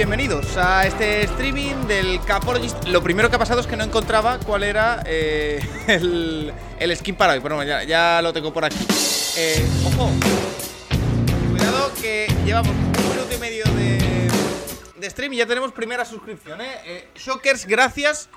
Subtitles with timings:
[0.00, 2.88] Bienvenidos a este streaming del Capologist.
[2.88, 7.16] Lo primero que ha pasado es que no encontraba cuál era eh, el, el, skin
[7.16, 7.40] para hoy.
[7.40, 8.78] Pero ya, lo tengo por aquí.
[9.36, 10.10] Eh, ojo,
[11.50, 16.62] cuidado que llevamos un minuto y medio de, stream y ya tenemos primera suscripción.
[16.62, 16.78] ¿eh?
[16.86, 18.30] eh Shockers, gracias.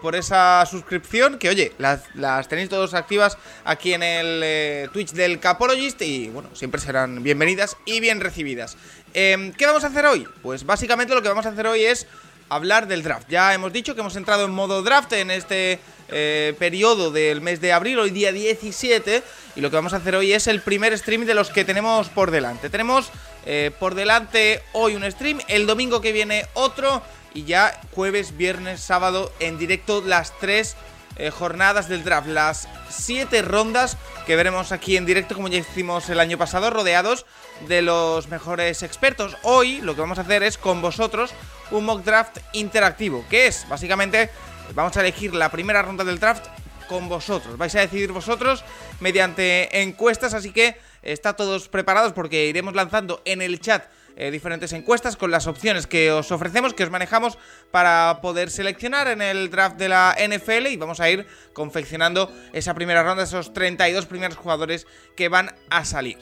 [0.00, 1.38] Por esa suscripción.
[1.38, 6.02] Que oye, las, tenéis todos activas aquí en el Twitch del Capologist.
[6.02, 8.76] Y bueno, siempre serán bienvenidas y bien recibidas.
[9.14, 10.26] Em, ¿Qué vamos a hacer hoy?
[10.42, 12.06] Pues básicamente lo que vamos a hacer hoy es
[12.50, 13.28] hablar del draft.
[13.30, 17.60] Ya hemos dicho que hemos entrado en modo draft en este eh, periodo del mes
[17.60, 19.22] de abril, hoy día 17,
[19.56, 22.08] y lo que vamos a hacer hoy es el primer stream de los que tenemos
[22.08, 22.68] por delante.
[22.68, 23.10] Tenemos
[23.46, 27.02] eh, por delante hoy un stream, el domingo que viene otro,
[27.34, 30.76] y ya jueves, viernes, sábado en directo las tres
[31.16, 36.08] eh, jornadas del draft, las siete rondas que veremos aquí en directo como ya hicimos
[36.08, 37.26] el año pasado, rodeados
[37.68, 39.36] de los mejores expertos.
[39.42, 41.32] Hoy lo que vamos a hacer es con vosotros
[41.70, 44.30] un mock draft interactivo, que es básicamente
[44.74, 46.46] vamos a elegir la primera ronda del draft
[46.88, 47.58] con vosotros.
[47.58, 48.64] Vais a decidir vosotros
[49.00, 53.84] mediante encuestas, así que está todos preparados porque iremos lanzando en el chat
[54.16, 57.38] eh, diferentes encuestas con las opciones que os ofrecemos, que os manejamos
[57.70, 62.74] para poder seleccionar en el draft de la NFL y vamos a ir confeccionando esa
[62.74, 66.18] primera ronda, esos 32 primeros jugadores que van a salir.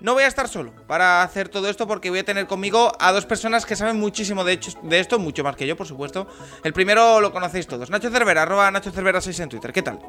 [0.00, 3.12] No voy a estar solo para hacer todo esto porque voy a tener conmigo a
[3.12, 6.26] dos personas que saben muchísimo de, hecho, de esto, mucho más que yo, por supuesto.
[6.64, 9.72] El primero lo conocéis todos, Nacho Cervera, arroba Nacho Cervera 6 en Twitter.
[9.72, 10.00] ¿Qué tal?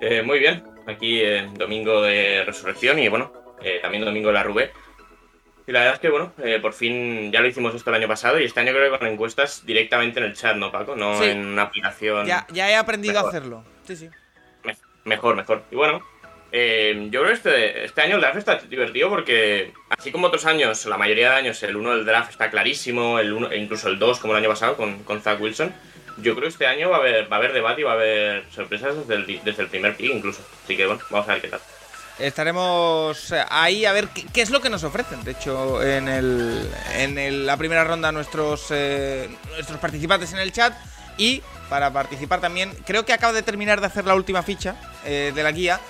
[0.00, 1.22] Eh, muy bien, aquí
[1.58, 3.30] domingo de resurrección y bueno,
[3.62, 4.70] eh, también domingo de la Rubé.
[5.68, 8.40] Y la verdad es que, bueno, por fin ya lo hicimos esto el año pasado
[8.40, 10.96] y este año creo que con encuestas directamente en el chat, ¿no, Paco?
[10.96, 12.26] No en una aplicación.
[12.26, 13.62] Ya, ya he aprendido a hacerlo.
[13.86, 14.08] Sí, sí.
[15.04, 15.64] mejor, mejor.
[15.70, 16.02] Y bueno,
[16.52, 20.46] eh, yo creo que este, este, año el draft está divertido porque, así como otros
[20.46, 23.88] años, la mayoría de años, el 1 del draft está clarísimo, el uno, e incluso
[23.88, 25.74] el 2, como el año pasado con, con Zach Wilson.
[26.16, 27.94] Yo creo que este año va a haber, va a haber debate y va a
[27.94, 30.42] haber sorpresas desde el, desde el primer pick incluso.
[30.64, 31.60] Así que bueno, vamos a ver qué tal.
[32.18, 35.22] Estaremos ahí a ver qué, es lo que nos ofrecen.
[35.22, 40.74] De hecho, en, el, en la primera ronda nuestros, eh, nuestros participantes en el chat.
[41.16, 45.32] Y para participar también, creo que acaba de terminar de hacer la última ficha eh,
[45.34, 45.80] de la guía.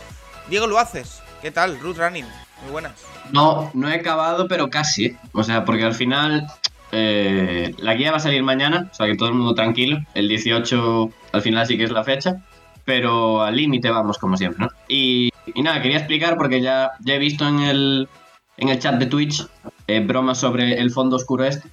[0.48, 1.22] Diego lo haces.
[1.40, 1.78] ¿Qué tal?
[1.80, 2.26] Root Running.
[2.62, 2.92] Muy buenas.
[3.30, 5.16] No, no he acabado, pero casi.
[5.32, 6.46] O sea, porque al final
[6.92, 9.98] eh, la guía va a salir mañana, o sea que todo el mundo tranquilo.
[10.14, 12.42] El 18 al final sí que es la fecha,
[12.88, 14.70] pero al límite vamos como siempre, ¿no?
[14.88, 18.08] Y, nada, quería explicar porque ya, ya he visto en el,
[18.56, 19.46] en el chat de Twitch
[19.86, 21.68] eh, bromas sobre el fondo oscuro este.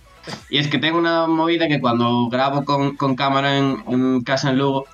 [0.50, 4.58] Y es que tengo una movida que cuando grabo con, cámara en, en casa en
[4.58, 4.88] Lugo,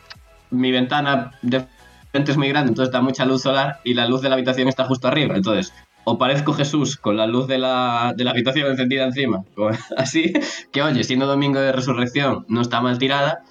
[0.52, 1.66] mi ventana de
[2.14, 4.86] es muy grande, entonces da mucha luz solar y la luz de la habitación está
[4.86, 5.36] justo arriba.
[5.36, 9.44] Entonces, o parezco Jesús con la luz de la, de la habitación encendida encima,
[9.98, 10.34] así,
[10.72, 13.42] que oye, siendo domingo de resurrección no está mal tirada,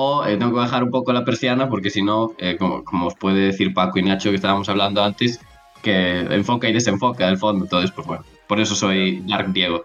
[0.00, 3.14] o eh, tengo que bajar un poco la persiana porque si no, eh, como, os
[3.16, 5.40] puede decir Paco y Nacho que estábamos hablando antes,
[5.82, 9.84] que enfoca y desenfoca el fondo, entonces pues bueno, por eso soy Dark Diego.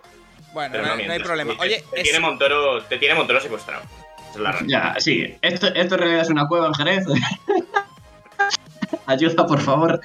[0.53, 1.55] Bueno, no, hay problema.
[1.59, 3.83] Oye, te, tiene Montoro, te tiene Montoro secuestrado.
[4.67, 5.35] ya, sí.
[5.41, 7.05] Esto, esto en realidad es una cueva en Jerez.
[9.07, 9.99] Ayuda, por favor.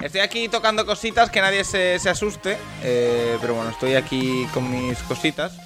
[0.00, 2.56] Estoy aquí tocando cositas, que nadie se, asuste.
[2.84, 5.58] Eh, pero bueno, estoy aquí con mis cositas.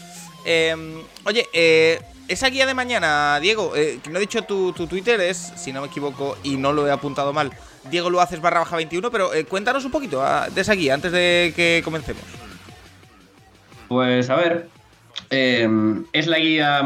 [0.46, 2.00] Em, oye, eh,
[2.32, 5.80] esa guía de mañana, Diego, eh, que no he dicho tu, Twitter, es, si no
[5.80, 7.50] me equivoco y no lo he apuntado mal,
[7.90, 11.12] Diego lo haces barra baja 21, pero cuéntanos un poquito ah, de esa guía antes
[11.12, 12.22] de que comencemos.
[13.88, 14.68] Pues a ver,
[15.30, 16.82] em, es la guía,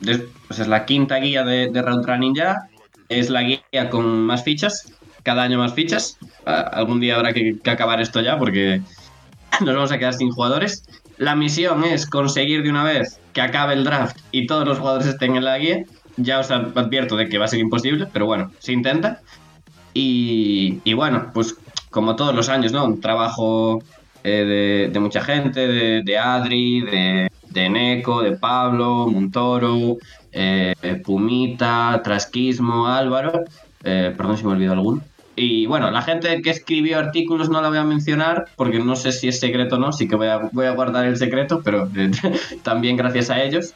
[0.00, 2.68] pues es la quinta guía de, de Round Running ya
[3.18, 4.92] es la guía con más fichas,
[5.22, 6.18] cada año más fichas.
[6.44, 8.80] algún día habrá que, acabar esto ya porque
[9.60, 10.84] nos vamos a quedar sin jugadores.
[11.18, 15.06] La misión es conseguir de una vez que acabe el draft y todos los jugadores
[15.06, 15.84] estén en la guía.
[16.16, 19.20] Ya os advierto de que va a ser imposible, pero bueno, se intenta.
[19.94, 21.56] Y, bueno, pues
[21.90, 22.84] como todos los años, ¿no?
[22.84, 23.82] Un trabajo
[24.24, 25.66] eh, de, mucha gente,
[26.02, 29.96] de, Adri, de, de Neko, de Pablo, Montoro,
[30.32, 30.74] eh,
[31.04, 33.44] Pumita, Trasquismo, Álvaro,
[33.84, 35.02] eh, perdón si me olvido alguno.
[35.34, 39.12] Y bueno, la gente que escribió artículos no la voy a mencionar porque no sé
[39.12, 42.10] si es secreto o no, sí que voy a, guardar el secreto, pero eh,
[42.62, 43.74] también gracias a ellos.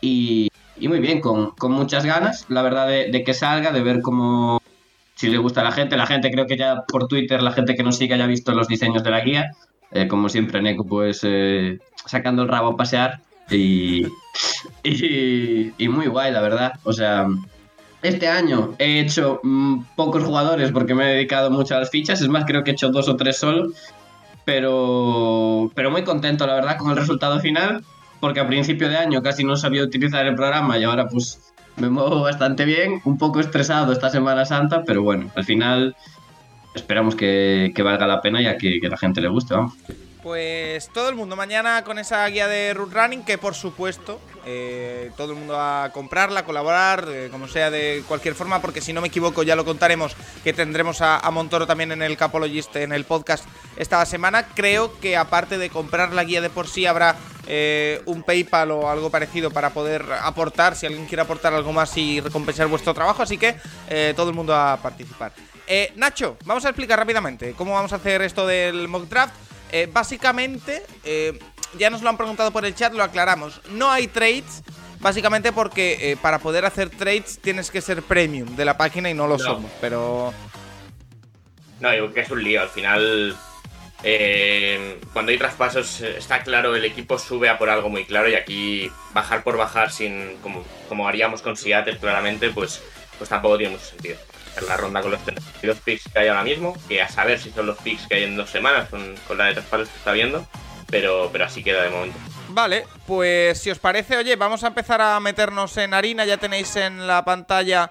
[0.00, 0.48] Y,
[0.80, 4.60] muy bien, con, muchas ganas, la verdad, de, que salga, de ver cómo,
[5.14, 5.96] si le gusta a la gente.
[5.96, 8.68] La gente creo que ya por Twitter, la gente que nos sigue haya visto los
[8.68, 9.52] diseños de la guía.
[10.08, 11.24] como siempre, Neko, pues
[12.06, 13.20] sacando el rabo a pasear.
[14.84, 16.72] Y, y, muy guay, la verdad.
[16.84, 17.26] O sea,
[18.02, 22.20] este año he hecho mm, pocos jugadores porque me he dedicado mucho a las fichas.
[22.20, 23.72] Es más, creo que he hecho dos o tres solo.
[24.44, 27.84] pero, pero muy contento, la verdad, con el resultado final,
[28.20, 31.88] porque a principio de año casi no sabía utilizar el programa y ahora pues me
[31.88, 35.96] muevo bastante bien, un poco estresado esta Semana Santa, pero bueno, al final
[36.74, 39.74] esperamos que, valga la pena y a que, que la gente le guste, vamos.
[40.22, 45.10] Pues todo el mundo mañana con esa guía de Root Running, que por supuesto eh,
[45.16, 49.00] todo el mundo a comprarla, colaborar, eh, como sea de cualquier forma, porque si no
[49.00, 53.04] me equivoco ya lo contaremos que tendremos a, Montoro también en el Capologist, en el
[53.04, 53.44] podcast
[53.76, 54.46] esta semana.
[54.54, 57.16] Creo que aparte de comprar la guía de por sí habrá
[57.46, 61.96] eh, un PayPal o algo parecido para poder aportar, si alguien quiere aportar algo más
[61.96, 63.56] y recompensar vuestro trabajo, así que
[64.14, 65.32] todo el mundo a participar.
[65.96, 69.34] Nacho, vamos a explicar rápidamente cómo vamos a hacer esto del mock draft.
[69.72, 71.38] Eh, básicamente, eh,
[71.78, 73.62] ya nos lo han preguntado por el chat, lo aclaramos.
[73.70, 74.62] No hay trades,
[75.00, 79.14] básicamente porque eh, para poder hacer trades tienes que ser premium de la página y
[79.14, 79.44] no lo No.
[79.44, 79.70] somos.
[79.80, 80.34] Pero
[81.80, 82.60] No, digo que es un lío.
[82.60, 83.34] Al final,
[85.14, 88.90] cuando hay traspasos, está claro, el equipo sube a por algo muy claro y aquí
[89.14, 92.82] bajar por bajar, sin como, como haríamos con Seattle claramente, pues,
[93.16, 94.18] pues tampoco tiene mucho sentido.
[94.56, 97.50] En la ronda con los 32 picks que hay ahora mismo, que a saber si
[97.50, 100.12] son los picks que hay en dos semanas con, con la de traspasos que está
[100.12, 100.46] viendo,
[100.88, 102.18] pero, pero así queda de momento.
[102.48, 106.26] Vale, pues si os parece, oye, vamos a empezar a meternos en harina.
[106.26, 107.90] Ya tenéis en la pantalla,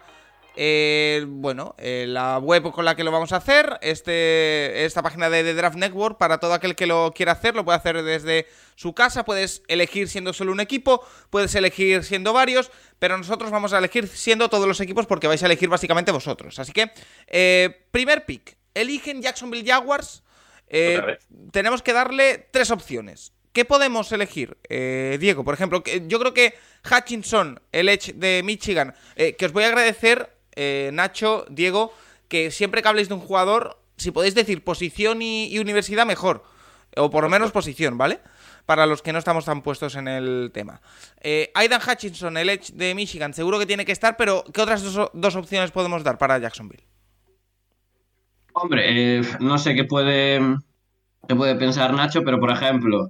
[0.64, 3.80] eh, bueno, eh, la web con la que lo vamos a hacer.
[3.82, 7.80] Este, esta página de Draft Network, para todo aquel que lo quiera hacer, lo puede
[7.80, 9.26] hacer desde su casa.
[9.26, 12.70] Puedes elegir siendo solo un equipo, puedes elegir siendo varios,
[13.00, 16.60] pero nosotros vamos a elegir siendo todos los equipos porque vais a elegir básicamente vosotros.
[16.60, 16.92] Así que,
[17.26, 20.22] eh, primer pick, eligen Jacksonville Jaguars.
[20.68, 21.18] Eh,
[21.52, 23.34] tenemos que darle tres opciones.
[23.52, 25.44] ¿Qué podemos elegir, eh, Diego?
[25.44, 26.54] Por ejemplo, que- yo creo que
[26.86, 31.94] Hutchinson, el Edge de Michigan, eh, que os voy a agradecer, eh, Nacho, Diego,
[32.28, 36.44] que siempre que habléis de un jugador, si podéis decir posición y, universidad, mejor.
[36.98, 38.20] O por lo menos posición, ¿vale?
[38.66, 40.82] Para los que no estamos tan puestos en el tema.
[41.22, 44.84] Eh, Aidan Hutchinson, el Edge de Michigan, seguro que tiene que estar, pero ¿qué otras
[44.84, 46.84] dos, dos opciones podemos dar para Jacksonville?
[48.54, 50.42] Hombre, eh, no sé qué puede,
[51.30, 53.10] puede pensar Nacho, pero por ejemplo,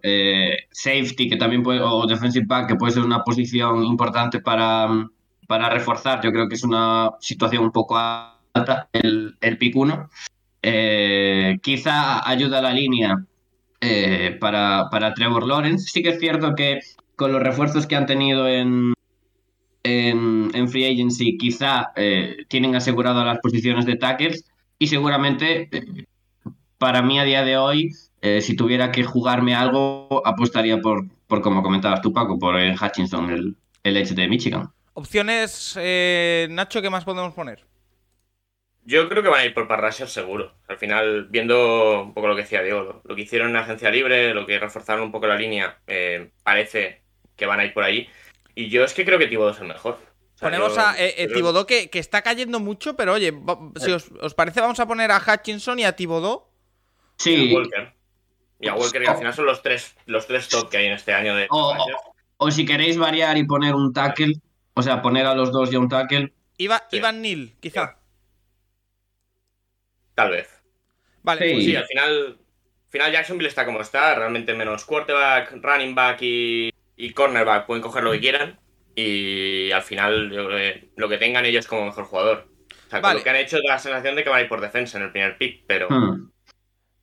[0.72, 4.88] safety, que también puede, o defensive back, que puede ser una posición importante para,
[5.52, 10.10] para reforzar, yo creo que es una situación un poco alta, el, el pick 1.
[10.62, 13.18] Eh, quizá ayuda a la línea
[13.82, 15.90] eh, para, para Trevor Lawrence.
[15.92, 16.80] Sí que es cierto que
[17.18, 18.94] con los refuerzos que han tenido en,
[19.84, 24.46] en, en Free Agency, quizá eh, tienen asegurado las posiciones de tackles
[24.80, 26.06] y seguramente eh,
[26.78, 27.92] para mí a día de hoy,
[28.22, 33.32] eh, si tuviera que jugarme algo, apostaría por, por como comentabas tú, Paco, por Hutchinson,
[33.32, 34.72] el, el Edge de Michigan.
[34.94, 37.66] Opciones, eh, Nacho, ¿qué más podemos poner?
[38.84, 40.56] Yo creo que van a ir por Parrasher seguro.
[40.68, 43.90] Al final, viendo un poco lo que decía Diego, lo, lo que hicieron en agencia
[43.92, 47.04] libre, lo que reforzaron un poco la línea, eh, parece
[47.36, 48.10] que van a ir por ahí.
[48.56, 49.94] Y yo es que creo que Thibodeau es el mejor.
[49.94, 53.32] O sea, Ponemos yo- a eh, eh, Thibodeau que, que está cayendo mucho, pero oye,
[53.32, 56.48] va- si os, os parece, vamos a poner a Hutchinson y a Thibodeau.
[56.48, 57.94] y a Sí, Walker.
[58.60, 60.94] Y a Walker, que al final son los tres, los tres top que hay en
[60.94, 61.78] este año de O-
[62.38, 64.34] o si queréis variar y poner un tackle,
[64.74, 66.98] o sea, poner a los dos y a un tackle, Iba, Sí.
[66.98, 67.98] Ivan Neal, quizá.
[70.16, 70.62] Tal vez.
[71.24, 71.54] Vale, Sí.
[71.54, 72.26] pues Sí, al final,
[72.86, 77.82] al final Jacksonville está como está, realmente menos quarterback, running back y, y cornerback pueden
[77.82, 78.60] coger lo que quieran
[78.96, 82.48] y al final yo creo que lo que tengan ellos como mejor jugador.
[82.70, 83.20] O sea, con Vale.
[83.20, 85.06] lo que han hecho da la sensación de que van a ir por defensa en
[85.06, 86.30] el primer pick, pero hmm,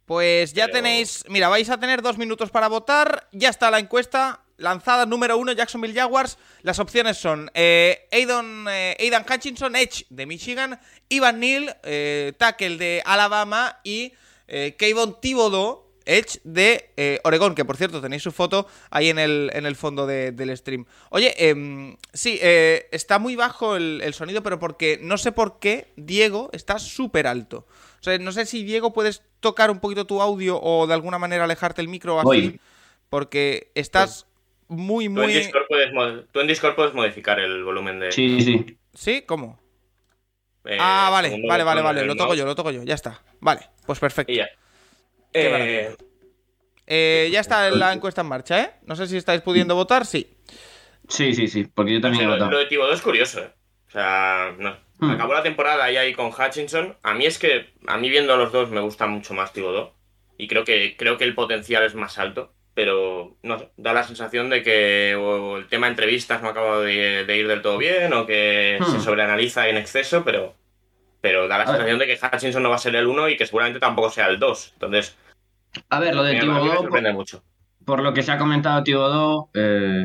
[0.04, 1.24] Pues ya Pero- tenéis.
[1.28, 3.28] Mira, vais a tener dos minutos para votar.
[3.32, 6.36] Ya está la encuesta lanzada número uno, Jacksonville Jaguars.
[6.62, 12.76] Las opciones son eh, Aidan, eh, Aidan Hutchinson, Edge de Michigan, Ivan Neal, eh, tackle
[12.76, 14.12] de Alabama y
[14.46, 19.18] eh, Kayvon Thibodeau, Edge de eh, Oregón, que por cierto tenéis su foto ahí en
[19.18, 20.86] el, en el fondo de- del stream.
[21.10, 25.58] Oye, em, sí, eh, está muy bajo el, el sonido, pero porque no sé por
[25.58, 27.66] qué Diego está súper alto.
[28.00, 31.18] O sea, no sé si Diego puedes tocar un poquito tu audio o de alguna
[31.18, 32.60] manera alejarte el micro así, Voy.
[33.10, 34.24] porque estás
[34.68, 35.32] muy, tú, en muy...
[35.32, 35.90] Discord puedes,
[36.30, 38.12] tú en Discord puedes modificar el volumen de...
[38.12, 38.78] sí, sí.
[38.94, 39.22] ¿Sí?
[39.22, 39.58] ¿Cómo?
[40.64, 43.22] eh, ah, vale, vale, vale, vale, lo toco yo, lo toco yo, ya está.
[43.40, 44.32] Vale, pues perfecto.
[44.32, 44.48] Y ya.
[45.32, 45.94] Eh.
[46.86, 48.70] Eh, ya está la encuesta en marcha, ¿eh?
[48.86, 50.36] No sé si estáis pudiendo votar, sí.
[51.06, 52.50] Sí, sí, sí, porque yo también sé, he lo, votado.
[52.50, 53.50] lo de Thibodeau es curioso, ¿eh?
[53.88, 54.76] O sea, no.
[54.98, 55.10] Hmm.
[55.10, 56.96] Acabó la temporada ahí, ahí con Hutchinson.
[57.02, 59.92] A mí es que, a mí viendo a los dos me gusta mucho más Thibodeau.
[60.36, 62.54] Y creo que, creo que el potencial es más alto.
[62.78, 66.50] Pero, no sé, da la sensación de que o el tema de entrevistas no ha
[66.52, 68.84] acabado de, de ir del todo bien o que Hmm.
[68.84, 70.54] se sobreanaliza en exceso, pero,
[71.20, 71.76] pero da la A ver.
[71.80, 74.28] sensación de que Hutchinson no va a ser el uno y que seguramente tampoco sea
[74.28, 74.70] el 2.
[74.74, 75.16] Entonces,
[75.90, 77.42] A ver, lo de Thibodeau, sorprende mucho.
[77.84, 80.04] por lo que se ha comentado Thibodeau, eh,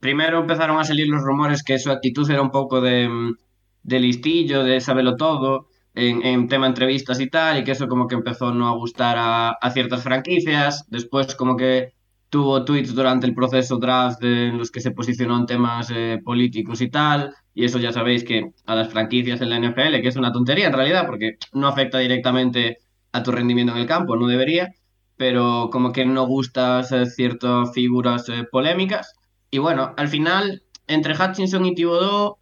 [0.00, 3.34] primero empezaron a salir los rumores que su actitud era un poco de, mm,
[3.82, 5.68] de listillo, de saberlo todo,
[6.00, 9.16] en, en tema entrevistas y tal, y que eso como que empezó no a gustar
[9.18, 10.84] a, a ciertas franquicias.
[10.88, 11.94] Después como que
[12.28, 16.80] tuvo tweets durante el proceso draft en los que se posicionó en temas eh, políticos
[16.80, 20.16] y tal, y eso ya sabéis que a las franquicias en la NFL, que es
[20.16, 22.78] una tontería en realidad, porque no afecta directamente
[23.12, 24.72] a tu rendimiento en el campo, no debería
[25.20, 29.12] pero como que no gustas eh, ciertas figuras eh, polémicas.
[29.50, 32.38] Y bueno, al final, entre Hutchinson y Thibodeau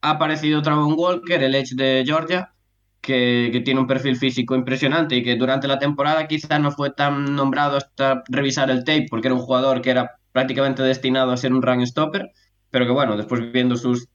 [0.00, 2.54] ha aparecido Travon Walker, el Edge de Georgia,
[3.02, 6.90] que, que tiene un perfil físico impresionante y que durante la temporada quizá no fue
[6.90, 11.36] tan nombrado hasta revisar el tape, porque era un jugador que era prácticamente destinado a
[11.36, 12.30] ser un run stopper,
[12.70, 14.08] pero que bueno, después viendo sus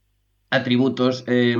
[0.50, 1.58] atributos eh,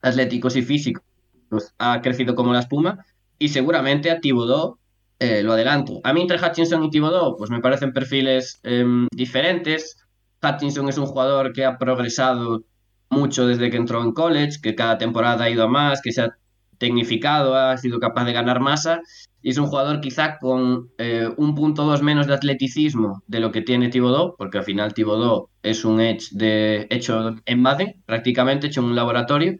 [0.00, 1.04] atléticos y físicos,
[1.48, 3.04] pues ha crecido como la espuma.
[3.38, 4.78] Y seguramente a Thibodeau
[5.18, 6.00] eh, lo adelanto.
[6.04, 9.96] A mí entre Hutchinson y Thibodeau, pues me parecen perfiles em, diferentes.
[10.42, 12.64] Hutchinson es un jugador que ha progresado
[13.10, 16.22] mucho desde que entró en college, que cada temporada ha ido a más, que se
[16.22, 16.36] ha
[16.80, 19.00] tecnificado, ha sido capaz de ganar masa.
[19.42, 23.52] Y es un jugador quizá con eh, un punto dos menos de atleticismo de lo
[23.52, 28.66] que tiene Thibodeau, porque al final Thibodeau es un edge de, hecho en Madden, prácticamente
[28.66, 29.56] hecho en un laboratorio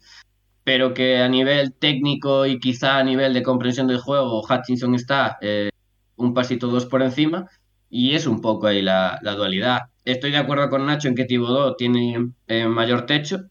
[0.63, 5.39] pero que a nivel técnico y quizá a nivel de comprensión del juego, Hutchinson está
[5.41, 5.71] eh,
[6.17, 7.49] un pasito dos por encima
[7.89, 9.81] y es un poco ahí la, la dualidad.
[10.05, 13.47] Estoy de acuerdo con Nacho en que Thibodeau tiene eh, mayor techo,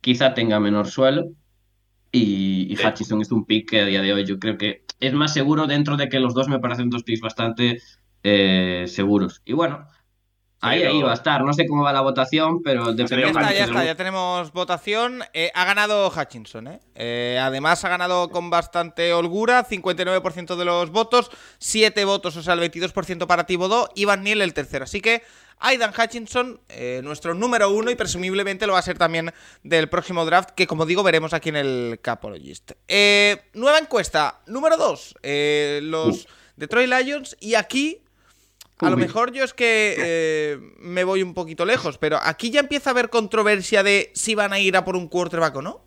[0.00, 1.30] quizá tenga menor suelo
[2.12, 2.86] y, y Sí.
[3.20, 5.96] Es un pick que a día de hoy yo creo que es más seguro dentro
[5.96, 7.80] de que los dos me parecen dos picks bastante
[8.22, 9.42] eh, seguros.
[9.44, 9.86] Y bueno,
[10.60, 11.42] ahí, ahí va a estar.
[11.42, 14.52] No sé cómo va la votación, pero salido Ya depende está, ya está, ya tenemos
[14.52, 15.22] votación.
[15.32, 16.80] Eh, ha ganado Hutchinson, ¿eh?
[16.94, 22.54] Eh, Además, ha ganado con bastante holgura, 59% de los votos, 7 votos, o sea,
[22.54, 24.84] el 22% para Thibodeau y Van Niel el tercero.
[24.84, 25.22] Así que
[25.60, 30.24] Aidan Hutchinson, eh, nuestro número uno y presumiblemente lo va a ser también del próximo
[30.24, 32.72] draft, que como digo, veremos aquí en el Capologist.
[32.86, 35.16] Eh, nueva encuesta, número 2,
[35.82, 38.02] los Detroit Lions y aquí...
[38.80, 42.60] A lo mejor yo es que eh, me voy un poquito lejos, pero aquí ya
[42.60, 45.84] empieza a haber controversia de si van a ir a por un quarterback o no.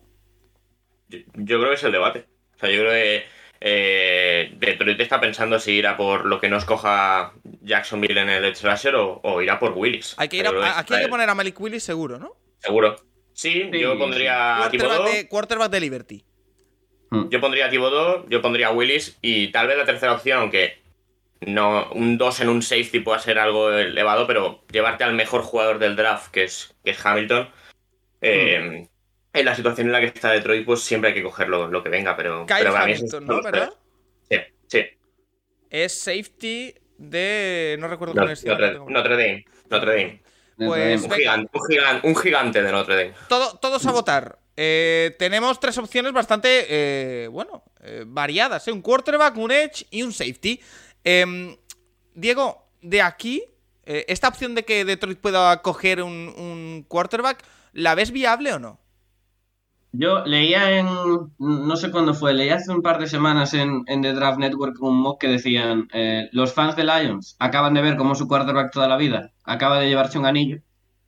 [1.08, 2.26] Yo, yo creo que es el debate.
[2.56, 3.24] O sea, yo creo que
[3.60, 7.32] eh, Detroit está pensando si irá por lo que nos coja
[7.62, 10.14] Jacksonville en el Edge Rusher o, o irá por Willis.
[10.18, 12.36] Hay que ir a- aquí hay que poner a Malik Willis seguro, ¿no?
[12.58, 12.96] Seguro.
[13.32, 16.24] Sí, Sí, yo pondría a Quarterback de, quarterback de Liberty.
[17.30, 20.81] yo pondría a Thibodeau, yo pondría a Willis y tal vez la tercera opción, aunque
[21.46, 25.78] no un 2 en un safety pueda ser algo elevado, pero llevarte al mejor jugador
[25.78, 27.48] del draft, que es, que es Hamilton.
[28.20, 28.88] eh,
[29.34, 31.82] En la situación en la que está Detroit, pues siempre hay que coger lo, lo
[31.82, 33.40] que venga, pero, Kyle pero Hamilton, ¿no?
[34.30, 34.36] Sí,
[34.68, 34.84] sí.
[35.70, 37.76] Es safety de...
[37.80, 38.52] No recuerdo No- universidad.
[38.52, 39.44] Notre, no tengo- Notre Dame.
[39.70, 40.22] Notre Dame.
[40.58, 41.16] Pues- Un Venga.
[41.16, 43.14] gigante, un, gigante, un gigante de Notre Dame.
[43.28, 44.38] Todo- todos a votar.
[44.54, 48.68] Eh, tenemos tres opciones bastante, eh, bueno, eh, variadas.
[48.68, 48.72] ¿eh?
[48.72, 50.60] Un quarterback, un edge y un safety.
[51.04, 51.56] Em,
[52.14, 53.42] Diego, de aquí,
[53.84, 58.78] eh, esta opción de que Detroit pueda coger un, quarterback, ¿la ves viable o no?
[59.94, 60.86] Yo leía en,
[61.38, 64.80] no sé cuándo fue, leía hace un par de semanas en, en The Draft Network
[64.80, 68.72] un mock que decían, eh, los fans de Lions acaban de ver cómo su quarterback
[68.72, 70.62] toda la vida acaba de llevarse un anillo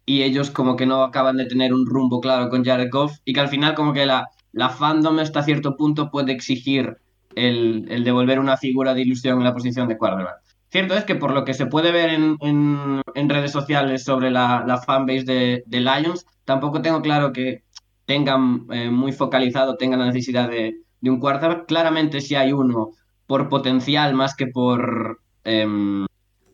[0.04, 3.32] y ellos como que no acaban de tener un rumbo claro con Jared Goff y
[3.32, 6.98] que al final como que la, la fandom hasta cierto punto puede exigir
[7.36, 10.36] el, devolver una figura de ilusión en la posición de quarterback.
[10.70, 15.62] Cierto es que por lo que se puede ver en, redes sociales sobre la, fanbase
[15.66, 17.62] de, Lions, tampoco tengo claro que
[18.06, 21.66] tengan eh, muy focalizado, tengan la necesidad de, un quarterback.
[21.66, 22.90] Claramente si hay uno
[23.26, 26.06] por potencial más que por em,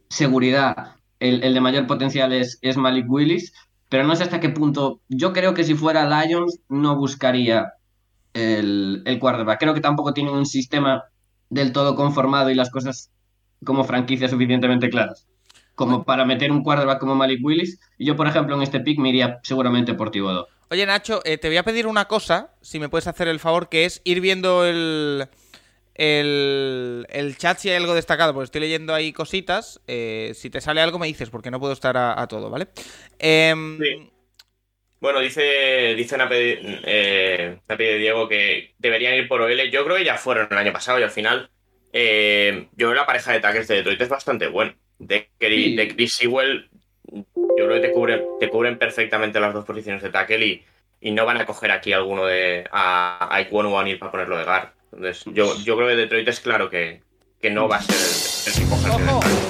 [0.08, 3.52] seguridad, el, de mayor potencial es Malik Willis,
[3.90, 5.02] pero no sé hasta qué punto.
[5.08, 7.75] Yo creo que si fuera Lions no buscaría
[8.34, 9.58] el, el quarterback.
[9.60, 11.04] Creo que tampoco tienen un sistema
[11.49, 13.10] del todo conformado y las cosas
[13.64, 15.26] como franquicia suficientemente claras
[15.80, 17.80] como para meter un quarterback como Malik Willis.
[17.96, 20.44] Y yo, por ejemplo, en este pick me iría seguramente por Thibodeau.
[20.70, 23.70] Oye, Nacho, eh, te voy a pedir una cosa, si me puedes hacer el favor,
[23.70, 25.26] que es ir viendo el,
[25.94, 29.80] el, el chat si hay algo destacado, porque estoy leyendo ahí cositas.
[29.87, 32.68] eh, si te sale algo me dices, porque no puedo estar a, a todo, ¿vale?
[33.18, 34.10] Em, Sí.
[35.00, 39.71] Bueno, dice, dice Nape, eh, Nape de Diego que deberían ir por OL.
[39.71, 41.50] Yo creo que ya fueron el año pasado y al final.
[41.92, 44.76] eh, yo creo que la pareja de tackles de Detroit es bastante buena.
[44.99, 45.75] De, Sí.
[45.76, 46.69] de Chris Sewell,
[47.12, 47.25] yo
[47.66, 50.64] creo que te cubren, te cubren perfectamente las dos posiciones de tackle y,
[51.00, 54.37] y no van a coger aquí alguno de a, a o a Neal para ponerlo
[54.37, 54.69] de guard.
[54.92, 57.00] Entonces, yo, yo creo que Detroit es claro que,
[57.40, 59.50] que no va a ser el, el que coja el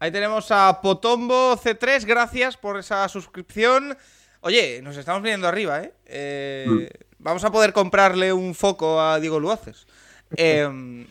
[0.00, 3.96] Ahí tenemos a Potombo C3, gracias por esa suscripción.
[4.40, 5.92] Oye, nos estamos viniendo arriba, ¿eh?
[6.06, 7.04] Eh, Mm.
[7.22, 9.86] Vamos a poder comprarle un foco a Diego Luaces.
[10.38, 11.06] Eh,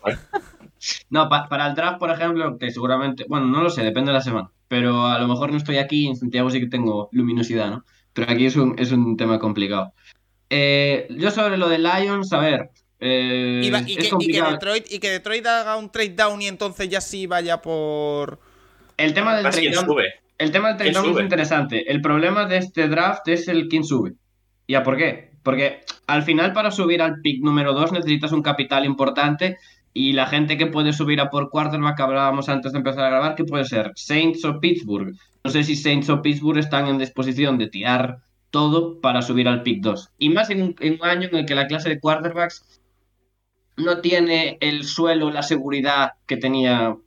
[1.10, 4.18] No, pa- para el draft, por ejemplo, que seguramente, bueno, no lo sé, depende de
[4.18, 7.70] la semana, pero a lo mejor no estoy aquí, en Santiago sí que tengo luminosidad,
[7.70, 7.86] ¿no?
[8.14, 9.94] Pero aquí es un, es un tema complicado.
[10.50, 12.70] Eh, yo sobre lo de Lions, a ver,
[13.02, 14.42] eh, y, va- y es que, y que.
[14.42, 18.40] Detroit, y que Detroit haga un trade down y entonces ya sí vaya por.
[19.00, 20.14] El tema del trade sube.
[20.38, 21.92] el tema del trade ¿Quién down es interesante.
[21.92, 24.14] El problema de este draft es el quién sube.
[24.68, 25.32] ¿Y a por qué?
[25.42, 29.58] Porque al final para subir al pick número 2 necesitas un capital importante
[29.94, 33.10] y la gente que puede subir a por quarterback que hablábamos antes de empezar a
[33.10, 35.16] grabar, que puede ser Saints o Pittsburgh.
[35.44, 38.18] No sé si Saints o Pittsburgh están en disposición de tirar
[38.52, 40.10] todo para subir al pick 2.
[40.18, 42.82] Y más en en un año en el que la clase de quarterbacks
[43.78, 46.98] no tiene el suelo, la seguridad que tenía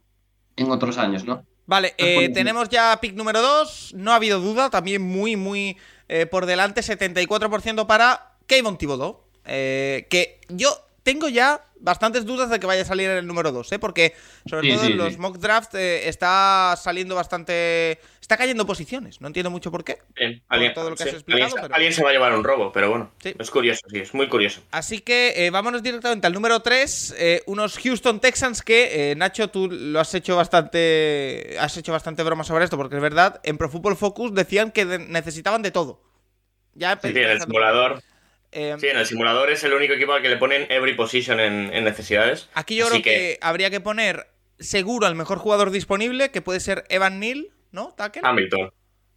[0.56, 1.44] en otros años, ¿no?
[1.66, 3.94] Vale, eh, tenemos ya pick número 2.
[3.94, 5.76] No ha habido duda, también muy, muy
[6.08, 6.80] eh, por delante.
[6.82, 9.20] 74% para Kayvon Thibodeau.
[9.44, 13.50] eh, que yo tengo ya bastantes dudas de que vaya a salir en el número
[13.50, 13.78] 2, ¿eh?
[13.80, 14.14] Porque,
[14.48, 15.18] sobre Sí, todo sí, en los sí.
[15.18, 17.98] mock draft, eh, está saliendo bastante.
[18.32, 19.20] Está cayendo posiciones.
[19.20, 19.98] No entiendo mucho por qué.
[20.16, 22.32] Bien, alguien, todo lo que sí, has explicado, alguien- pero- alguien se va a llevar
[22.34, 23.34] un robo, pero bueno, Sí.
[23.38, 24.62] es curioso, sí, es muy curioso.
[24.70, 27.14] Así que eh, vámonos directamente al número 3,
[27.44, 32.42] unos Houston Texans que, eh, Nacho, tú lo has hecho bastante has hecho bastante broma
[32.42, 36.02] sobre esto, porque es verdad, en Pro Football Focus decían que de- necesitaban de todo.
[36.74, 38.02] Ya Sí, en el simulador,
[38.50, 41.38] eh, sí, en el simulador es el único equipo al que le ponen every position
[41.38, 42.48] en, en necesidades.
[42.54, 43.38] Aquí yo Así creo que...
[43.42, 47.92] habría que poner seguro al mejor jugador disponible, que puede ser Evan Neal, ¿no?
[47.96, 48.22] ¿Tackle?
[48.24, 48.70] Hamilton.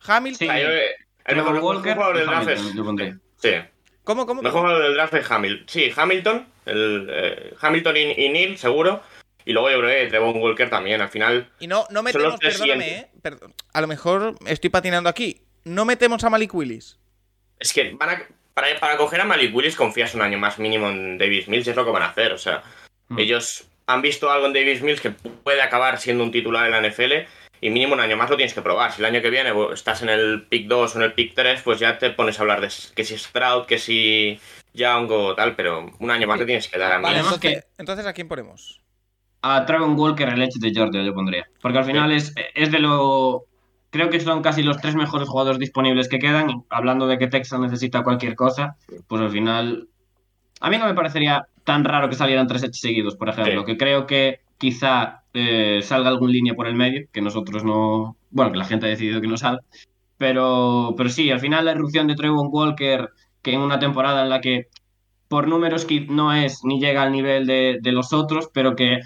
[0.05, 0.47] Hamilton.
[0.47, 0.53] Sí.
[0.53, 2.61] Eh, el mejor, jugador del y draft es.
[3.37, 3.51] Sí,
[4.03, 4.41] ¿Cómo, cómo?
[4.41, 5.65] el mejor jugador del draft es Hamilton.
[5.67, 9.01] Sí, Hamilton, el, eh, Hamilton y, y Neil, seguro.
[9.45, 11.01] Y luego yo creo que Trevon Walker también.
[11.01, 12.91] Al final, Y no, no metemos, perdóname, siguientes.
[12.91, 13.09] ¿eh?
[13.21, 15.41] Perdón, a lo mejor estoy patinando aquí.
[15.63, 16.99] No metemos a Malik Willis.
[17.59, 20.89] es que van a, para, para coger a Malik Willis confías un año más mínimo
[20.89, 22.31] en Davis Mills, y es lo que van a hacer.
[22.33, 22.63] O sea,
[23.07, 23.19] Hmm.
[23.19, 26.81] ellos han visto algo en Davis Mills que puede acabar siendo un titular en la
[26.81, 27.27] NFL
[27.61, 28.91] y mínimo un año más lo tienes que probar.
[28.91, 31.33] Si el año que viene bueno, estás en el pick 2 o en el pick
[31.33, 34.39] 3, pues ya te pones a hablar de que si Stroud, que si
[34.73, 37.03] Young o tal, pero un año más te tienes que dar a mí.
[37.03, 38.81] Vale, Además entonces, entonces ¿a quién ponemos?
[39.41, 41.47] A Trevon Walker, el hecho de Georgia, yo pondría.
[41.61, 43.45] Porque al final es, es de lo.
[43.91, 46.49] Creo que son casi los tres mejores jugadores disponibles que quedan.
[46.49, 49.87] Y hablando de que Texas necesita cualquier cosa, pues al final.
[50.61, 53.61] A mí no me parecería tan raro que salieran tres hechos seguidos, por ejemplo.
[53.61, 53.65] Sí.
[53.65, 58.17] Que creo que quizá eh, salga algún línea por el medio, que nosotros no.
[58.31, 59.61] Bueno, que la gente ha decidido que no salga.
[60.17, 63.09] Pero, pero sí, al final la irrupción de Trevon Walker,
[63.43, 64.67] que en una temporada en la que
[65.27, 69.01] por números no es ni llega al nivel de, de los otros, pero que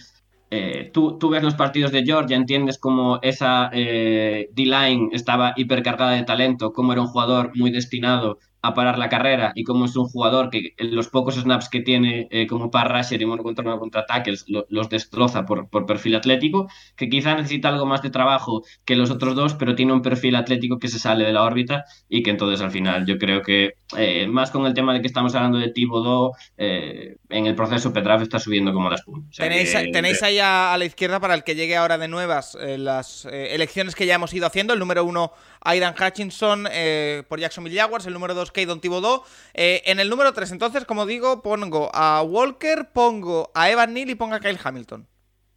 [0.50, 6.12] eh, tú, tú ves los partidos de Georgia, entiendes cómo esa eh, D-line estaba hipercargada
[6.12, 9.96] de talento, cómo era un jugador muy destinado a parar la carrera y cómo es
[9.96, 13.42] un jugador que en los pocos snaps que tiene eh, como par rusher y uno
[13.42, 16.68] contra uno contra tackles lo- los destroza por, por perfil atlético,
[16.98, 20.36] que quizá necesita algo más de trabajo que los otros dos, pero tiene un perfil
[20.36, 23.74] atlético que se sale de la órbita y que entonces al final yo creo que
[23.98, 27.94] eh, más con el tema de que estamos hablando de Thibodeau, eh, en el proceso
[27.94, 29.20] Pedraf está subiendo como la espuma.
[29.30, 31.98] O sea Tenéis, que- tenéis ahí a, a la izquierda para el que llegue ahora
[31.98, 34.74] de nuevas eh, las eh, elecciones que ya hemos ido haciendo.
[34.74, 38.06] El número uno, Aidan Hutchinson eh, por Jacksonville Jaguars.
[38.06, 39.24] El número dos, Keydon Thibodeau.
[39.54, 44.10] Eh, en el número tres, entonces, como digo, pongo a Walker, pongo a Evan Neal
[44.10, 45.08] y pongo a Kyle Hamilton.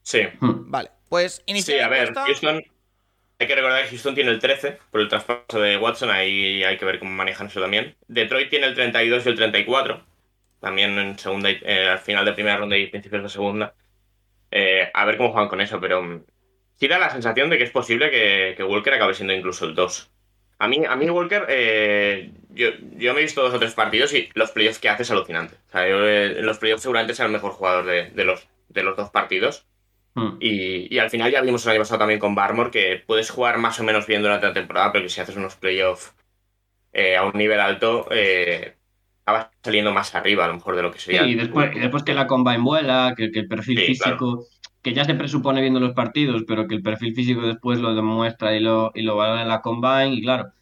[0.03, 0.23] Sí.
[0.41, 0.71] Hmm.
[0.71, 2.15] Vale, pues Sí, iniciar a ver.
[2.15, 2.63] Houston.
[3.39, 6.77] Hay que recordar que Houston tiene el 13 por el traspaso de Watson, ahí hay
[6.79, 7.97] que ver cómo manejan eso también.
[8.07, 10.05] Detroit tiene el 32 y el 34,
[10.61, 13.75] también en segunda y- eh, al final de primera ronda y principios de segunda.
[14.51, 16.25] Eh, a ver cómo juegan con eso, pero mm,
[16.77, 19.75] sí da la sensación de que es posible que, que Walker acabe siendo incluso el
[19.75, 20.11] 2.
[20.59, 24.12] A mí, a mí Walker, eh, yo, yo me he visto dos o tres partidos
[24.15, 25.57] y los playoffs que hace es alucinante.
[25.69, 28.49] O sea, yo, eh, en los playoffs seguramente sea el mejor jugador de, de los,
[28.69, 29.67] de los dos partidos.
[30.15, 30.37] Hmm.
[30.41, 33.59] Y, y al final ya vimos el año pasado también con Barmore que puedes jugar
[33.59, 36.15] más o menos bien durante la temporada, pero que si haces unos playoffs
[36.93, 38.77] eh, a un nivel alto, eh,
[39.25, 41.27] acabas saliendo más arriba a lo mejor de lo que Sí, sería.
[41.27, 44.47] y después, y después que la combine vuela, que, que el perfil Sí, físico,
[44.83, 48.55] que ya se presupone viendo los partidos, pero que el perfil físico después lo demuestra
[48.57, 50.53] y lo, y lo valora en la combine, y claro,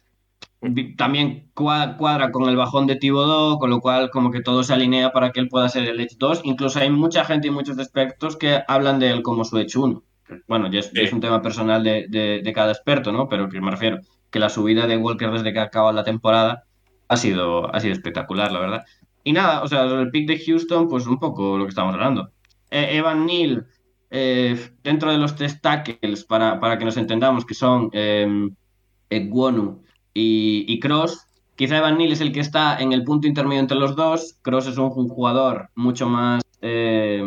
[0.97, 4.73] también cua- cuadra con el bajón de Thibodeau, con lo cual como que todo se
[4.73, 6.41] alinea para que él pueda ser el Edge 2.
[6.43, 10.03] Incluso hay mucha gente y muchos expertos que hablan de él como su Edge 1.
[10.47, 13.27] Bueno, ya es, un tema personal de, de- de cada experto, ¿no?
[13.27, 16.63] Pero que me refiero que la subida de Walker desde que acaba la temporada
[17.07, 18.85] ha sido, ha sido espectacular, la verdad.
[19.23, 22.29] y nada, o sea, el pick de Houston, pues un poco lo que estamos hablando.
[22.71, 23.67] Eh, Evan Neal,
[24.09, 28.49] eh, dentro de los tres tackles, para, para que nos entendamos, que son eh,
[29.09, 33.77] Egwonu y, Cross, quizá Evan Neal es el que está en el punto intermedio entre
[33.77, 34.37] los dos.
[34.41, 37.23] Cross es un, jugador mucho más eh,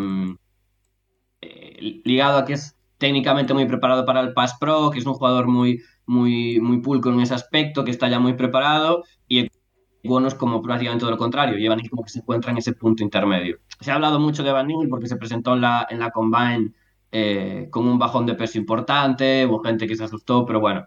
[1.41, 5.15] eh, ligado a que es técnicamente muy preparado para el Pass Pro, que es un
[5.15, 9.51] jugador muy, muy, muy pulco en ese aspecto, que está ya muy preparado, y es
[10.39, 13.03] como prácticamente todo lo contrario, y Evan Neal como que se encuentra en ese punto
[13.03, 13.59] intermedio.
[13.81, 16.73] Se ha hablado mucho de Evan Neal porque se presentó en la, en la Combine
[17.11, 20.87] eh, con un bajón de peso importante, hubo gente que se asustó, pero bueno,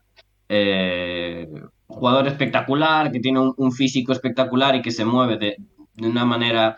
[0.50, 1.50] eh,
[1.88, 5.58] jugador espectacular, que tiene un, un, físico espectacular y que se mueve de,
[5.96, 6.78] de una manera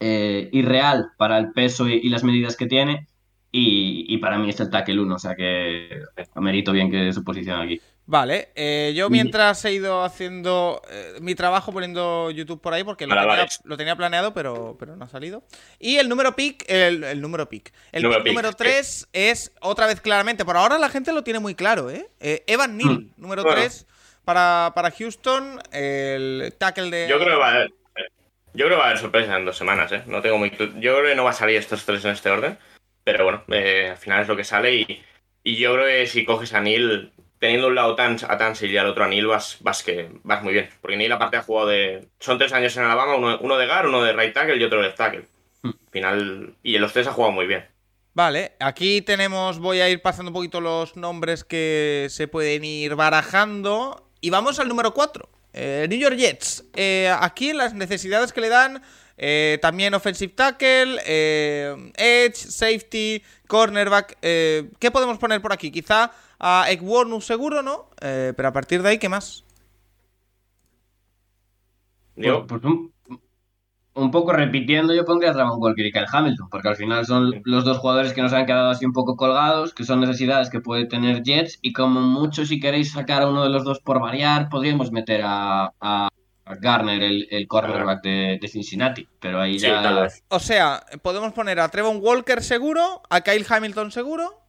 [0.00, 3.06] eh, irreal para el peso y, y, las medidas que tiene.
[3.52, 6.02] Y, y para mí es el tackle 1, o sea que
[6.36, 7.80] merito bien que su posición aquí.
[8.06, 13.06] Vale, eh, yo mientras he ido haciendo eh, mi trabajo poniendo YouTube por ahí, porque
[13.06, 15.44] lo, tenía, lo tenía, planeado, pero, pero no ha salido.
[15.78, 17.72] Y el número pick, el, el número pick.
[17.92, 21.38] El número, pick, número 3 es otra vez claramente, por ahora la gente lo tiene
[21.38, 22.08] muy claro, ¿eh?
[22.18, 23.12] eh Evan Neal, hmm.
[23.16, 23.60] número bueno.
[24.30, 27.08] 3 para, para Houston, el tackle de...
[27.08, 27.72] Yo creo que va a haber,
[28.54, 30.02] yo creo que va a haber sorpresa en dos semanas, ¿eh?
[30.06, 30.50] No tengo muy...
[30.50, 32.58] Yo creo que no va a salir estos tres en este orden,
[33.04, 35.02] pero bueno, eh, al final es lo que sale y,
[35.42, 38.76] y yo creo que si coges a Neal teniendo un lado tan, a Tansil y
[38.76, 40.68] al otro a Neal, vas, vas, que, vas muy bien.
[40.80, 42.08] Porque Neal, aparte, ha jugado de.
[42.20, 44.78] Son tres años en Alabama, uno, uno de guard, uno de right tackle y otro
[44.78, 45.24] de left tackle.
[45.62, 45.70] Hmm.
[45.90, 46.54] Final.
[46.62, 47.66] Y en los tres ha jugado muy bien.
[48.12, 49.58] Vale, aquí tenemos.
[49.58, 54.09] Voy a ir pasando un poquito los nombres que se pueden ir barajando.
[54.20, 55.28] Y vamos al número 4.
[55.52, 56.64] Eh, New York Jets.
[56.74, 58.82] Eh, aquí las necesidades que le dan.
[59.22, 64.16] Eh, también offensive tackle, eh, edge, safety, cornerback.
[64.22, 65.70] Eh, ¿Qué podemos poner por aquí?
[65.70, 67.90] Quizá a Egwonu seguro, ¿no?
[68.00, 69.44] Eh, pero a partir de ahí, ¿qué más?
[72.16, 72.94] Yo, pues, pues un,
[74.00, 77.40] un, poco repitiendo, yo pondría a Dragon Walker y Kyle Hamilton, porque al final son
[77.44, 80.60] los dos jugadores que nos han quedado así un poco colgados, que son necesidades que
[80.60, 84.00] puede tener Jets, y como mucho, si queréis sacar a uno de los dos por
[84.00, 86.08] variar, podríamos meter a, a
[86.60, 90.08] Garner, el, el cornerback de, de, Cincinnati, pero ahí ya...
[90.28, 94.40] O sea, podemos poner a Trevon Walker seguro, a Kyle Hamilton seguro,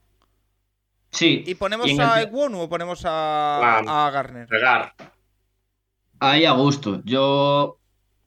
[1.11, 1.43] Sí.
[1.45, 4.47] ¿Y ponemos y a Egwonu o ponemos a, a Garner?
[4.47, 4.93] Pegar.
[6.19, 7.01] Ahí a gusto.
[7.03, 7.80] Yo,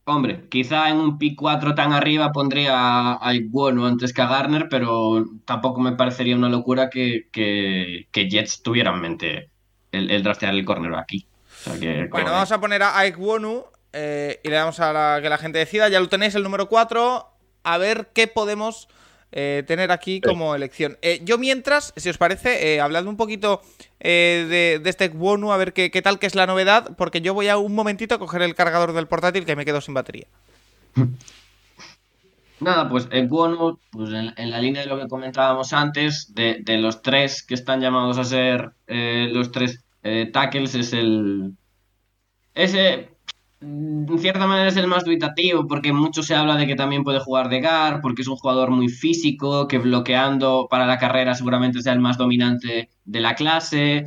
[0.05, 4.69] hombre, quizá en un pick 4 tan arriba pondría a Egwonu antes que a Garner,
[4.69, 9.51] pero tampoco me parecería una locura que, que, que Jets tuviera en mente
[9.93, 11.27] el, el draftear el corner aquí.
[11.49, 15.21] O sea que, bueno, vamos a poner a Egwonu eh, y le damos a la,
[15.23, 15.89] que la gente decida.
[15.89, 17.31] Ya lo tenéis el número 4.
[17.63, 18.89] A ver qué podemos
[19.37, 20.97] eh, tener aquí como elección.
[21.03, 23.63] Eh, yo mientras, si os parece, eh, hablad un poquito
[23.99, 27.21] eh, de, de, este Wonu, a ver qué, qué, tal que es la novedad, porque
[27.21, 29.93] yo voy a un momentito a coger el cargador del portátil que me quedo sin
[29.93, 30.29] batería.
[32.61, 36.61] Nada, pues el Wonu, pues en, en, la línea de lo que comentábamos antes, de,
[36.63, 39.81] de los tres que están llamados a ser los tres
[40.33, 41.55] tackles, es el...
[42.55, 43.09] Ese
[43.65, 47.21] en cierta manera es el más dubitativo porque mucho se habla de que también puede
[47.21, 51.83] jugar de Gar, porque es un jugador muy físico, que bloqueando para la carrera seguramente
[51.83, 54.05] sea el más dominante de la clase,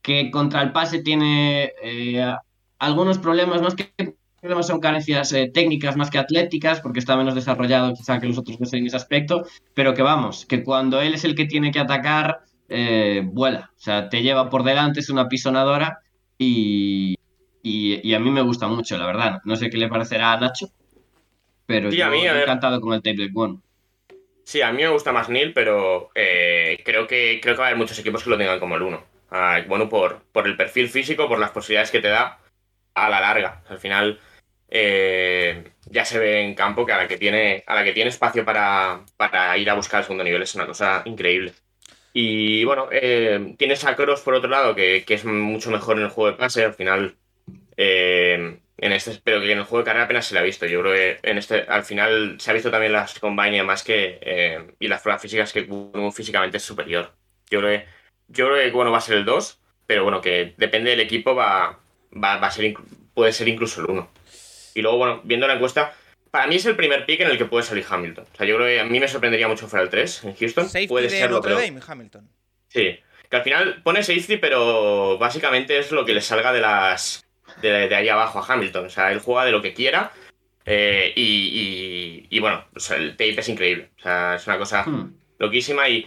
[0.00, 2.24] que contra el pase tiene eh,
[2.78, 3.92] algunos problemas, más que
[4.40, 8.38] problemas son carencias eh, técnicas más que atléticas, porque está menos desarrollado quizá que los
[8.38, 11.70] otros dos en ese aspecto, pero que vamos, que cuando él es el que tiene
[11.70, 16.00] que atacar, eh, vuela, o sea, te lleva por delante, es una pisonadora
[16.38, 17.14] y,
[17.62, 19.40] y, y, a mí me gusta mucho, la verdad.
[19.44, 20.68] No sé qué le parecerá a Nacho,
[21.66, 23.60] pero sí, yo a mí, a encantado con el Tape One.
[24.44, 27.68] Sí, a mí me gusta más Neil, pero eh, creo, que, creo que va a
[27.68, 29.04] haber muchos equipos que lo tengan como el 1.
[29.30, 32.38] Ah, bueno, por, por el perfil físico, por las posibilidades que te da
[32.94, 33.62] a la larga.
[33.68, 34.18] Al final
[34.68, 38.10] eh, ya se ve en campo que a la que tiene, a la que tiene
[38.10, 41.54] espacio para, para ir a buscar el segundo nivel es una cosa increíble.
[42.12, 46.04] Y bueno, eh, tienes a Cross por otro lado, que, que, es mucho mejor en
[46.04, 46.64] el juego de pase.
[46.64, 47.14] Al final
[47.76, 50.66] eh, en este, pero que en el juego de carrera apenas se le ha visto.
[50.66, 54.18] Yo creo que en este, al final se ha visto también las combine y que.
[54.20, 55.68] Eh, y las pruebas físicas que
[56.12, 57.12] físicamente es superior.
[57.48, 57.86] Yo creo que,
[58.28, 61.34] yo creo que bueno, va a ser el 2, pero bueno, que depende del equipo,
[61.34, 61.78] va,
[62.12, 62.74] va, va a ser,
[63.14, 64.10] puede ser incluso el 1.
[64.74, 65.94] Y luego, bueno, viendo la encuesta,
[66.32, 68.24] para mí es el primer pick en el que puede salir Hamilton.
[68.32, 70.64] O sea, yo creo que a mí me sorprendería mucho fuera el 3 en Houston.
[70.66, 71.66] Safety puede de serlo, Notre pero...
[71.66, 72.28] Dame, Hamilton.
[72.68, 72.98] Sí.
[73.28, 77.22] Que al final pone safety, pero básicamente es lo que le salga de las
[77.62, 78.86] de, de ahí abajo a Hamilton.
[78.86, 80.12] O sea, él juega de lo que quiera.
[80.64, 83.90] Eh, y, y, y, bueno, o sea, el tape es increíble.
[83.98, 85.14] O sea, es una cosa hmm.
[85.38, 85.88] loquísima.
[85.88, 86.06] Y,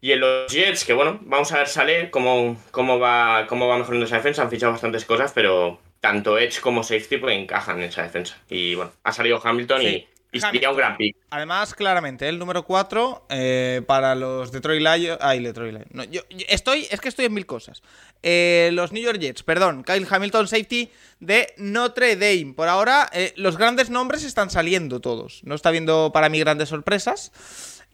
[0.00, 3.78] y en los Jets, que bueno, vamos a ver, sale cómo, cómo, va, cómo va
[3.78, 4.42] mejorando esa defensa.
[4.42, 8.36] Han fichado bastantes cosas, pero tanto Edge como Safety pues, encajan en esa defensa.
[8.50, 11.16] Y bueno, ha salido Hamilton Sí, y, y sería un gran pick.
[11.30, 15.18] Además, claramente, el número 4 eh, para los Detroit Lions.
[15.20, 15.90] Ay, Detroit Lions.
[15.92, 17.82] No, yo, yo estoy, es que estoy en mil cosas.
[18.22, 19.84] Eh, los New York Jets, perdón.
[19.84, 22.54] Kyle Hamilton, safety de Notre Dame.
[22.54, 25.40] Por ahora, eh, los grandes nombres están saliendo todos.
[25.44, 27.32] No está habiendo para mí grandes sorpresas.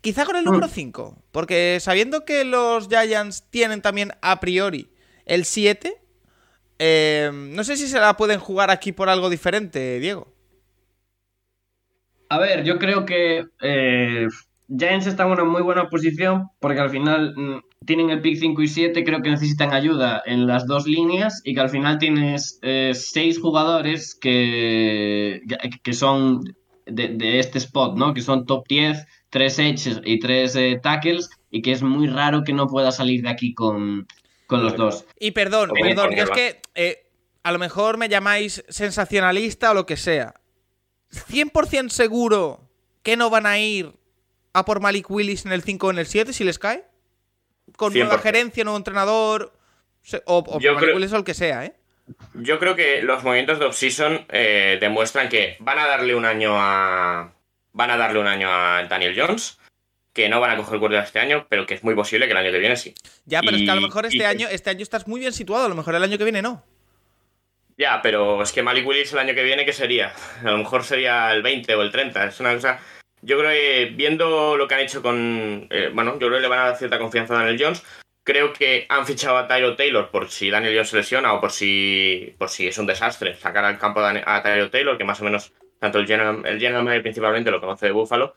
[0.01, 1.17] Quizá con el número 5.
[1.31, 4.91] Porque sabiendo que los Giants tienen también a priori
[5.27, 5.97] el 7.
[6.79, 10.33] eh, no sé si se la pueden jugar aquí por algo diferente, Diego.
[12.31, 14.27] A ver, yo creo que eh,
[14.69, 18.63] Giants está en una muy buena posición porque al final mm, tienen el pick 5
[18.63, 22.59] y 7, creo que necesitan ayuda en las dos líneas y que al final tienes
[22.63, 25.43] eh, seis jugadores que,
[25.83, 26.45] que son
[26.87, 28.15] de, de este spot, ¿no?
[28.15, 32.45] Que son top 10, tres edges y tres eh, tackles y que es muy raro
[32.45, 34.07] que no pueda salir de aquí con,
[34.47, 35.05] con los dos.
[35.19, 37.07] Y perdón, perdón, es que eh,
[37.43, 40.35] a lo mejor me llamáis sensacionalista o lo que sea.
[41.13, 42.69] 100% seguro
[43.03, 43.93] que no van a ir
[44.53, 46.85] a por Malik Willis en el 5 o en el 7 si les cae.
[47.77, 48.23] Con nueva 100%.
[48.23, 49.53] gerencia, nuevo entrenador.
[50.27, 51.75] O, o Yo Malik creo- Willis o el que sea, ¿eh?
[52.35, 56.53] Yo creo que los movimientos de offseason eh, demuestran que van a darle un año
[56.57, 57.33] a.
[57.73, 59.59] Van a darle un año a Daniel Jones.
[60.13, 62.39] Que no van a coger cuerda este año, pero que es muy posible que el
[62.39, 62.93] año que viene sí.
[63.27, 65.21] Ya, pero es que a lo Y- mejor este y- año, este año estás muy
[65.21, 66.65] bien situado, a lo mejor el año que viene no.
[67.81, 70.13] Ya, pero es que Malik Willis el año que viene, ¿qué sería?
[70.45, 72.27] A lo mejor sería el 20 o el 30.
[72.27, 72.79] Es una cosa.
[73.23, 75.67] Yo creo que viendo lo que han hecho con.
[75.71, 77.83] eh, bueno, yo creo que le van a dar cierta confianza a Daniel Jones.
[78.23, 81.53] Creo que han fichado a Tyro Taylor por si Daniel Jones se lesiona o por
[81.53, 83.35] si, por si es un desastre.
[83.37, 86.85] Sacar al campo a Tyro Taylor, que más o menos tanto el general, el general
[86.85, 88.37] manager principalmente lo conoce de Buffalo.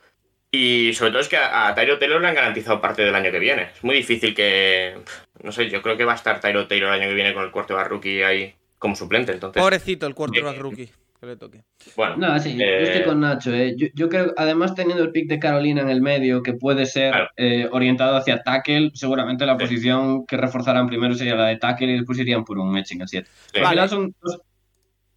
[0.51, 3.29] Y sobre todo es que a, a Tyro Taylor le han garantizado parte del año
[3.29, 3.71] que viene.
[3.75, 4.95] Es muy difícil que.
[5.41, 7.43] No sé, yo creo que va a estar Tyro Taylor el año que viene con
[7.43, 9.32] el cuarto de rookie ahí como suplente.
[9.32, 10.89] Entonces, Pobrecito el quarterback eh, rookie.
[11.22, 11.63] Que le toque.
[11.96, 12.17] bueno.
[12.17, 13.54] No, sí, yo Eh, estoy con Nacho.
[13.54, 13.76] eh.
[13.78, 17.12] Yo, yo creo, además teniendo el pick de Carolina en el medio, que puede ser
[17.13, 17.30] Claro.
[17.38, 19.60] eh, orientado hacia tackle, seguramente la Sí.
[19.63, 22.86] posición que reforzarán primero sería la de tackle y después irían por un en el
[22.86, 23.30] 7.
[23.54, 23.58] Sí.
[23.58, 23.69] Al Vale.
[23.76, 24.41] final son dos-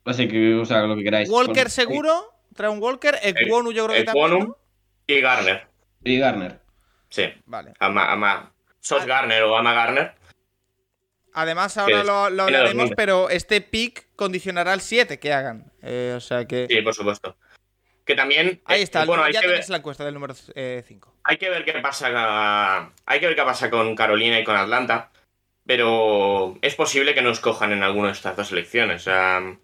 [0.05, 1.29] Así que, o sea, lo que queráis.
[1.29, 2.13] Walker Bueno, seguro,
[2.55, 4.39] trae un Walker, Ekwonu yo creo que también.
[4.39, 4.57] ¿no?
[5.09, 5.67] Y Garner.
[6.05, 6.61] Y Garner.
[7.09, 7.25] Sí.
[7.47, 7.73] Vale.
[7.81, 8.53] Ama, ama.
[8.79, 9.05] Sos.
[9.05, 10.13] Garner o Ama Garner.
[11.37, 12.97] Además, ahora lo, lo hablaremos, 2000.
[12.97, 15.71] pero este pick condicionará el 7 que hagan.
[15.83, 16.67] Eh, o sea que.
[16.67, 17.37] Sí, por supuesto.
[18.07, 18.63] Que también.
[18.65, 21.15] Ahí eh, está, bueno, hay ya que, ver, la encuesta del número 5.
[21.25, 22.91] hay que ver qué pasa.
[23.05, 25.11] Hay que ver qué pasa con Carolina y con Atlanta.
[25.67, 28.51] Pero es posible que nos cojan en alguna de estas dos.
[28.55, 29.59] O sea,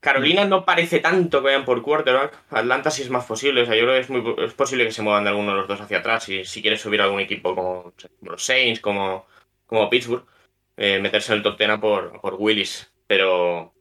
[0.00, 2.36] Carolina no parece tanto que vayan por quarterback.
[2.50, 3.62] Atlanta sí es más posible.
[3.62, 5.58] O sea, yo creo que es, muy, es posible que se muevan de alguno de
[5.58, 6.24] los dos hacia atrás.
[6.24, 9.28] Si, si quieres subir a algún equipo como, como los Saints, como,
[9.66, 10.26] como Pittsburgh,
[10.76, 12.92] eh, meterse en el top 10 a por, por Willis.
[13.06, 13.74] Pero,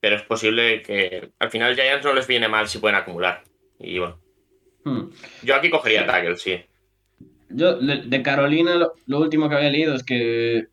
[0.00, 3.42] pero es posible que al final Giants no les viene mal si pueden acumular.
[3.78, 4.18] Y bueno,
[4.82, 5.10] Hmm.
[5.42, 6.58] yo aquí cogería tackle, sí.
[7.50, 10.68] Yo, de, de Carolina, lo, lo último que había leído es que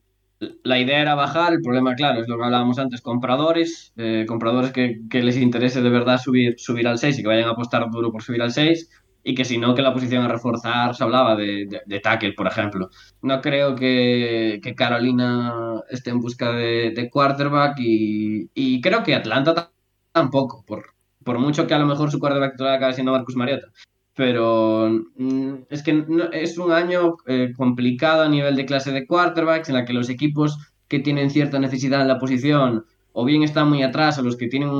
[0.63, 4.71] la idea era bajar, el problema, claro, es lo que hablábamos antes, compradores, eh, compradores
[4.71, 7.89] que, que les interese de verdad subir, subir al 6 y que vayan a apostar
[7.89, 8.89] duro por subir al 6,
[9.29, 12.33] y que si no, que la posición a reforzar se hablaba de, de, de tackle,
[12.33, 12.89] por ejemplo.
[13.21, 19.53] No creo que, Carolina esté en busca de, de quarterback y, y creo que Atlanta
[19.53, 19.71] ta-
[20.11, 23.67] tampoco, por, por mucho que a lo mejor su quarterback titular acabe siendo Marcus Mariota
[24.15, 29.05] pero mm, es que no- es un año eh, complicado a nivel de clase de
[29.05, 33.43] quarterbacks en la que los equipos que tienen cierta necesidad en la posición o bien
[33.43, 34.71] están muy atrás o los que tienen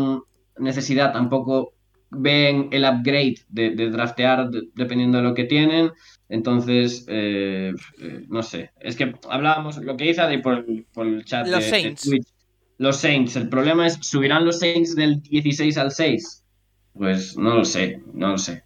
[0.58, 1.74] necesidad tampoco
[2.10, 5.92] ven el upgrade de, de draftear de- dependiendo de lo que tienen.
[6.30, 8.72] Entonces, eh, eh, no sé.
[8.80, 12.02] Es que hablábamos, lo que Adri por, el- por el chat Los de- de Saints.
[12.04, 12.28] Twitch.
[12.80, 13.36] Los Saints.
[13.36, 16.44] El problema es, ¿subirán los Saints del 16 al 6?
[16.94, 18.64] Pues no lo sé, no lo sé.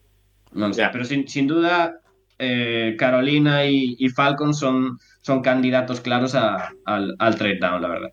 [0.53, 0.83] No lo sé.
[0.91, 1.99] Pero sin, sin duda,
[2.39, 7.87] eh, Carolina y, y Falcon son, son candidatos claros a- al, al trade down, la
[7.87, 8.09] verdad.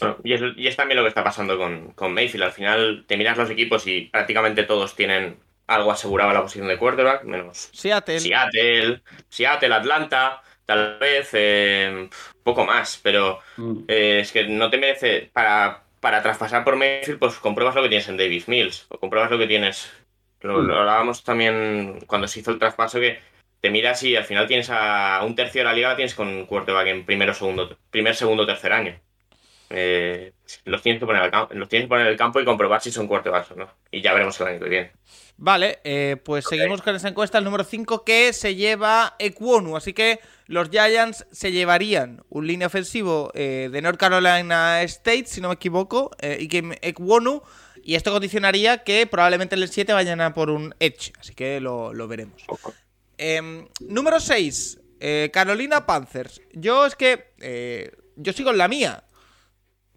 [0.00, 2.44] Bueno, y, es, y es también lo que está pasando con, con Mayfield.
[2.44, 6.68] Al final te miras los equipos y prácticamente todos tienen algo asegurado en la posición
[6.68, 8.20] de quarterback, menos Seattle.
[8.20, 12.08] Seattle, Seattle, Atlanta, tal vez eh,
[12.42, 13.84] poco más, pero Mm.
[13.88, 17.88] eh, es que no te merece para, para traspasar por Mayfield, pues compruebas lo que
[17.88, 19.90] tienes en Davis Mills, o compruebas lo que tienes.
[20.40, 20.66] Lo, Mm.
[20.66, 23.20] lo hablábamos también cuando se hizo el traspaso que
[23.60, 26.46] te miras y al final tienes a un tercio de la liga la tienes con
[26.46, 28.98] quarterback en primero, segundo, primer, segundo, tercer año.
[29.74, 30.34] Eh,
[30.66, 32.82] los tienes que poner al campo, los tienes que poner en el campo y comprobar
[32.82, 33.68] si son quarterbacks o no.
[33.90, 34.92] Y ya veremos el año que viene.
[35.38, 39.76] Vale, eh, pues seguimos con esa encuesta, el número 5 que se lleva Ekwonu.
[39.76, 45.40] Así que los Giants se llevarían un línea ofensivo eh, de North Carolina State, si
[45.40, 47.42] no me equivoco, y que Ekwonu,
[47.82, 51.60] y esto condicionaría que probablemente en el 7 vayan a por un Edge, así que
[51.60, 52.44] lo, lo veremos.
[53.16, 56.42] Em, número 6, eh, Carolina Panthers.
[56.52, 59.04] Yo es que yo sigo en la mía.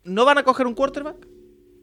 [0.06, 1.18] ¿No van a coger un quarterback?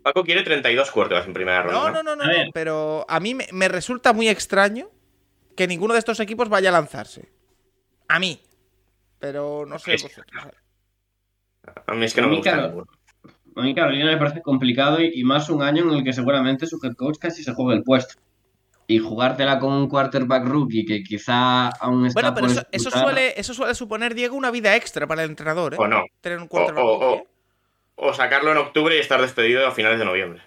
[0.02, 1.78] Paco quiere 32 quarterbacks en primera ronda.
[1.78, 4.88] No, no, no, no, no, pero a mí me, me resulta muy extraño
[5.56, 7.30] que ninguno de estos equipos vaya a lanzarse.
[8.08, 8.40] A mí.
[9.20, 10.46] Pero no sé Es- vosotros.
[11.86, 12.68] A mí es que no A me gusta claro.
[12.68, 12.86] ninguno.
[13.54, 16.66] A mí Carolina me parece complicado y, y más un año en el que seguramente
[16.66, 18.14] su head coach casi se juegue el puesto.
[18.88, 23.38] Y jugártela con un quarterback rookie que quizá aún está Bueno, pero por eso, suele,
[23.38, 25.76] eso suele suponer, Diego, una vida extra para el entrenador, ¿eh?
[25.78, 26.02] O no.
[26.20, 26.82] Tener un O, quarterback.
[26.84, 27.28] o- o- rookie, ¿eh?
[27.94, 30.42] O sacarlo en octubre y estar despedido a finales de noviembre.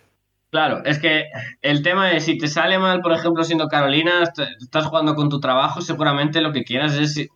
[0.51, 1.25] Claro, es que
[1.61, 5.29] el tema es, si te sale mal, por ejemplo, siendo Carolina, est- estás jugando con
[5.29, 7.27] tu trabajo, seguramente lo que quieras es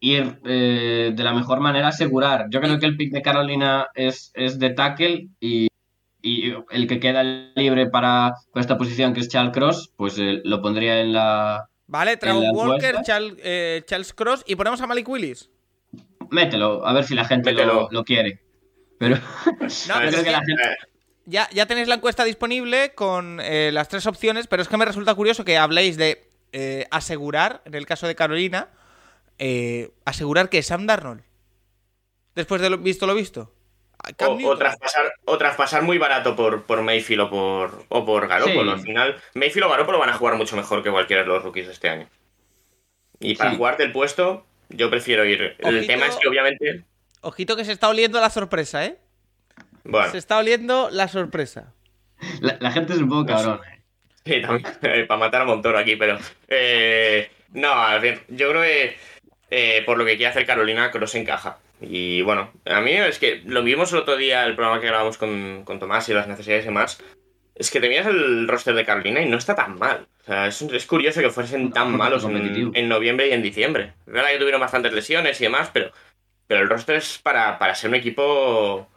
[0.00, 2.46] ir eh, de la mejor manera a asegurar.
[2.50, 5.66] Yo creo que el pick de Carolina es, es de tackle y,
[6.22, 10.40] y el que queda libre para, para esta posición, que es Charles Cross, pues eh,
[10.44, 11.68] lo pondría en la...
[11.88, 12.96] Vale, Trevor Walker.
[13.02, 15.50] Charles, eh, Charles Cross y ponemos a Malik Willis.
[16.30, 18.40] Mételo, a ver si la gente lo, lo quiere.
[18.98, 20.62] Pero No, A ver, pero creo es que que la gente...
[21.26, 24.84] ya, ya tenéis la encuesta disponible con eh, las tres opciones, pero es que me
[24.84, 28.68] resulta curioso que habléis de eh, asegurar, en el caso de Carolina,
[29.38, 31.22] eh, asegurar que Sam Darnold,
[32.34, 33.52] después de lo visto lo visto.
[34.26, 38.72] o, traspasar, o traspasar muy barato por, por Mayfield o por, o por Garoppolo.
[38.74, 38.78] Sí.
[38.78, 41.66] Al final, Mayfield o Garoppolo van a jugar mucho mejor que cualquiera de los rookies
[41.66, 42.08] de este año.
[43.20, 43.56] Y para Sí.
[43.56, 45.56] jugarte el puesto, yo prefiero ir.
[45.58, 46.84] El tema es que, obviamente.
[47.20, 48.98] Ojito que se está oliendo la sorpresa, ¿eh?
[49.84, 51.72] Bueno, Se está oliendo la sorpresa.
[52.40, 53.60] La, la gente es un poco cabrón.
[53.72, 53.80] eh.
[54.24, 54.66] Sí, también,
[55.08, 56.18] para matar a Montoro aquí, pero.
[56.48, 58.96] eh, no, a ver, yo creo que
[59.50, 61.58] eh, por lo que quiere hacer Carolina, Cross encaja.
[61.80, 65.16] Y bueno, a mí es que lo vimos el otro día, el programa que grabamos
[65.16, 66.98] con, con Tomás y las necesidades y demás.
[67.54, 70.06] Es que te miras el roster de Carolina y no está tan mal.
[70.22, 73.94] O sea, es, es curioso que fuesen tan malos en, en noviembre y en diciembre.
[74.06, 75.90] Es verdad que tuvieron bastantes lesiones y demás, pero,
[76.48, 78.88] pero el roster es para, para ser un equipo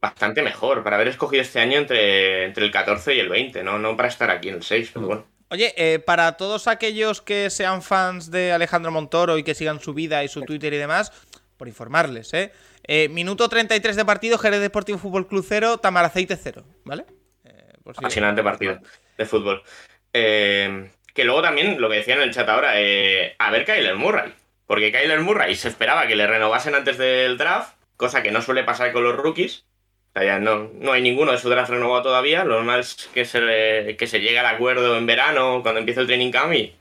[0.00, 3.78] bastante mejor, para haber escogido este año entre, entre el 14 y el 20, no,
[3.78, 5.26] no para estar aquí en el 6, pero bueno.
[5.50, 9.92] Oye, eh, para todos aquellos que sean fans de Alejandro Montoro y que sigan su
[9.94, 11.12] vida y su Twitter y demás,
[11.56, 12.50] por informarles, ¿eh?
[12.86, 17.04] Eh, minuto 33 de partido, Jerez Deportivo Fútbol Club 0, Tamaraceite 0, ¿vale?
[17.44, 18.78] Eh, por si- Apasionante partido
[19.16, 19.62] de fútbol.
[20.12, 23.94] Eh, que luego también, lo que decía en el chat ahora, eh, a ver Kyler
[23.96, 24.34] Murray.
[24.66, 28.64] Porque Kyler Murray se esperaba que le renovasen antes del draft, cosa que no suele
[28.64, 29.64] pasar con los rookies.
[30.10, 32.44] O sea, ya no, no hay ninguno de su draft renovado todavía.
[32.44, 36.00] Lo normal es que se, le- que se llegue al acuerdo en verano, cuando empiece
[36.00, 36.74] el training camp y...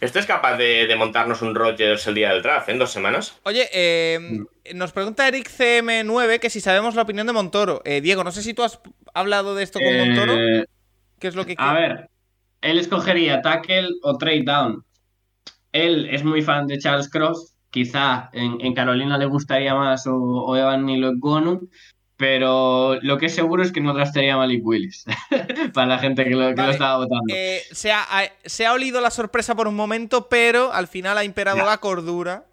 [0.00, 3.36] Este es capaz de, de montarnos un Rodgers el día del draft, en dos semanas.
[3.42, 4.20] Oye, eh,
[4.72, 7.82] nos pregunta Eric CM9 que si sabemos la opinión de Montoro.
[7.84, 8.78] Eh, Diego, no sé si tú has
[9.12, 10.34] hablado de esto con Montoro.
[10.36, 10.66] Eh,
[11.18, 11.88] ¿Qué es lo que A quiere?
[11.88, 12.08] ver,
[12.60, 14.84] él escogería tackle o trade down.
[15.72, 17.54] Él es muy fan de Charles Cross.
[17.70, 21.12] Quizá en, en Carolina le gustaría más o, o Evan Nilo
[22.18, 25.04] pero lo que es seguro es que no draftaría a Malik Willis.
[25.72, 27.32] Para la gente que lo, que Vale, lo estaba votando.
[27.32, 31.16] Eh, se, ha, ha- se ha olido la sorpresa por un momento, pero al final
[31.16, 32.44] ha imperado la cordura.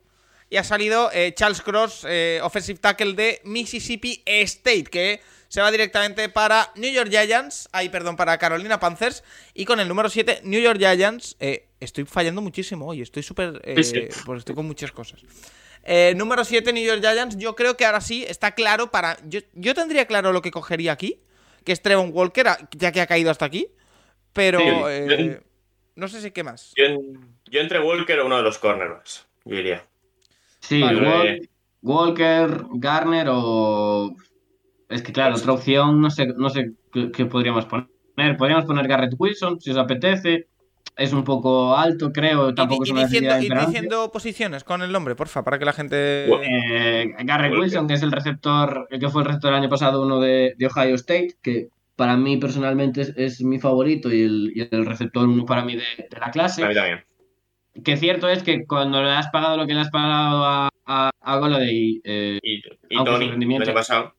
[0.52, 5.71] Y ha salido eh, Charles Cross, eh, offensive tackle de Mississippi State, que se va
[5.71, 9.23] directamente para New York Giants, ay, perdón, para Carolina Panthers.
[9.56, 11.37] Y con el número 7, New York Giants,
[11.86, 13.62] estoy fallando muchísimo hoy, estoy súper...
[13.63, 15.21] eh, Sí, Pues estoy con muchas cosas.
[15.83, 19.17] Eh, número 7, New York Giants, yo creo que ahora sí está claro para...
[19.27, 21.21] Yo, yo tendría claro lo que cogería aquí,
[21.63, 23.67] que es Trevon Walker, ya que ha caído hasta aquí.
[24.33, 24.60] Pero...
[24.60, 25.40] Sí, eh,
[25.96, 26.73] no sé si qué más.
[26.75, 26.86] Yo,
[27.46, 29.86] yo entre Walker o uno de los cornerbacks, yo diría.
[30.60, 31.50] Sí, Vale.
[31.81, 34.15] Walker, Garner o.
[34.90, 37.88] Es que claro, otra opción, no sé, no sé qué, qué podríamos poner.
[38.38, 40.48] Podríamos poner Garrett Wilson, si os apetece.
[40.98, 42.50] Es un poco alto, creo.
[42.50, 45.73] Y, Tampoco y una diciendo, y diciendo posiciones con el nombre, porfa, para que la
[45.73, 46.25] gente...
[46.25, 47.54] Eh, Garrett.
[47.54, 50.56] Wilson, que es el receptor, el que fue el receptor el año pasado, uno de,
[50.58, 54.85] de Ohio State, que para mí personalmente es, es mi favorito y el, y el
[54.85, 56.63] receptor uno para mí de, de la clase.
[56.63, 57.04] A mí también.
[57.83, 61.12] Que cierto es que cuando le has pagado lo que le has pagado a, a,
[61.21, 62.58] a eh, Y,
[62.89, 64.13] y Tony, el año pasado.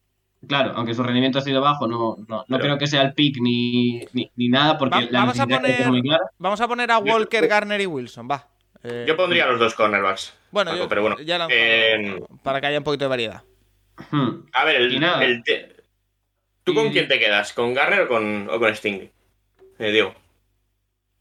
[0.48, 3.14] Claro, aunque su rendimiento ha sido bajo, no, no, no Pero- creo que sea el
[3.14, 6.24] pick ni, ni, ni nada, porque Va- la vamos a que es poner- muy clara.
[6.38, 8.46] Vamos a poner a Yo- Walker, Garner y Wilson, va.
[8.82, 10.32] Eh, Yo pondría los dos cornerbacks.
[10.50, 11.18] Bueno, Paco, yo- pero bueno.
[11.20, 13.42] ya Eh, para que haya un poquito de variedad.
[14.10, 14.42] Hmm.
[14.52, 15.42] A ver, el, el
[16.64, 17.52] ¿tú con Y- quién te quedas?
[17.52, 19.10] ¿Con Garner o con, o con Stingley?
[19.78, 20.14] Eh, Diego.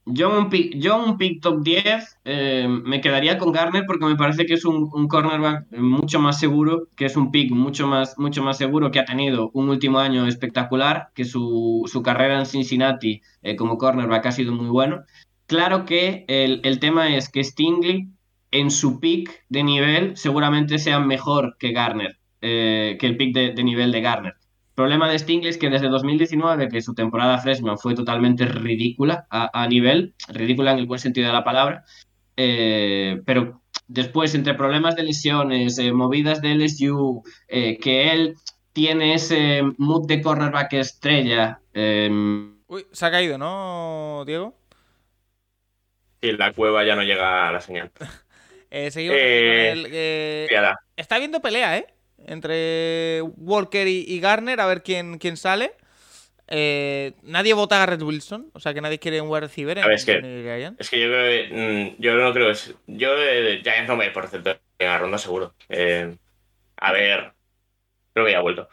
[0.08, 4.16] Yo un pick, yo un pick top 10 eh, me quedaría con Garner porque me
[4.16, 8.16] parece que es un, un cornerback mucho más seguro, que es un pick mucho más,
[8.20, 12.45] mucho más seguro, que ha tenido un último año espectacular, que su, su carrera en
[12.45, 15.01] Cincinnati eh, como cornerback ha sido muy bueno.
[15.47, 18.10] Claro que el, el tema es que Stingley
[18.51, 23.64] en su pick de nivel seguramente sea mejor que Garner, eh, que el pick de
[23.64, 24.36] nivel de Garner.
[24.76, 29.50] Problema de Stingley es que desde 2019, que su temporada freshman fue totalmente ridícula a,
[29.64, 31.86] a nivel, ridícula en el buen sentido de la palabra,
[32.36, 38.36] eh, pero después entre problemas de lesiones, eh, movidas de LSU, eh, que él
[38.74, 41.62] tiene ese mood de cornerback estrella.
[41.74, 42.10] eh,
[42.68, 44.56] Uy, se ha caído, ¿no, Diego?
[46.22, 47.92] Sí, la cueva ya no llega a la señal.
[48.72, 50.48] Eh, seguimos Eh, con el, eh.
[50.98, 51.88] Está habiendo pelea, ¿eh?
[52.26, 55.74] Entre Walker y, y Garner, a ver quién, quién sale.
[56.47, 59.78] Eh, nadie vota a Garrett Wilson, o sea que nadie quiere un wide receiver.
[59.78, 60.80] Ver, es que- en Giants.
[60.80, 61.95] Es que yo creo que.
[61.97, 62.51] mm, yo no creo que.
[62.51, 65.53] es- Yo eh, Giants no me por cierto en la ronda seguro.
[65.70, 66.16] Eh,
[66.78, 67.32] a ver.
[68.13, 68.70] Creo que ya ha vuelto.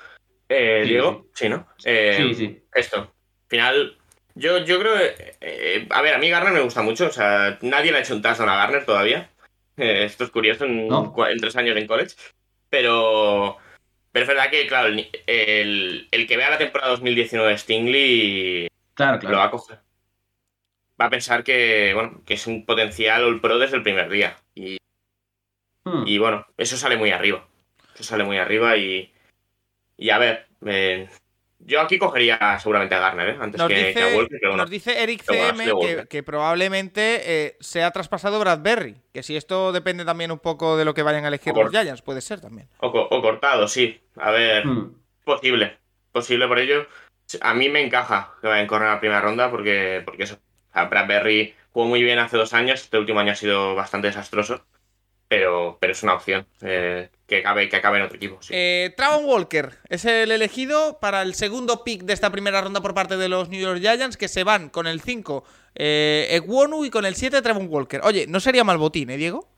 [0.48, 1.66] Eh, Sí, Diego, sí, ¿no?
[1.84, 2.62] Eh, sí, sí.
[2.74, 3.12] Esto.
[3.48, 3.96] Final.
[4.34, 5.34] Yo, yo creo que.
[5.40, 7.06] eh, a ver, a mí Garner me gusta mucho.
[7.06, 9.30] O sea, nadie le ha hecho un touchdown a Garner todavía.
[9.78, 11.14] Eh, esto es curioso en, No.
[11.26, 12.14] en tres años en college.
[12.72, 13.58] Pero.
[14.12, 18.68] Pero es verdad que, claro, el, el, el que vea la temporada 2019 de Stingley
[18.94, 19.36] Claro, lo claro.
[19.38, 19.78] va a coger.
[21.00, 24.36] Va a pensar que, bueno, que es un potencial All Pro desde el primer día.
[24.54, 24.78] Y,
[25.84, 26.04] Hmm.
[26.06, 27.44] y, bueno, eso sale muy arriba.
[27.94, 29.12] Eso sale muy arriba y.
[29.96, 30.46] Y a ver.
[30.66, 31.08] eh,
[31.64, 33.36] yo aquí cogería seguramente a Garner, ¿eh?
[33.40, 34.62] Antes Nos que, dice, que a Walker, pero bueno.
[34.64, 38.96] nos dice Eric CM que, probablemente eh, sea traspasado Bradbury.
[39.12, 41.72] Que si esto depende también un poco de lo que vayan a elegir Por- los
[41.72, 42.68] Giants, puede ser también.
[42.78, 44.00] O, co- o cortado, sí.
[44.16, 44.94] A ver, Hmm.
[45.24, 45.78] posible.
[46.12, 46.86] Posible por ello.
[47.40, 50.34] A mí me encaja que vayan a correr a la primera ronda porque, porque eso.
[50.34, 52.80] O sea, Bradbury jugó muy bien hace dos años.
[52.82, 54.64] Este último año ha sido bastante desastroso.
[55.32, 58.36] Pero, pero es una opción eh, que, acabe, que acabe en otro equipo.
[58.42, 58.52] Sí.
[58.54, 62.92] Eh, Travon Walker es el elegido para el segundo pick de esta primera ronda por
[62.92, 65.42] parte de los New York Giants, que se van con el 5
[65.74, 68.02] eh, Egwonu y con el 7 Travon Walker.
[68.04, 69.48] Oye, no sería mal botín, ¿eh, Diego?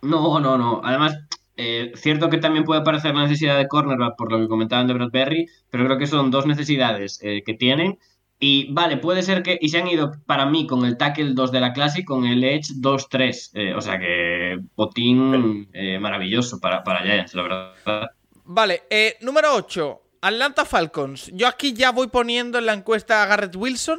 [0.00, 0.80] No, no, no.
[0.82, 1.18] Además,
[1.58, 4.94] eh, cierto que también puede aparecer la necesidad de cornerback por lo que comentaban de
[4.94, 7.98] Bradbury, pero creo que son dos necesidades eh, que tienen.
[8.40, 9.58] Y vale, puede ser que.
[9.60, 12.24] Y se han ido para mí con el tackle 2 de la clase y con
[12.24, 13.50] el Edge 2-3.
[13.54, 18.10] eh, o sea que botín eh, maravilloso para, para Giants, la verdad.
[18.44, 21.30] Vale, eh, número 8, Atlanta Falcons.
[21.34, 23.98] Yo aquí ya voy poniendo en la encuesta a Garrett Wilson.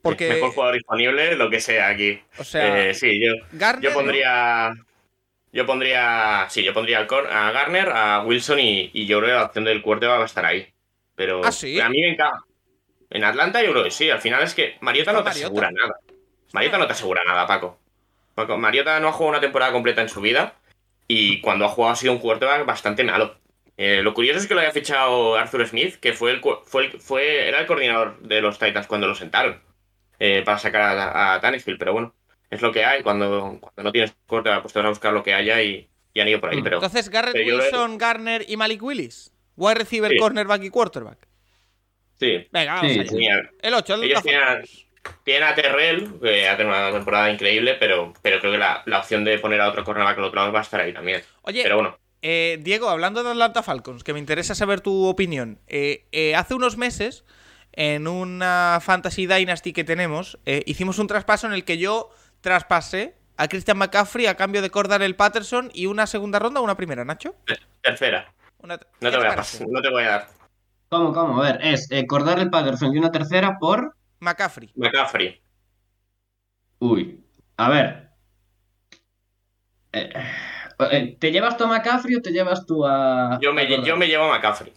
[0.00, 2.18] Porque, Mejor jugador disponible, lo que sea aquí.
[2.38, 4.72] o sea, Eh, sí, yo, Garner, yo pondría.
[5.52, 6.46] Yo pondría.
[6.48, 9.82] Sí, yo pondría a Garner, a Wilson y, y yo creo que la opción del
[9.82, 10.66] quarterback va a estar ahí.
[11.14, 11.78] Pero ¿Ah, sí?
[11.78, 12.42] a mí me encaja.
[13.12, 14.10] En Atlanta yo creo que sí.
[14.10, 15.46] Al final es que Mariota no te Mariota.
[15.46, 15.94] asegura nada.
[16.52, 17.78] Mariota no te asegura nada, Paco.
[18.34, 20.54] Paco, Mariota no ha jugado una temporada completa en su vida
[21.08, 23.36] y cuando ha jugado ha sido un quarterback bastante malo.
[23.76, 27.00] Eh, lo curioso es que lo haya fichado Arthur Smith, que fue el, fue el-
[27.00, 29.60] fue, era el coordinador de los Titans cuando lo sentaron
[30.18, 32.14] eh, para sacar a, a Tannehill, pero bueno,
[32.50, 33.02] es lo que hay.
[33.02, 36.20] Cuando, cuando no tienes quarterback, pues te vas a buscar lo que haya y, y
[36.20, 36.60] han ido por ahí.
[36.60, 36.64] Mm.
[36.64, 39.32] Pero Entonces, Garrett pero yo le- Wilson, Garner y Malik Willis.
[39.56, 40.16] Wide receiver, Sí.
[40.18, 41.18] cornerback y quarterback.
[42.26, 43.08] Sí, Venga, vamos Sí, allá.
[43.10, 43.26] sí.
[43.62, 44.62] El 8, el Ellos tienen
[45.24, 49.00] tienen a Terrell, que ha tenido una temporada increíble, pero, pero creo que la, la
[49.00, 51.22] opción de poner a otro cornerback al otro lado va a estar ahí también.
[51.42, 55.58] Oye, Pero bueno, Eh, Diego, hablando de Atlanta Falcons, que me interesa saber tu opinión.
[55.66, 57.24] Eh, eh, hace unos meses,
[57.72, 62.10] en una Fantasy Dynasty que tenemos, eh, hicimos un traspaso en el que yo
[62.40, 66.76] traspasé a Christian McCaffrey a cambio de Cordarel Patterson y una segunda ronda o una
[66.76, 67.34] primera, Nacho.
[67.82, 68.32] tercera.
[68.58, 69.58] Una- No ¿Qué te voy a parece?
[69.58, 70.28] pasar, no te voy a dar.
[70.92, 71.42] ¿Cómo, cómo?
[71.42, 73.96] A ver, es eh, Cordar el Patterson y una tercera por.
[74.20, 74.72] McCaffrey.
[74.76, 75.40] McCaffrey.
[76.80, 77.18] Uy.
[77.56, 78.10] A ver.
[79.90, 80.12] Eh,
[80.90, 83.38] eh, ¿Te llevas tú a McCaffrey o te llevas tú a.?
[83.40, 84.74] Yo me, a yo me llevo a McCaffrey.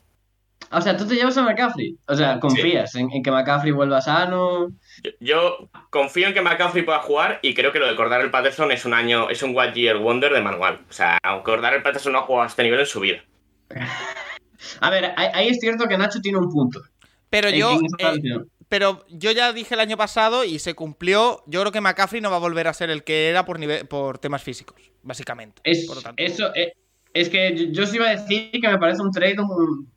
[0.72, 1.98] O sea, tú te llevas a McCaffrey.
[2.08, 4.70] O sea, confías en, en que McCaffrey vuelva sano.
[5.04, 8.32] Yo, yo confío en que McCaffrey pueda jugar y creo que lo de Cordar el
[8.32, 10.80] Patterson es un año, es un One Year Wonder de manual.
[10.90, 13.22] O sea, Cordar el Patterson no ha jugado a este nivel en su vida.
[14.82, 16.82] A ver, ahí, es cierto que Nacho tiene un punto.
[17.30, 18.22] Pero yo, eh,
[18.70, 21.44] pero yo ya dije el año pasado y se cumplió.
[21.48, 23.88] Yo creo que McCaffrey no va a volver a ser el que era por, nivel,
[23.88, 25.62] por temas físicos, básicamente.
[25.64, 26.24] Es, Por lo tanto.
[26.24, 26.74] eso, eh,
[27.14, 29.92] es que yo, yo os iba a decir que me parece un trade un-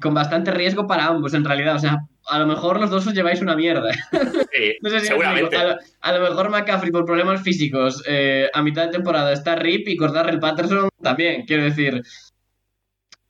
[0.00, 1.76] con bastante riesgo para ambos, en realidad.
[1.76, 3.92] O sea, a lo mejor los dos os lleváis una mierda.
[3.92, 5.56] Sí, No sé si me seguramente.
[5.56, 9.54] A, lo, a lo mejor McCaffrey por problemas físicos eh, a mitad de temporada está
[9.54, 9.96] RIP y
[10.28, 11.44] el Patterson también.
[11.46, 12.02] Quiero decir,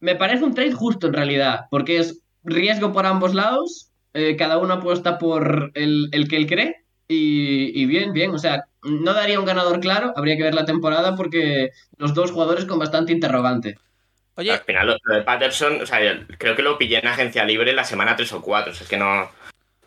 [0.05, 4.59] me parece un trade justo en realidad, porque es riesgo por ambos lados, eh, cada
[4.59, 9.14] uno apuesta por el, el que él cree Y, y bien, bien, o sea, no
[9.14, 13.12] daría un ganador claro, habría que ver la temporada porque los dos jugadores con bastante
[13.12, 13.78] interrogante.
[14.36, 15.98] Oye, Al final, lo, lo de Patterson, o sea,
[16.38, 18.72] creo que lo pillé en agencia libre la semana 3 o 4.
[18.72, 19.30] O sea, es que no.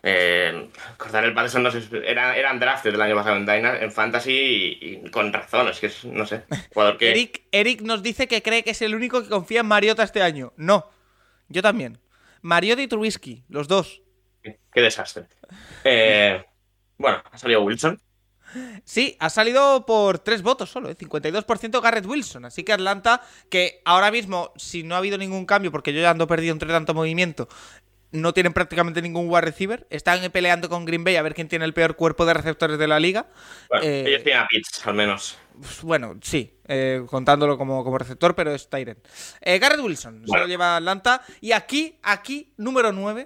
[0.02, 3.90] Eh, cortar el Patterson no sé, era, eran drafts del año pasado en, Dyna- en
[3.92, 5.68] Fantasy y, y con razón.
[5.68, 6.44] Es que es, no sé.
[6.72, 7.10] Jugador que.
[7.10, 10.22] Eric, Eric nos dice que cree que es el único que confía en Mariota este
[10.22, 10.52] año.
[10.56, 10.88] No,
[11.48, 11.98] yo también.
[12.42, 14.02] Mariota y Trubisky, los dos.
[14.42, 15.26] Qué desastre.
[15.84, 16.44] Eh,
[16.96, 18.00] bueno, ha salido Wilson.
[18.84, 20.96] Sí, ha salido por tres votos solo, ¿eh?
[20.96, 22.46] 52% Garrett Wilson.
[22.46, 23.20] Así que Atlanta,
[23.50, 26.68] que ahora mismo, si no ha habido ningún cambio, porque yo ya ando perdido entre
[26.70, 27.48] tanto movimiento,
[28.10, 29.86] no tienen prácticamente ningún wide receiver.
[29.90, 32.88] Están peleando con Green Bay a ver quién tiene el peor cuerpo de receptores de
[32.88, 33.26] la liga.
[33.68, 35.38] Bueno, Eh, ellos tienen a Pitts, al menos.
[35.60, 38.98] Pues, Bueno, sí, eh, contándolo como, como receptor, pero es Tyrant.
[39.40, 40.44] Eh, Garrett Wilson se Bueno.
[40.44, 41.22] lo lleva Atlanta.
[41.40, 43.24] Y aquí, aquí, número 9,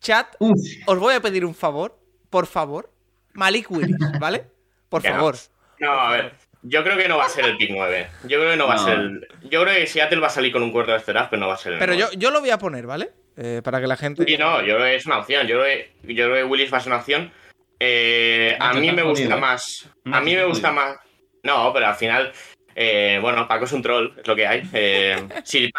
[0.00, 1.98] chat, Uf, os voy a pedir un favor,
[2.30, 2.92] por favor.
[3.34, 4.46] Malik Willis, ¿vale?
[4.88, 5.36] Por favor.
[5.78, 6.32] No, a ver.
[6.62, 8.08] Yo creo que no va a ser el pick 9.
[8.22, 8.80] Yo creo que no va No.
[8.80, 9.28] a ser el.
[9.50, 11.48] Yo creo que Seattle va a salir con un cuarto de este draft, pero no
[11.48, 12.16] va a ser el Pero yo, nueve.
[12.18, 13.10] yo lo voy a poner, ¿vale?
[13.36, 14.24] Eh, para que la gente.
[14.26, 15.46] Sí, no, yo creo que es una opción.
[15.46, 17.30] Yo creo que, yo creo que Willis va a ser una opción.
[17.78, 19.40] Eh, a mí me gusta jodido, ¿eh?
[19.40, 19.90] más.
[20.12, 20.86] A mí me gusta jodido.
[20.86, 20.96] más.
[21.42, 22.32] No, pero al final.
[22.74, 24.62] eh, bueno, Paco es un troll, es lo que hay.
[24.72, 25.70] Eh, si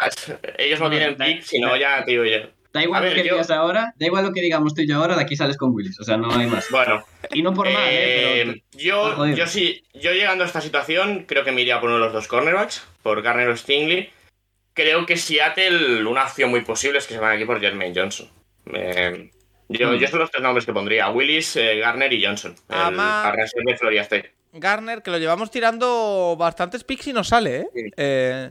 [0.56, 2.38] ellos no tienen da- pick, si no, ya te digo yo.
[2.72, 4.88] da igual ver, lo que yo- digas ahora, da igual lo que digamos tú y
[4.88, 6.68] yo ahora, de aquí sales con Willis, o sea, no hay más.
[6.70, 8.40] Bueno, Y no por mal, ¿eh?
[8.42, 11.88] Eh, Pero yo, yo sí, yo llegando a esta situación, creo que me iría por
[11.90, 14.10] uno de los dos cornerbacks, por Garner o Stingley.
[14.78, 18.28] Creo que Seattle, una opción muy posible es que se van aquí por Jermaine Johnson.
[18.72, 19.28] Eh,
[19.68, 19.96] yo, Hmm.
[19.96, 22.54] yo son los tres nombres que pondría: Willis, eh, Garner y Johnson.
[22.68, 24.32] El Ama- arrastre de Florida State.
[24.52, 27.68] Garner, que lo llevamos tirando bastantes picks y no sale, ¿eh?
[27.74, 27.80] Sí.
[27.96, 28.50] Eh,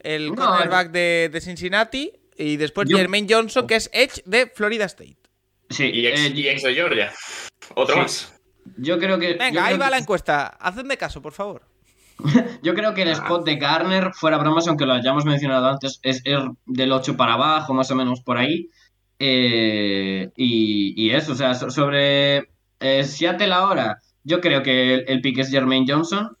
[0.00, 4.48] el No, cornerback de, de Cincinnati y después Yo- Jermaine Johnson, que es Edge de
[4.48, 5.16] Florida State.
[5.70, 7.12] Sí, Y ex, eh, y ex de Georgia.
[7.76, 8.00] Otro Sí.
[8.00, 8.40] más.
[8.78, 9.32] yo creo que.
[9.34, 10.46] yo Venga, ahí va que- la encuesta.
[10.58, 11.62] Hacedme caso, por favor.
[12.62, 13.12] Yo creo que el Ah.
[13.12, 17.34] spot de Garner, fuera bromas, aunque lo hayamos mencionado antes, es, es del 8 para
[17.34, 18.68] abajo, más o menos por ahí.
[19.18, 22.48] Eh, y, y eso, o sea, so- sobre
[22.80, 26.36] eh, Seattle ahora, yo creo que el, el pick es Jermaine Johnson.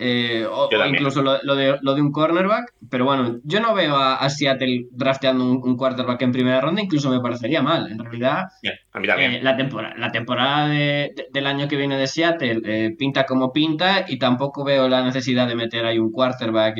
[0.00, 3.96] Eh, o, incluso lo, lo de, lo de un cornerback, pero bueno, yo no veo
[3.96, 7.90] a, a Seattle drafteando un, un quarterback en primera ronda, incluso me parecería mal.
[7.90, 9.32] En realidad, Bien, a mí también.
[9.34, 13.26] eh, la, temporada, la temporada de- de- del año que viene de Seattle eh, pinta
[13.26, 16.76] como pinta y tampoco veo la necesidad de meter ahí un quarterback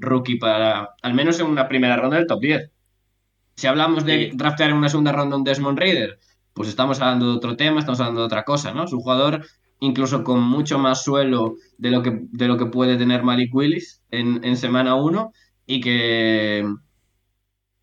[0.00, 2.70] rookie para, al menos en una primera ronda del top 10.
[3.56, 4.36] Si hablamos de Sí.
[4.36, 6.18] draftear en una segunda ronda un Desmond Reader,
[6.54, 8.84] pues estamos hablando de otro tema, estamos hablando de otra cosa, ¿no?
[8.84, 9.44] Es un jugador
[9.80, 14.02] incluso con mucho más suelo de lo que, de lo que puede tener Malik Willis
[14.10, 15.32] en, en semana 1
[15.66, 16.64] y que,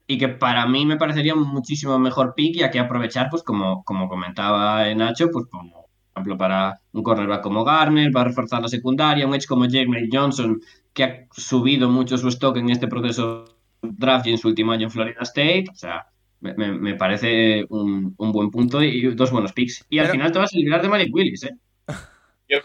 [0.07, 3.43] y que para mí me parecería un muchísimo mejor pick y hay que aprovechar, pues
[3.43, 5.73] como, como comentaba Nacho, pues como
[6.13, 9.65] por ejemplo para un cornerback como Garner, va a reforzar la secundaria, un edge como
[9.67, 10.61] Jeremy Johnson,
[10.93, 13.45] que ha subido mucho su stock en este proceso
[13.81, 16.05] draft y en su último año en Florida State, o sea,
[16.39, 19.85] me, me- parece un, un buen punto y dos buenos picks.
[19.89, 21.51] Y al final te vas a librar de Malik Willis, ¿eh?
[22.47, 22.59] Yo,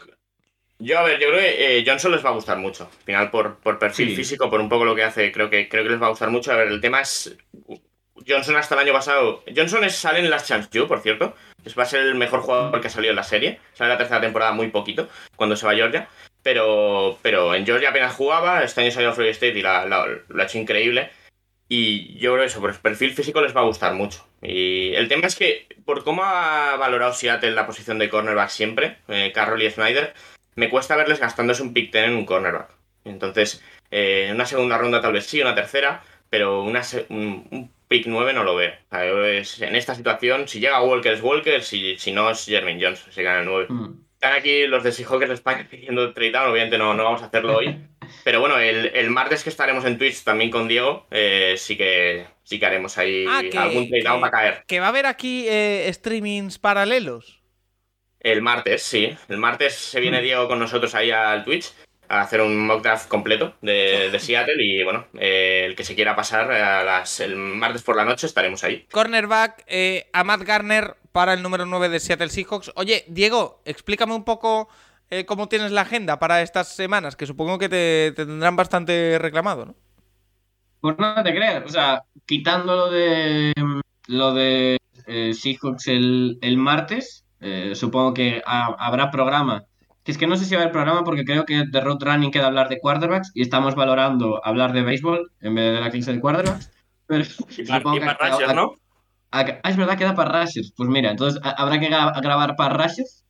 [0.78, 2.84] yo, a ver, yo creo que eh, Johnson les va a gustar mucho.
[2.84, 4.16] Al final, por, por perfil Sí.
[4.16, 6.30] físico, por un poco lo que hace, creo que, creo que les va a gustar
[6.30, 6.52] mucho.
[6.52, 7.36] A ver, el tema es.
[8.28, 9.42] Johnson hasta el año pasado.
[9.54, 11.34] Johnson es, sale en Last Chance You, por cierto.
[11.64, 13.58] Es, va a ser el mejor jugador que ha salido en la serie.
[13.72, 16.08] Sale en la tercera temporada muy poquito, cuando se va a Georgia.
[16.42, 18.62] Pero, pero en Georgia apenas jugaba.
[18.62, 21.10] Este año salió a Florida State y la- la- lo ha hecho increíble.
[21.72, 24.26] Y yo creo que eso, por perfil físico les va a gustar mucho.
[24.42, 28.96] Y el tema es que, por cómo ha valorado Seattle la posición de cornerback siempre,
[29.06, 30.12] eh, Carroll y Snyder,
[30.56, 32.70] me cuesta verles gastándose un pick 10 en un cornerback.
[33.04, 33.62] Entonces,
[33.92, 38.06] eh, una segunda ronda tal vez sí, una tercera, pero una se- un, un pick
[38.08, 38.72] 9 no lo veo.
[38.72, 42.28] O sea, yo es- en esta situación, si llega Walker es Walker, si, si no
[42.30, 43.66] es Jermaine Jones, si gana el 9.
[43.68, 43.94] Mm.
[44.14, 47.26] Están aquí los de Seahawks de España pidiendo trade down, obviamente no, no vamos a
[47.26, 47.78] hacerlo hoy.
[48.24, 52.26] Pero bueno, el, el martes que estaremos en Twitch también con Diego, eh, sí que
[52.44, 53.88] sí que haremos ahí Ah, que- algún
[54.20, 54.64] para caer.
[54.66, 57.40] Que va a haber aquí eh, streamings paralelos.
[58.20, 59.16] El martes, sí.
[59.28, 61.72] El martes se viene Diego con nosotros ahí al Twitch
[62.08, 65.94] a hacer un mock draft completo de, de Seattle y bueno, eh, el que se
[65.94, 68.86] quiera pasar a las, el martes por la noche estaremos ahí.
[68.90, 72.72] Cornerback, eh, Matt Garner para el número 9 de Seattle Seahawks.
[72.74, 74.68] Oye, Diego, explícame un poco
[75.10, 79.18] eh, cómo tienes la agenda para estas semanas, que supongo que te, te tendrán bastante
[79.20, 79.74] reclamado, ¿no?
[80.80, 83.52] Pues no te creas, o sea, quitando lo de
[84.06, 89.64] lo de eh, Seahawks el, el martes, eh, supongo que ha- habrá programa.
[90.02, 91.98] Que es que no sé si va a haber programa porque creo que de Road
[92.02, 95.90] Running queda hablar de quarterbacks y estamos valorando hablar de béisbol en vez de la
[95.90, 96.70] clase de quarterbacks.
[97.06, 97.24] Pero
[97.58, 98.72] Y para, supongo y que para a- ¿no?
[99.32, 100.72] a- ah, es verdad que da para Rushers.
[100.74, 103.24] Pues mira, entonces a- habrá que gra- grabar para Rushers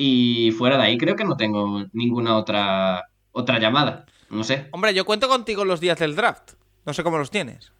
[0.00, 4.06] Y fuera de ahí creo que no tengo ninguna otra, otra llamada.
[4.30, 4.68] No sé.
[4.70, 6.52] Hombre, yo cuento contigo los días del draft.
[6.86, 7.72] No sé cómo los tienes.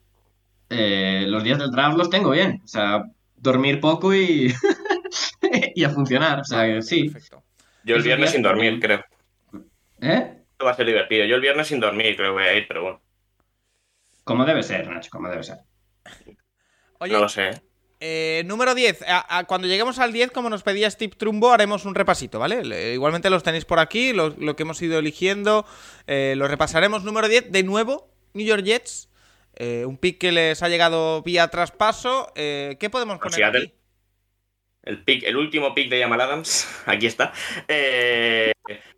[0.69, 2.61] Eh, los días del draft los tengo bien.
[2.65, 3.05] O sea,
[3.37, 4.53] dormir poco y,
[5.75, 6.41] y a funcionar.
[6.41, 7.09] O sea, sí.
[7.09, 7.45] Perfecto.
[7.85, 9.05] Yo el viernes días- sin dormir, creo.
[10.01, 10.43] ¿Eh?
[10.51, 11.25] Esto va a ser divertido.
[11.25, 13.01] Yo el viernes sin dormir creo que voy a ir, pero bueno,
[14.25, 15.59] Como debe ser, Nacho, como debe ser.
[16.99, 17.63] Oye, no lo sé.
[18.01, 18.43] ¿Eh?
[18.47, 19.03] número 10.
[19.09, 22.65] A- a- cuando lleguemos al 10, como nos pedía Steve Trumbo, haremos un repasito, ¿vale?
[22.65, 25.67] Le- igualmente los tenéis por aquí, lo, lo que hemos ido eligiendo.
[26.07, 27.05] eh, lo repasaremos.
[27.05, 29.09] Número 10, de nuevo, New York Jets.
[29.61, 32.33] eh, un pick que les ha llegado vía traspaso.
[32.37, 33.65] eh, ¿Qué podemos poner Seattle.
[33.65, 33.75] aquí?
[34.85, 37.33] El pick, el último pick de Jamal Adams, aquí está.
[37.67, 38.53] Eh,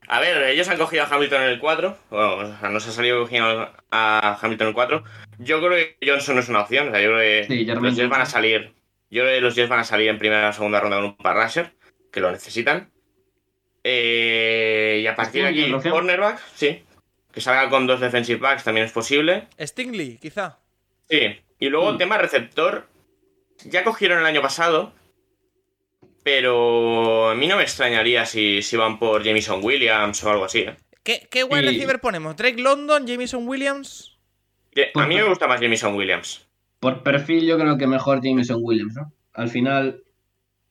[0.06, 1.96] a ver, ellos han cogido a Hamilton en el 4.
[2.10, 5.04] Bueno, o sea, nos ha salido cogiendo a Hamilton en el 4.
[5.38, 6.88] Yo creo que Johnson es una opción.
[6.88, 8.72] O sea, yo creo que Sí, los Jets van a salir.
[9.10, 11.16] Yo creo que los Jets van a salir en primera o segunda ronda con un
[11.16, 11.72] par rusher,
[12.12, 12.90] que lo necesitan.
[13.82, 16.84] Eh, y a partir de aquí, cornerback, sí.
[17.32, 19.46] Que salga con dos defensive backs también es posible.
[19.60, 20.58] Stingley, quizá.
[21.08, 21.40] Sí.
[21.58, 21.98] Y luego Mm.
[21.98, 22.88] tema receptor.
[23.64, 24.92] Ya cogieron el año pasado.
[26.22, 30.60] Pero a mí no me extrañaría si, si van por Jameson Williams o algo así.
[30.60, 30.76] ¿eh?
[31.02, 31.66] ¿Qué, qué wide Sí.
[31.68, 32.36] receiver ponemos?
[32.36, 34.18] ¿Drake London, Jameson Williams?
[34.92, 36.46] Por A mí me per- gusta más Jameson Williams.
[36.80, 39.12] Por perfil yo creo que mejor Jameson Williams, ¿no?
[39.34, 40.02] Al final,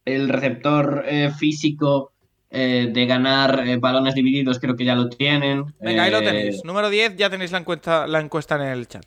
[0.06, 2.12] el receptor eh, físico
[2.50, 5.66] eh, de ganar eh, balones divididos creo que ya lo tienen.
[5.80, 6.64] Venga, ahí lo tenéis.
[6.66, 9.06] Número 10, ya tenéis la encuesta, la encuesta en el chat.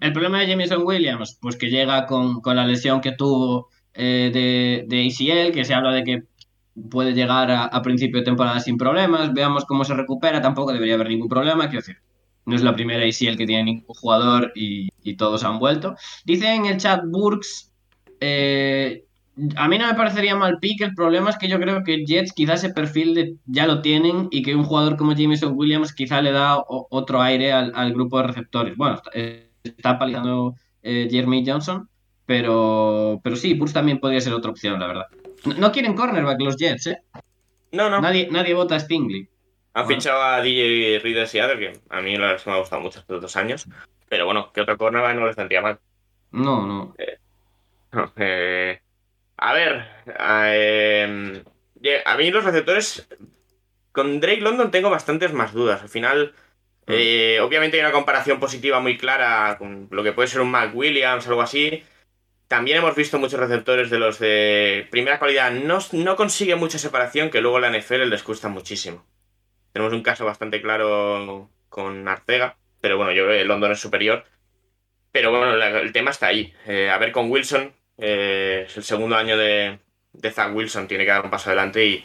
[0.00, 4.84] El problema de Jameson Williams, pues que llega con, con la lesión que tuvo de,
[4.86, 6.22] de ACL, que se habla de que
[6.90, 9.32] puede llegar a, a principio de temporada sin problemas.
[9.32, 11.96] Veamos cómo se recupera, tampoco debería haber ningún problema, quiero decir.
[12.46, 15.94] No es la primera ACL que tiene ningún jugador y, y todos han vuelto.
[16.24, 17.72] Dice en el chat Burks,
[18.20, 19.04] eh,
[19.56, 22.32] a mí no me parecería mal pick, el problema es que yo creo que Jets
[22.32, 26.22] quizás ese perfil de- ya lo tienen y que un jugador como Jameson Williams quizá
[26.22, 28.76] le da o- otro aire al, al grupo de receptores.
[28.76, 31.88] Bueno, está, eh, está palizando eh, Jeremy Johnson,
[32.24, 35.04] pero, pero sí, Burks también podría ser otra opción, la verdad.
[35.44, 36.98] No, no quieren cornerback los Jets, ¿eh?
[37.72, 38.00] No, no.
[38.00, 39.28] Nadie, nadie vota a Stingley.
[39.76, 40.00] Han Bueno.
[40.00, 43.20] fichado a DJ Reader Seattle, que a mí la verdad me ha gustado mucho estos
[43.20, 43.66] dos años.
[44.08, 45.78] Pero bueno, que otro cornerback no le sentía mal.
[46.30, 46.94] No, no.
[47.92, 48.80] No, eh,
[49.36, 49.86] a ver,
[50.18, 51.44] eh,
[52.06, 53.06] a mí los receptores
[53.92, 55.82] con Drake London tengo bastantes más dudas.
[55.82, 56.34] Al final,
[56.86, 60.74] eh, obviamente hay una comparación positiva muy clara con lo que puede ser un Mac
[60.74, 61.82] Williams, algo así.
[62.48, 65.50] También hemos visto muchos receptores de los de primera calidad.
[65.50, 69.04] No, no consigue mucha separación que luego la NFL les cuesta muchísimo.
[69.76, 74.24] Tenemos un caso bastante claro con Arcega, pero bueno, yo creo que London es superior.
[75.12, 76.50] Pero bueno, la- el tema está ahí.
[76.66, 79.78] Eh, a ver con Wilson, eh, es el segundo año de,
[80.14, 82.02] de Zach Wilson, tiene que dar un paso adelante y,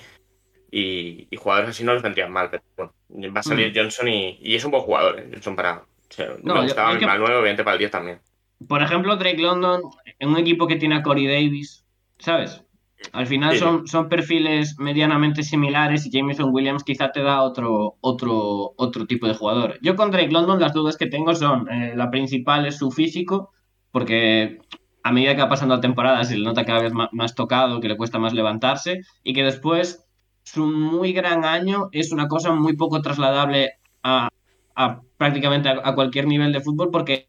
[0.70, 2.50] y, y jugadores así no les vendrían mal.
[2.50, 2.62] Pero
[3.10, 3.76] bueno, va a salir Mm.
[3.78, 5.18] Johnson y, y es un buen jugador.
[5.22, 5.76] eh, Johnson para.
[5.78, 7.92] o sea, No, me yo- gustaba yo que- para el 9, obviamente para el 10
[7.92, 8.20] también.
[8.68, 9.84] Por ejemplo, Drake London,
[10.20, 11.86] en un equipo que tiene a Corey Davis,
[12.20, 12.66] ¿sabes?
[13.14, 18.74] Al final son, son perfiles medianamente similares y Jameson Williams quizá te da otro, otro,
[18.78, 19.80] otro tipo de jugador.
[19.82, 23.52] Yo con Drake London las dudas que tengo son, eh, la principal es su físico,
[23.91, 24.60] porque
[25.04, 27.89] a medida que va pasando la temporada se le nota cada vez más, tocado, que
[27.89, 30.06] le cuesta más levantarse, y que después
[30.43, 33.74] su muy gran año es una cosa muy poco trasladable
[34.04, 34.30] a,
[34.76, 37.28] a prácticamente a, a cualquier nivel de fútbol, porque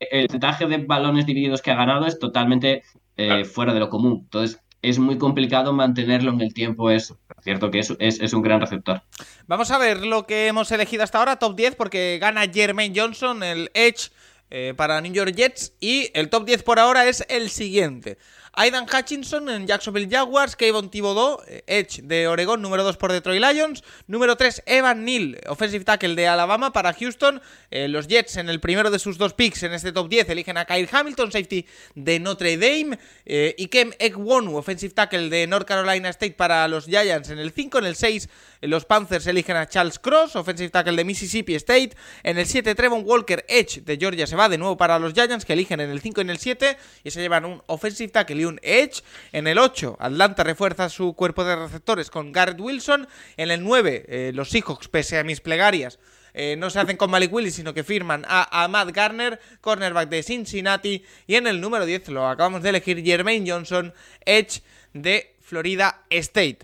[0.00, 2.82] el porcentaje de balones divididos que ha ganado es totalmente
[3.16, 3.44] eh, Claro.
[3.44, 4.20] fuera de lo común.
[4.24, 7.18] Entonces, es muy complicado mantenerlo en el tiempo eso.
[7.42, 9.02] Cierto que es, es, es un gran receptor.
[9.46, 13.42] Vamos a ver lo que hemos elegido hasta ahora, top 10, porque gana Jermaine Johnson,
[13.42, 14.10] el Edge
[14.50, 15.74] eh, para New York Jets.
[15.80, 18.18] Y el top 10 por ahora es el siguiente.
[18.52, 23.42] Aidan Hutchinson en Jacksonville Jaguars, Kayvon Thibodeau, eh, Edge de Oregón, número 2 por Detroit
[23.42, 27.40] Lions, número 3 Evan Neal, offensive tackle de Alabama para Houston,
[27.70, 30.56] Eh, los Jets en el primero de sus dos picks en este top 10 eligen
[30.56, 36.08] a Kyle Hamilton, safety de Notre Dame, eh, Ikem Ekwonu, offensive tackle de North Carolina
[36.08, 38.28] State para los Giants en el 5, en el 6 eh,
[38.60, 41.92] los Panthers eligen a Charles Cross, offensive tackle de Mississippi State,
[42.22, 45.44] en el 7 Trevon Walker, Edge de Georgia se va de nuevo para los Giants
[45.44, 48.42] que eligen en el 5 y en el 7 y se llevan un offensive tackle
[48.42, 49.02] y un Edge,
[49.32, 54.04] en el 8 Atlanta refuerza su cuerpo de receptores con Garrett Wilson, en el 9
[54.08, 55.98] eh, los Seahawks pese a mis plegarias
[56.34, 60.22] eh, no se hacen con Malik Willis, sino que firman a Ahmad Garner, cornerback de
[60.22, 61.04] Cincinnati.
[61.26, 63.92] Y en el número 10 lo acabamos de elegir Jermaine Johnson,
[64.24, 66.60] Edge de Florida State.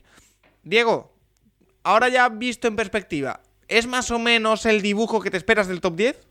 [0.62, 1.15] Diego,
[1.87, 5.80] ahora ya visto en perspectiva, ¿es más o menos el dibujo que te esperas del
[5.80, 6.28] top 10?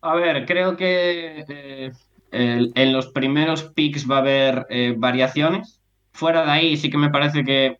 [0.00, 1.92] A ver, creo que eh,
[2.30, 5.80] en los primeros picks va a haber eh, variaciones.
[6.12, 7.78] fuera de ahí sí que me parece que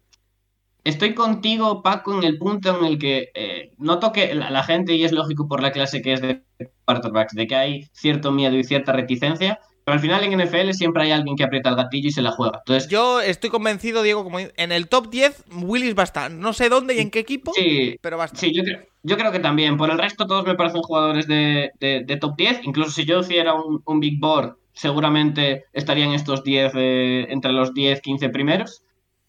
[0.83, 4.95] estoy contigo, Paco, en el punto en el que eh, noto que la, la gente,
[4.95, 6.43] y es lógico por la clase que es de
[6.85, 11.05] quarterbacks, de que hay cierto miedo y cierta reticencia, pero al final en NFL siempre
[11.05, 12.59] hay alguien que aprieta el gatillo y se la juega.
[12.59, 16.31] Entonces, Yo estoy convencido, Diego, como en el top 10, Willis va a estar.
[16.31, 18.39] No sé dónde y en qué equipo, sí, pero va a estar.
[18.39, 19.79] Sí, yo creo, yo creo que también.
[19.79, 22.61] Por el resto, todos me parecen jugadores de, de- de top 10.
[22.65, 27.73] Incluso si yo hiciera un, un Big Board, seguramente estarían estos 10, eh, entre los
[27.73, 28.83] 10, 15 primeros.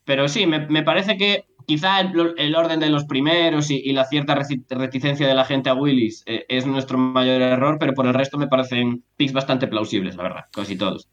[0.03, 4.33] Pero sí, me, me parece que quizá el, orden de los primeros y, la cierta
[4.33, 8.39] reticencia de la gente a Willis eh, es nuestro mayor error, pero por el resto
[8.39, 11.07] me parecen picks bastante plausibles, la verdad, casi todos.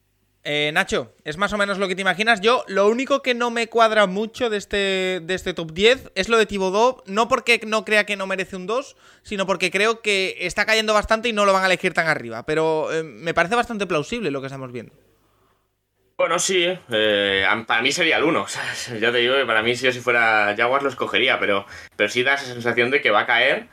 [0.44, 2.40] Eh, Nacho, es más o menos lo que te imaginas.
[2.40, 6.30] Yo, lo único que no me cuadra mucho de este, de este top 10 es
[6.30, 7.02] lo de Thibodeau.
[7.04, 10.94] No porque no crea que no merece un 2, sino porque creo que está cayendo
[10.94, 12.46] bastante y no lo van a elegir tan arriba.
[12.46, 14.94] Pero eh, me parece bastante plausible lo que estamos viendo.
[16.18, 18.46] Bueno, sí, eh, para mí sería el 1.
[19.00, 22.08] Ya te digo que para mí si yo si fuera Jaguars lo escogería, pero, pero
[22.08, 23.66] sí da esa sensación de que va a caer,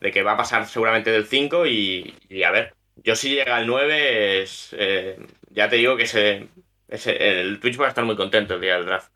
[0.00, 3.56] de que va a pasar seguramente del 5 y, y a ver, yo si llega
[3.56, 5.16] al 9, es, eh,
[5.50, 6.48] ya te digo que ese,
[6.88, 9.10] ese- el Twitch va a estar muy contento el día del draft.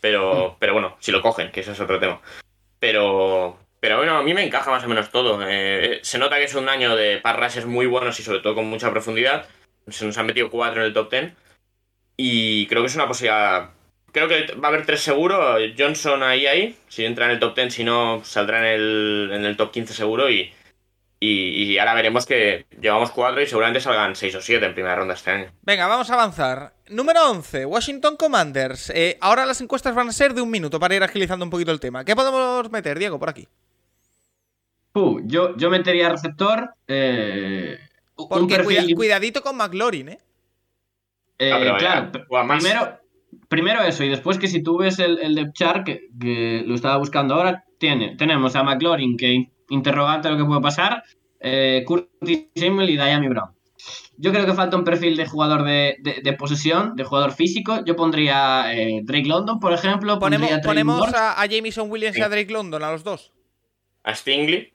[0.00, 2.20] Pero, pero bueno, si lo cogen, que eso es otro tema.
[2.78, 5.40] Pero, pero bueno, a mí me encaja más o menos todo.
[5.48, 8.54] Eh, se nota que es un año de pass rushers muy buenos y sobre todo
[8.54, 9.46] con mucha profundidad.
[9.88, 11.32] Se nos han metido cuatro en el top 10.
[12.20, 13.70] Y creo que es una posibilidad.
[14.10, 15.54] Creo que va a haber tres seguro.
[15.78, 16.76] Johnson ahí, ahí.
[16.88, 19.94] Si entra en el top 10, si no, saldrá en el, en el top 15
[19.94, 20.28] seguro.
[20.28, 20.52] Y,
[21.20, 24.96] y, y ahora veremos que llevamos cuatro y seguramente salgan seis o siete en primera
[24.96, 25.52] ronda este año.
[25.62, 26.72] Venga, vamos a avanzar.
[26.88, 28.90] Número 11, Washington Commanders.
[28.90, 31.70] Eh, ahora las encuestas van a ser de un minuto para ir agilizando un poquito
[31.70, 32.04] el tema.
[32.04, 33.46] ¿Qué podemos meter, Diego, por aquí?
[34.94, 36.70] Uh, yo, yo metería receptor.
[36.88, 37.78] eh,
[38.16, 40.18] un Porque perfil cuida- cuidadito con McLaurin, ¿eh?
[41.38, 42.98] Eh, Ah, pero claro, a primero,
[43.48, 46.74] primero eso, y después que si tú ves el, el depth chart, que, que lo
[46.74, 51.02] estaba buscando ahora, tiene, tenemos a McLaurin, que in- interrogante lo que puede pasar,
[51.40, 53.50] eh, Curtis Samuel y Diami Brown.
[54.16, 57.84] Yo creo que falta un perfil de jugador de, de- de posesión, de jugador físico.
[57.84, 60.18] Yo pondría eh, Drake London, por ejemplo.
[60.18, 63.32] Ponemos, pondría Traylon ponemos a, a Jameson Williams y a Drake London, a los dos.
[64.02, 64.72] A Stingley.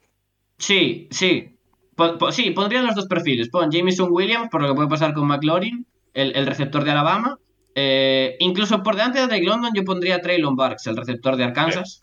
[0.57, 1.57] Sí, sí.
[1.97, 3.49] Po- po- sí, pondría los dos perfiles.
[3.49, 7.37] Pon Jameson Williams, por lo que puede pasar con McLaurin, el, el receptor de Alabama.
[7.75, 11.43] Eh, incluso por delante de Drake London, yo pondría a Traylon Barks, el receptor de
[11.45, 12.01] Arkansas.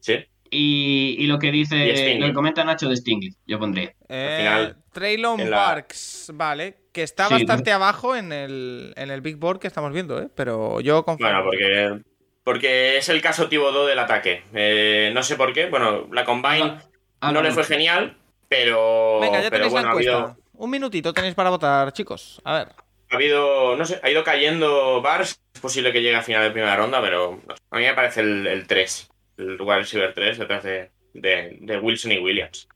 [0.00, 0.16] Sí.
[0.50, 3.92] Y, y lo que dice, lo que comenta Nacho de Stingley, yo pondría.
[4.08, 6.76] Eh, final, Traylon la- Parks, vale.
[6.92, 10.28] Que está Sí, bastante abajo en el, en el Big Board que estamos viendo, ¿eh?
[10.34, 11.26] Pero yo confío.
[11.26, 12.00] Bueno, porque,
[12.44, 14.42] porque es el caso Thibodeau del ataque.
[14.54, 15.66] Eh, no sé por qué.
[15.68, 16.78] Bueno, la Combine
[17.20, 18.16] Ah, no le fue genial,
[18.48, 19.20] pero.
[19.20, 22.40] Venga, ya pero tenéis bueno, la ha habido, Un minutito tenéis para votar, chicos.
[22.44, 22.68] A ver.
[23.10, 23.76] Ha habido.
[23.76, 25.40] No sé, ha ido cayendo Bars.
[25.54, 27.94] Es posible que llegue a final de primera ronda, pero no sé, a mí me
[27.94, 29.08] parece el, el 3.
[29.38, 32.68] El wide receiver 3 detrás de, de, de Wilson y Williams.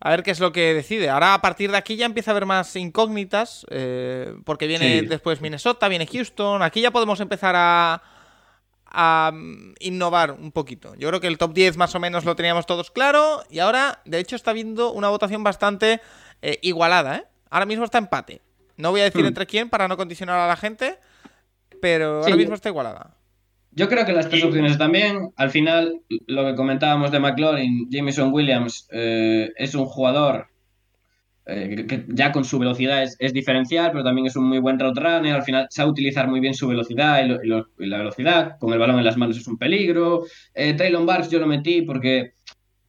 [0.00, 1.08] A ver qué es lo que decide.
[1.08, 3.66] Ahora a partir de aquí ya empieza a haber más incógnitas.
[3.70, 5.06] eh, porque viene Sí.
[5.06, 6.62] después Minnesota, viene Houston.
[6.62, 8.02] Aquí ya podemos empezar a,
[8.86, 10.94] a mm, innovar un poquito.
[10.96, 13.42] Yo creo que el top 10 más o menos lo teníamos todos claro.
[13.50, 16.00] Y ahora, de hecho, está viendo una votación bastante
[16.42, 17.16] eh, igualada.
[17.16, 17.24] ¿eh?
[17.50, 18.42] Ahora mismo está empate.
[18.76, 19.28] No voy a decir Hmm.
[19.28, 20.96] entre quién para no condicionar a la gente.
[21.80, 22.30] Pero Sí.
[22.30, 23.14] ahora mismo está igualada.
[23.72, 25.32] Yo creo que las tres opciones también.
[25.36, 30.46] Al final, lo que comentábamos de McLaurin, Jameson Williams eh, es un jugador
[31.48, 34.58] eh, que, que ya con su velocidad es, es diferencial, pero también es un muy
[34.58, 35.34] buen route runner.
[35.34, 38.58] Al final sabe utilizar muy bien su velocidad y, lo- y lo- y la velocidad.
[38.58, 40.24] Con el balón en las manos es un peligro.
[40.54, 42.32] Eh, Traylon Barks yo lo metí porque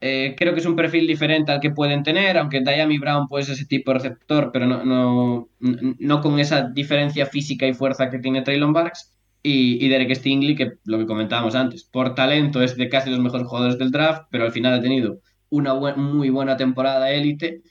[0.01, 3.47] eh, creo que es un perfil diferente al que pueden tener, aunque Diami Brown pues
[3.49, 8.09] es ese tipo de receptor, pero no, no, no con esa diferencia física y fuerza
[8.09, 9.13] que tiene Traylon Barks.
[9.43, 13.19] Y, y Derek Stingley, que lo que comentábamos antes, por talento es de casi los
[13.19, 15.19] mejores jugadores del draft, pero al final ha tenido
[15.49, 17.61] una buen- muy buena temporada élite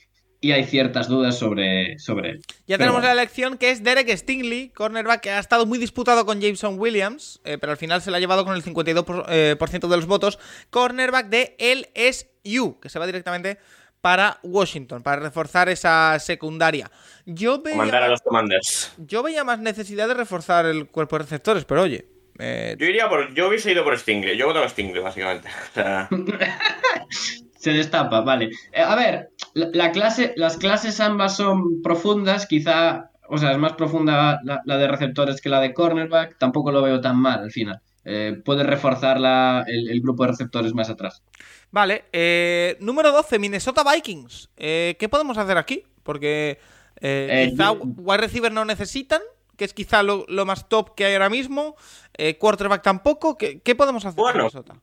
[0.47, 2.37] y hay ciertas dudas sobre, sobre él.
[2.67, 3.15] Ya Pero tenemos bueno.
[3.15, 7.41] la elección que es Derek Stingley, cornerback, que ha estado muy disputado con Jameson Williams,
[7.45, 9.89] eh, pero al final se la ha llevado con el 52% por, eh, por ciento
[9.89, 10.39] de los votos.
[10.71, 13.59] Cornerback de LSU, que se va directamente
[14.01, 16.91] para Washington, para reforzar esa secundaria.
[17.25, 18.93] Yo Mandar a veía, los Commanders.
[18.99, 22.07] yo veía más necesidad de reforzar el cuerpo de receptores, pero oye.
[22.39, 23.35] eh, Yo iría por.
[23.35, 24.37] Yo hubiese ido por Stingley.
[24.37, 25.49] Yo voto a Stingley, básicamente.
[25.71, 26.09] O sea,
[27.67, 28.51] Se destapa, vale.
[28.73, 33.59] Eh, a ver, la, la clase, las clases ambas son profundas, quizá, o sea, es
[33.59, 37.41] más profunda la, la de receptores que la de cornerback, tampoco lo veo tan mal
[37.41, 37.81] al final.
[38.05, 41.25] Eh, puede reforzar la- el, el grupo de receptores más atrás.
[41.73, 44.49] Vale, eh, número 12, Minnesota Vikings.
[44.57, 45.83] Eh, ¿Qué podemos hacer aquí?
[46.05, 46.61] Porque
[47.01, 49.21] eh, Eh, quizá yo- wide receiver no necesitan,
[49.57, 51.75] que es quizá lo, lo más top que hay ahora mismo.
[52.17, 53.37] Eh, quarterback tampoco.
[53.37, 54.39] ¿Qué, qué podemos hacer con Bueno.
[54.39, 54.77] Minnesota?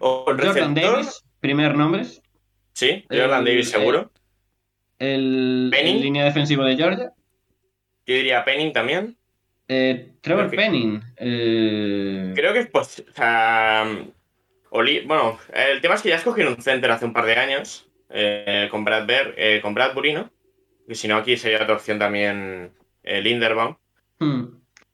[0.00, 2.22] O Jordan receptor, Davis, primer nombres.
[2.72, 4.10] Sí, Jordan El- Davis seguro.
[4.98, 5.96] El, Penning.
[5.96, 7.12] el línea defensivo de Georgia.
[8.06, 9.16] Yo diría Penning también.
[9.68, 10.64] Eh, Trevor Perfecto.
[10.72, 11.02] Penning.
[11.16, 13.84] eh, Creo que es pos- o sea,
[14.70, 17.88] Oli- bueno, el tema es que ya escogieron un center hace un par de años
[18.10, 20.30] eh, con Brad Bear, eh, con Bradbury, ¿no?
[20.88, 22.70] Y si no, aquí sería otra opción también
[23.02, 23.76] eh, Linderbaum.
[24.20, 24.44] hmm,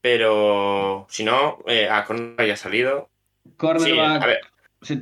[0.00, 3.08] Pero si no, eh, a Conner ya ha salido.
[3.44, 4.22] Sí, cornerback.
[4.22, 4.26] a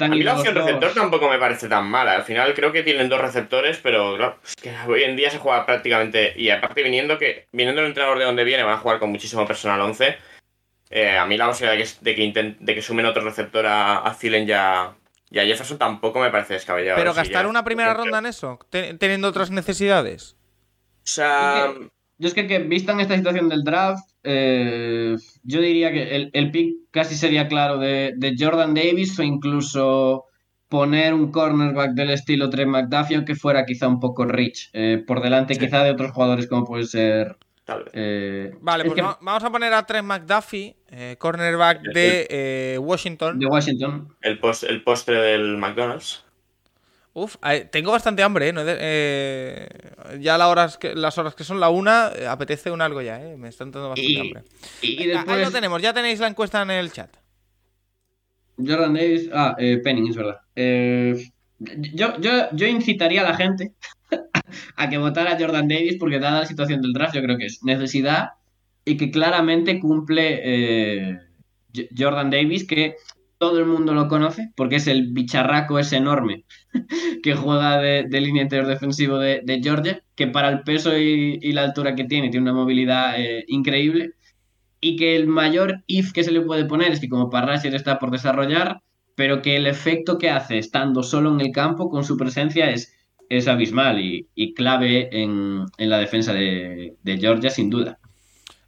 [0.01, 0.64] a mí la opción dos.
[0.64, 2.12] receptor tampoco me parece tan mala.
[2.12, 5.39] Al final creo que tienen dos receptores, pero claro, es que hoy en día se
[5.39, 6.33] juega prácticamente.
[6.37, 9.47] Y aparte, viniendo que viniendo el entrenador de donde viene, van a jugar con muchísimo
[9.47, 10.16] personal 11.
[10.91, 13.64] eh, a mí la posibilidad de que, de que, intent- de que sumen otro receptor
[13.66, 14.95] a, a Thielen ya.
[15.31, 16.97] Y a Jefferson tampoco me parece descabellado.
[16.99, 17.49] Pero gastar ya.
[17.49, 20.35] una primera ronda en eso, te- teniendo otras necesidades.
[21.05, 21.72] O sea,
[22.21, 26.31] Yo es que, que vista en esta situación del draft, eh, yo diría que el,
[26.35, 30.27] el pick casi sería claro de, de Jordan Davis o incluso
[30.68, 35.23] poner un cornerback del estilo Trey McDuffie, aunque fuera quizá un poco rich, eh, por
[35.23, 35.61] delante Sí.
[35.61, 37.37] quizá de otros jugadores como puede ser...
[37.64, 37.93] tal vez.
[37.95, 42.79] eh, Vale, es pues que- vamos a poner a Trent McDuffie, eh, cornerback de eh,
[42.79, 43.39] Washington.
[43.39, 44.14] de Washington.
[44.21, 46.23] El, post, el postre del McDonald's.
[47.12, 47.36] Uf,
[47.70, 48.52] tengo bastante hambre, ¿eh?
[48.52, 49.68] No he de- eh,
[50.20, 53.20] ya la horas que, las horas que son la una, eh, apetece un algo ya,
[53.20, 53.36] ¿eh?
[53.36, 54.42] Me está entrando bastante Y, hambre.
[54.82, 57.11] y Venga, Ahí después lo tenemos, ya tenéis la encuesta en el chat.
[58.56, 60.38] Jordan Davis, ah, eh, Penning, es verdad.
[60.54, 63.72] Eh, yo, yo, yo incitaría a la gente
[64.76, 67.46] a que votara a Jordan Davis porque dada la situación del draft yo creo que
[67.46, 68.30] es necesidad
[68.84, 71.18] y que claramente cumple eh,
[71.96, 72.96] Jordan Davis que
[73.41, 76.45] todo el mundo lo conoce porque es el bicharraco ese enorme
[77.22, 81.95] que juega de, línea interior defensivo de, Georgia que para el peso y, la altura
[81.95, 84.12] que tiene tiene una movilidad eh, increíble
[84.78, 87.99] y que el mayor if que se le puede poner es que como Parrasher está
[87.99, 88.82] por desarrollar,
[89.14, 92.95] pero que el efecto que hace estando solo en el campo con su presencia es,
[93.30, 97.99] es abismal y, clave en, la defensa de, de Georgia, sin duda.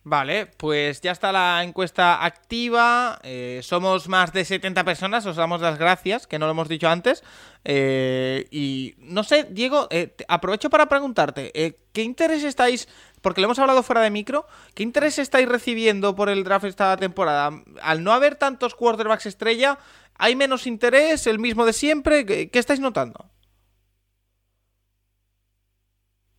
[0.04, 3.20] Vale, pues ya está la encuesta activa.
[3.22, 6.88] eh, somos más de 70 personas, os damos las gracias, que no lo hemos dicho
[6.88, 7.22] antes.
[7.64, 11.52] eh, y no sé, Diego, eh, aprovecho para preguntarte,
[11.92, 12.88] ¿qué interés estáis,
[13.20, 14.44] porque lo hemos hablado fuera de micro,
[14.74, 17.62] qué interés estáis recibiendo por el draft esta temporada?
[17.80, 19.78] Al no haber tantos quarterbacks estrella,
[20.18, 22.26] ¿hay menos interés, el mismo de siempre?
[22.26, 23.30] ¿Qué, qué estáis notando?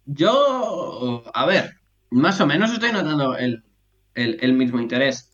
[0.05, 1.71] Yo, a ver,
[2.13, 3.63] más o menos estoy notando el,
[4.15, 5.31] el- el mismo interés.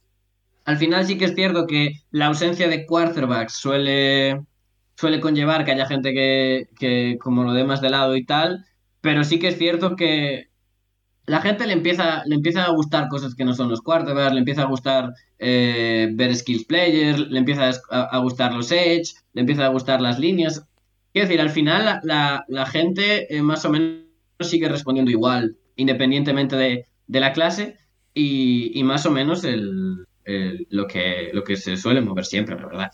[0.66, 4.42] Al final sí que es cierto que la ausencia de quarterbacks suele,
[4.98, 8.66] suele conllevar que haya gente que, que como lo dé más de lado y tal,
[9.02, 10.50] pero sí que es cierto que
[11.26, 14.40] la gente le empieza, le empieza a gustar cosas que no son los quarterbacks, le
[14.40, 19.66] empieza a gustar eh, ver skills players, le empieza a, gustar los edge, le empieza
[19.66, 20.66] a gustar las líneas.
[21.14, 24.04] Quiero decir, al final la, la- la gente eh, más o menos
[24.40, 27.78] sigue respondiendo igual, independientemente de, de la clase,
[28.14, 32.56] y, y más o menos el, el- lo, que, lo que se suele mover siempre,
[32.56, 32.92] la verdad.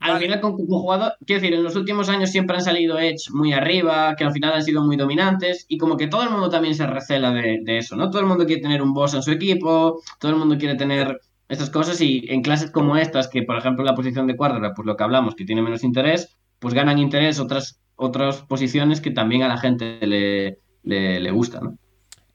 [0.00, 0.24] Al Vale.
[0.24, 3.52] final, como, como jugador, quiero decir, en los últimos años siempre han salido Edge muy
[3.52, 6.74] arriba, que al final han sido muy dominantes, y como que todo el mundo también
[6.74, 8.10] se recela de, de eso, ¿no?
[8.10, 11.20] Todo el mundo quiere tener un boss en su equipo, todo el mundo quiere tener
[11.48, 14.86] estas cosas, y en clases como estas, que por ejemplo la posición de quarterback, pues
[14.86, 19.42] lo que hablamos, que tiene menos interés, pues ganan interés otras, otras posiciones que también
[19.44, 21.76] a la gente le, le, le gusta, ¿no?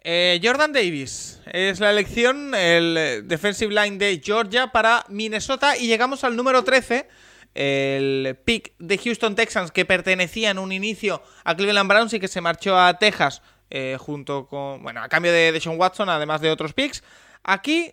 [0.10, 5.88] Eh, Jordan Davis es la elección, el eh, defensive line de Georgia para Minnesota y
[5.88, 7.10] llegamos al número 13,
[7.56, 12.30] el pick de Houston Texans que pertenecía en un inicio a Cleveland Browns y que
[12.30, 16.40] se marchó a Texas eh, junto con, bueno, a cambio de, de Sean Watson, además
[16.40, 17.04] de otros picks.
[17.44, 17.92] Aquí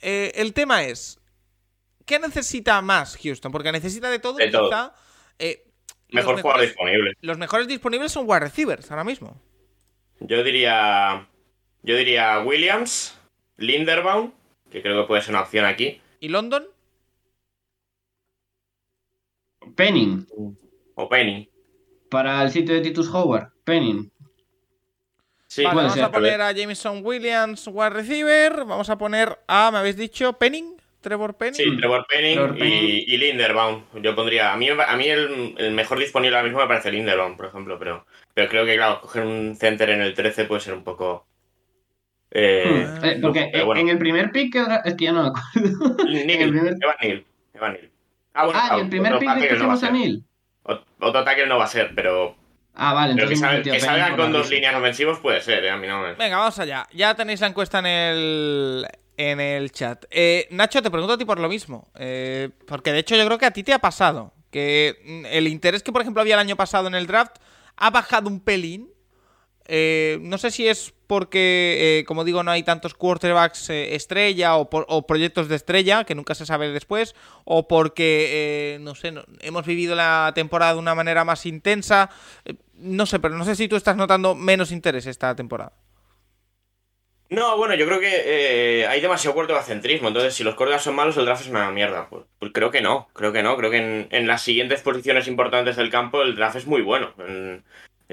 [0.00, 1.18] eh, el tema es,
[2.06, 3.52] ¿qué necesita más Houston?
[3.52, 4.70] Porque necesita de todo, De todo.
[4.70, 4.94] quizá...
[5.38, 5.64] eh,
[6.12, 7.12] Mejor jugador disponible.
[7.20, 9.42] Los mejores disponibles son wide receivers ahora mismo.
[10.20, 11.26] Yo diría.
[11.82, 13.16] Yo diría Williams,
[13.58, 14.32] Linderbaum,
[14.70, 16.00] que creo que puede ser una opción aquí.
[16.20, 16.66] ¿Y London?
[19.76, 20.26] Penning,
[20.94, 21.48] O Penny.
[22.10, 24.10] para el sitio de Titus Howard, Penning.
[25.48, 28.64] Sí, Vale, vamos ser, a poner a Jameson Williams, wide receiver.
[28.64, 31.54] Vamos a poner a, me habéis dicho, Penning, Trevor Penning.
[31.54, 33.04] Sí, Trevor Penning, Trevor y- Penning.
[33.06, 33.84] Y, Linderbaum.
[34.02, 34.52] Yo pondría.
[34.52, 37.78] A mí, a mí el, el mejor disponible ahora mismo me parece Linderbaum, por ejemplo.
[37.78, 38.04] Pero,
[38.36, 41.26] pero creo que, claro, coger un center en el 13 puede ser un poco.
[42.30, 43.80] Eh, Hmm, eh, porque pero bueno.
[43.80, 46.04] en el primer pick, es que ya no me acuerdo.
[46.04, 47.24] Neil, en el primer- Evan Neal.
[47.54, 47.78] Evan.
[48.34, 49.90] Ah, bueno, Ah, y el primer otro pick no va a.
[49.90, 50.24] Neil.
[50.64, 52.36] Ot- Otro tackle no va a ser, pero.
[52.74, 53.82] Ah, vale, Pero que, entonces.
[53.82, 55.70] salgan con dos líneas ofensivos puede ser, ¿eh?
[55.70, 56.12] A mí no me...
[56.12, 56.86] Venga, vamos allá.
[56.92, 60.04] Ya tenéis la encuesta en el, en el chat.
[60.10, 61.88] Eh, Nacho, te pregunto a ti por lo mismo.
[61.98, 64.34] Eh, porque de hecho yo creo que a ti te ha pasado.
[64.50, 67.36] Que mm, el interés que, por ejemplo, había el año pasado en el draft
[67.76, 68.90] ha bajado un pelín.
[69.68, 74.56] Eh, no sé si es porque, eh, como digo, no hay tantos quarterbacks eh, estrella
[74.56, 79.10] o, por- proyectos de estrella, que nunca se sabe después, o porque, eh, no sé,
[79.10, 82.10] no- hemos vivido la temporada de una manera más intensa.
[82.74, 85.72] No sé, pero no sé si tú estás notando menos interés esta temporada.
[87.28, 90.08] No, bueno, yo creo que eh, hay demasiado quarterback-centrismo.
[90.08, 92.08] Entonces, si los quarterbacks son malos, el draft es una mierda.
[92.08, 93.56] Pues, pues creo que no, creo que no.
[93.56, 97.14] Creo que en, las siguientes posiciones importantes del campo el draft es muy bueno.
[97.18, 97.64] En,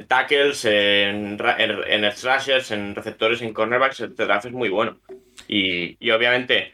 [0.08, 4.98] tackles, en, en, rushers, en receptores, en cornerbacks, el draft es muy bueno.
[5.48, 6.74] Y, y obviamente,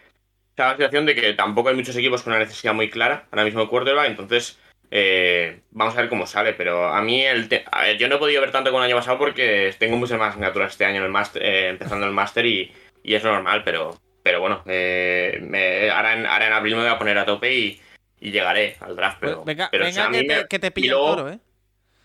[0.51, 3.43] está la situación de que tampoco hay muchos equipos con una necesidad muy clara ahora
[3.43, 4.07] mismo de quarterback.
[4.07, 4.57] Entonces,
[4.91, 6.53] eh, vamos a ver cómo sale.
[6.53, 8.89] Pero a mí, el te- a ver, yo no he podido ver tanto como el
[8.89, 12.11] año pasado porque tengo muchas más asignaturas este año en el máster, eh, empezando el
[12.13, 12.71] máster y,
[13.03, 13.63] y es normal.
[13.63, 17.25] Pero, pero bueno, eh, me- ahora, en, ahora en abril me voy a poner a
[17.25, 17.81] tope y,
[18.19, 19.17] y llegaré al draft.
[19.19, 20.91] Pero, Pues venga, pero, o venga sea, a que, te, me- que te y pilla
[20.91, 21.39] luego- el toro, ¿eh?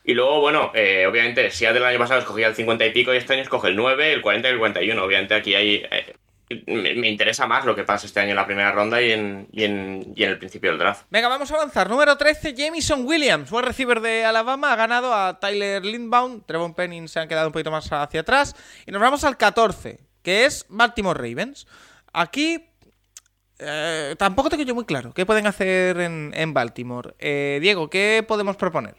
[0.06, 0.66] y luego, bueno,
[1.08, 3.76] obviamente, si el año pasado escogía el 50 y pico y este año escoge el
[3.76, 5.02] 9, el 40 y el 41.
[5.02, 5.86] Obviamente aquí hay...
[6.66, 9.64] me, interesa más lo que pasa este año en la primera ronda y en, y
[9.64, 11.06] en, y en el principio del draft.
[11.10, 11.88] Venga, vamos a avanzar.
[11.88, 16.42] Número 13, Jamison Williams, buen receiver de Alabama, ha ganado a Tyler Lindbaum.
[16.42, 18.54] Trevon Penning se han quedado un poquito más hacia atrás.
[18.86, 21.66] Y nos vamos al 14, que es Baltimore Ravens.
[22.12, 22.64] Aquí
[23.58, 27.14] eh, tampoco tengo yo muy claro qué pueden hacer en, en Baltimore.
[27.18, 28.96] Eh, Diego, ¿qué podemos proponer?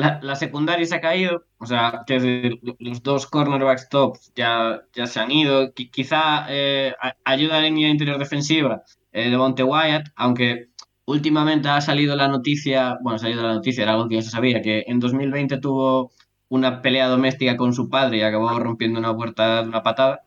[0.00, 5.06] La, la secundaria se ha caído, o sea, que los dos cornerbacks top ya, ya
[5.06, 5.74] se han ido.
[5.74, 6.94] Qui- quizá eh,
[7.24, 8.82] ayuda a la línea interior defensiva
[9.12, 10.68] eh, de Monte Wyatt, aunque
[11.06, 14.30] últimamente ha salido la noticia, bueno, ha salido la noticia, era algo que ya se
[14.30, 16.12] sabía, que en 2020 tuvo
[16.48, 20.20] una pelea doméstica con su padre y acabó rompiendo una puerta de una patada,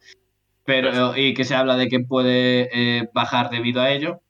[0.65, 4.21] pero y que se habla de que puede eh, bajar debido a ello.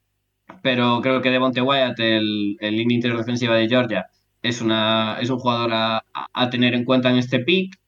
[0.62, 4.06] Pero creo que Devonte Wyatt, el, el línea interior defensiva de Georgia,
[4.42, 6.04] es, una, es un jugador a,
[6.50, 7.78] tener en cuenta en este pick.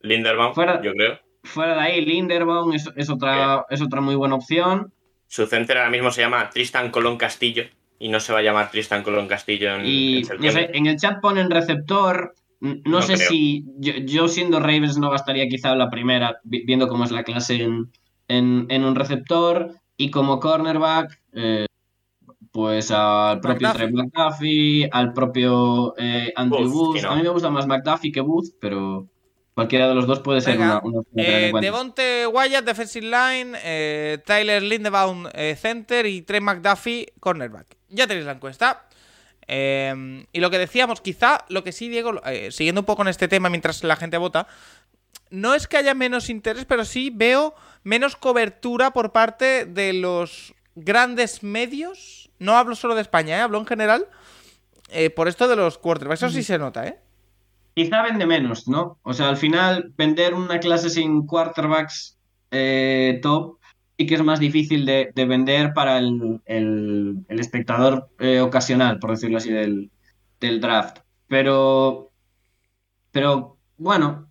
[0.00, 1.18] Linderbaum, Fuera- yo creo.
[1.44, 4.92] Fuera de ahí, Linderbaum es, es otra, es otra muy buena opción.
[5.26, 7.64] Su center ahora mismo se llama Tristan Colón Castillo
[7.98, 10.86] y no se va a llamar Tristan Colón Castillo en, Y en no sé, en
[10.86, 12.34] el chat ponen receptor.
[12.60, 13.28] No, No sé creo.
[13.28, 17.24] si yo, yo siendo Ravens no gastaría quizá la primera, vi- viendo cómo es la
[17.24, 17.90] clase en,
[18.28, 19.74] en, en un receptor.
[19.96, 21.66] Y como cornerback, eh,
[22.52, 23.72] pues al propio McDuffie.
[23.72, 26.96] Trey McDuffie, al propio eh, Andrew Booth, Booth.
[26.96, 27.10] sí, ¿no?
[27.10, 29.08] A mí me gusta más McDuffie que Booth, pero
[29.54, 31.52] cualquiera de los dos puede ser Venga, una, una Eh.
[31.60, 33.58] Devonte Wyatt, defensive line.
[33.64, 36.06] eh, Tyler Lindebaum, eh, center.
[36.06, 37.76] Y Trey McDuffie, cornerback.
[37.88, 38.86] Ya tenéis la encuesta.
[39.48, 43.08] Eh, y lo que decíamos, quizá lo que sí, Diego, eh, siguiendo un poco en
[43.08, 44.46] este tema mientras la gente vota,
[45.30, 50.54] no es que haya menos interés, pero sí veo menos cobertura por parte de los
[50.74, 52.21] grandes medios.
[52.42, 53.40] No hablo solo de España, ¿eh?
[53.40, 54.06] hablo en general.
[54.90, 56.22] eh, por esto de los quarterbacks.
[56.22, 56.98] Eso sí se nota, ¿eh?
[57.74, 58.98] Quizá vende menos, ¿no?
[59.02, 62.18] O sea, al final, vender una clase sin quarterbacks
[62.50, 63.56] eh, top
[63.96, 68.10] sí que es más difícil de, de vender para el, el- el espectador
[68.42, 69.90] ocasional, por decirlo así, del,
[70.40, 70.98] del draft.
[71.28, 72.10] Pero,
[73.10, 74.28] pero bueno,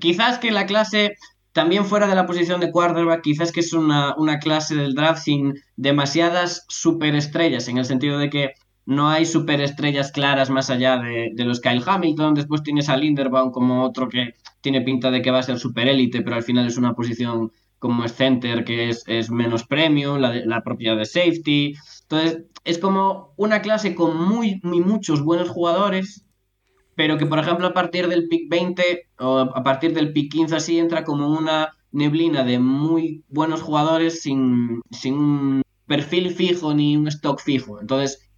[0.00, 1.16] quizás que la clase,
[1.60, 5.22] también fuera de la posición de quarterback, quizás que es una, una clase del draft
[5.24, 8.52] sin demasiadas superestrellas, en el sentido de que
[8.86, 12.34] no hay superestrellas claras más allá de, de los Kyle Hamilton.
[12.34, 16.22] Después tienes a Linderbaum como otro que tiene pinta de que va a ser superélite,
[16.22, 17.50] pero al final es una posición
[17.80, 21.74] como es center, que es, es menos premium, la, de- la propia de safety.
[22.02, 26.24] Entonces, es como una clase con muy, muy muchos buenos jugadores,
[26.98, 30.56] pero que, por ejemplo, a partir del pick 20 o a partir del pick 15
[30.56, 36.96] así entra como una neblina de muy buenos jugadores sin, sin un perfil fijo ni
[36.96, 37.80] un stock fijo.
[37.80, 38.28] Entonces,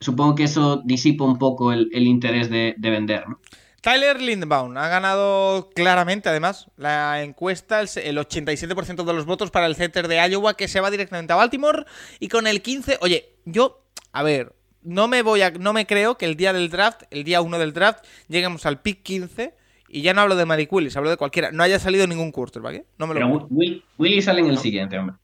[0.00, 3.38] supongo que eso disipa un poco el, el interés de, de vender, ¿no?
[3.82, 9.76] Tyler Lindebaum ha ganado claramente, además, la encuesta, el 87% de los votos para el
[9.76, 11.84] center de Iowa, que se va directamente a Baltimore.
[12.18, 16.16] Y con el 15, oye, yo, a ver, no me voy a, no me creo
[16.18, 19.54] que el día del draft, el día 1 del draft, lleguemos al pick 15.
[19.90, 21.50] Y ya no hablo de Malik Willis, hablo de cualquiera.
[21.50, 22.84] No haya salido ningún quarterback, ¿eh?
[22.98, 23.48] No me lo Pero creo.
[23.50, 24.60] Will- Willy sale en el No.
[24.60, 25.16] siguiente, hombre.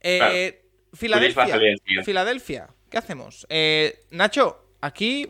[0.00, 0.32] Eh, Claro.
[0.34, 0.54] Willis
[0.94, 2.02] Filadelfia.
[2.04, 2.68] Filadelfia.
[2.90, 3.46] ¿Qué hacemos?
[3.50, 5.26] Eh, Nacho, aquí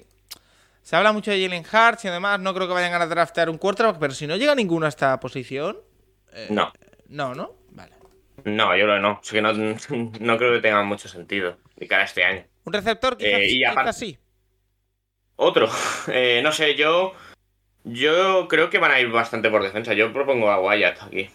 [0.83, 3.59] se habla mucho de Jalen Hurts y además no creo que vayan a draftear un
[3.59, 5.77] quarterback, pero si no llega ninguno a esta posición.
[6.33, 6.73] eh, No,
[7.09, 7.57] No, ¿no?
[8.45, 9.21] No, yo creo que no.
[9.23, 9.53] Es que no,
[10.21, 12.45] no creo que tenga mucho sentido de cara a este año.
[12.65, 14.19] Un receptor, quizás, Eh, y aparte- sí.
[15.37, 15.69] Otro,
[16.13, 17.13] eh, no sé, yo
[17.85, 19.95] Yo creo que van a ir bastante por defensa.
[19.95, 21.31] Yo propongo a Wyatt aquí.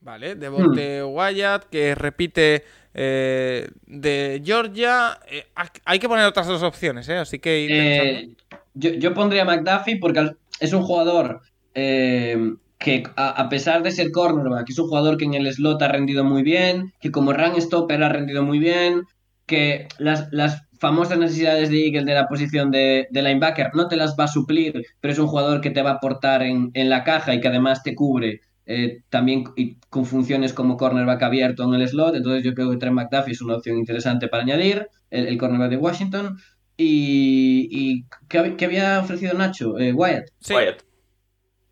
[0.00, 2.64] Vale, Devonte Wyatt, que repite
[2.94, 5.18] eh, de Georgia.
[5.26, 5.46] Eh,
[5.84, 7.16] hay que poner otras dos opciones, ¿eh?
[7.16, 7.66] Así que.
[7.68, 8.28] Eh,
[8.74, 10.30] yo, yo pondría a McDuffie porque
[10.60, 11.42] es un jugador
[11.74, 15.82] eh, que, a, a pesar de ser cornerback, es un jugador que en el slot
[15.82, 19.02] ha rendido muy bien, que como run stopper ha rendido muy bien,
[19.46, 23.96] que las, las famosas necesidades de Eagle de la posición de, de linebacker no te
[23.96, 26.88] las va a suplir, pero es un jugador que te va a aportar en, en
[26.88, 31.64] la caja y que además te cubre eh, también y con funciones como cornerback abierto
[31.64, 32.14] en el slot.
[32.14, 35.70] Entonces yo creo que Trent McDuffie es una opción interesante para añadir, el, el cornerback
[35.70, 36.36] de Washington.
[36.76, 39.78] Y, y ¿qué, hab- qué había ofrecido Nacho?
[39.78, 40.26] Eh, Wyatt.
[40.38, 40.54] Sí.
[40.54, 40.82] Wyatt.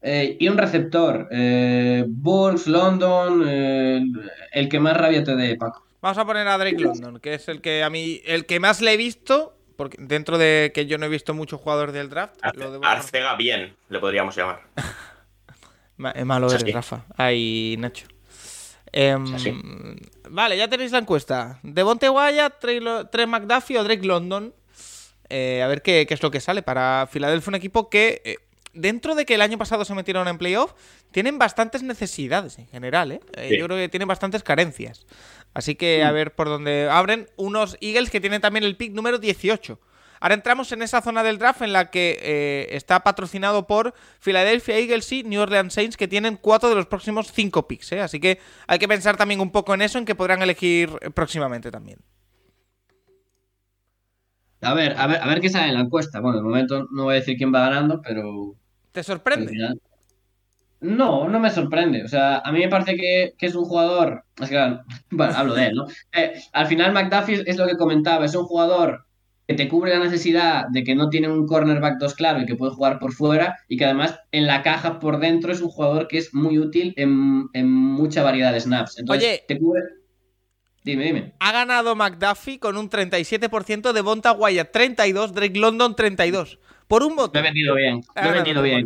[0.08, 1.26] Eh, y un receptor.
[1.32, 4.02] Eh, Bulls, London, eh,
[4.52, 5.84] el que más rabia te dé, Paco.
[6.00, 8.20] Vamos a poner a Drake London, que es el que a mí.
[8.24, 9.52] El que más le he visto.
[9.76, 12.36] Porque dentro de que yo no he visto muchos jugadores del draft.
[12.40, 14.62] Arce- Lo debo Arcega bien, le podríamos llamar.
[15.98, 16.72] Ma- eh, malo eres.
[16.72, 17.04] Rafa.
[17.16, 18.06] Ay, Nacho.
[18.92, 19.24] Em.
[20.30, 21.58] Vale, ya tenéis la encuesta.
[21.62, 24.54] Devonte Wyatt, Trey, McDuffie o Drake London.
[25.28, 28.36] Eh, a ver qué, qué es lo que sale para Filadelfia, un equipo que, eh,
[28.76, 30.72] dentro de que el año pasado se metieron en playoff,
[31.10, 33.12] tienen bastantes necesidades en general.
[33.12, 33.20] ¿eh?
[33.36, 33.58] Eh, Sí.
[33.58, 35.06] Yo creo que tienen bastantes carencias.
[35.54, 39.18] Así que a ver por dónde abren unos Eagles que tienen también el pick número
[39.18, 39.80] 18.
[40.20, 44.78] Ahora entramos en esa zona del draft en la que eh, está patrocinado por Philadelphia
[44.78, 47.92] Eagles y New Orleans Saints, que tienen cuatro de los próximos cinco picks.
[47.92, 48.00] ¿eh?
[48.00, 51.10] Así que hay que pensar también un poco en eso, en que podrán elegir eh,
[51.10, 51.98] próximamente también.
[54.62, 56.20] A ver, a ver, a ver qué sale en la encuesta.
[56.20, 58.56] Bueno, de momento no voy a decir quién va ganando, pero.
[58.96, 59.52] ¿Te sorprende?
[60.80, 62.02] No, no me sorprende.
[62.02, 64.24] O sea, a mí me parece que, que es un jugador.
[64.40, 64.56] Es que,
[65.10, 65.84] bueno, hablo de él, ¿no?
[66.14, 69.04] Eh, al final, McDuffie es lo que comentaba, es un jugador
[69.46, 72.54] que te cubre la necesidad de que no tiene un cornerback 2 claro y que
[72.54, 76.08] puede jugar por fuera y que además en la caja por dentro es un jugador
[76.08, 78.98] que es muy útil en, en mucha variedad de snaps.
[78.98, 79.44] Entonces, Oye.
[79.46, 79.82] te cubre.
[80.84, 81.34] Dime, dime.
[81.40, 86.58] Ha ganado McDuffie con un 37% de Bonta Wyatt 32, Drake London 32.
[86.88, 87.32] Por un voto.
[87.34, 87.96] Lo he vendido bien.
[87.96, 88.80] Lo he ganado vendido bien.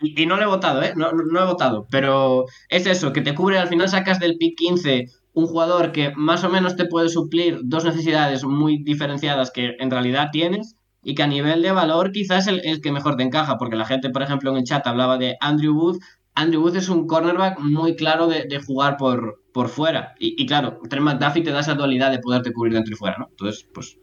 [0.00, 0.92] Y, y no lo he votado, ¿eh?
[0.96, 1.86] No, no- no he votado.
[1.90, 6.12] Pero es eso, que te cubre, al final sacas del pick 15 un jugador que
[6.16, 10.74] más o menos te puede suplir dos necesidades muy diferenciadas que en realidad tienes
[11.04, 13.76] y que a nivel de valor quizás es el, el que mejor te encaja, porque
[13.76, 15.98] la gente, por ejemplo, en el chat hablaba de Andrew Wood.
[16.34, 20.14] Andrew Wood es un cornerback muy claro de, de jugar por, por fuera.
[20.18, 23.16] Y, y claro, Trent McDuffie te da esa dualidad de poderte cubrir dentro y fuera,
[23.18, 23.28] ¿no?
[23.30, 23.98] Entonces, pues,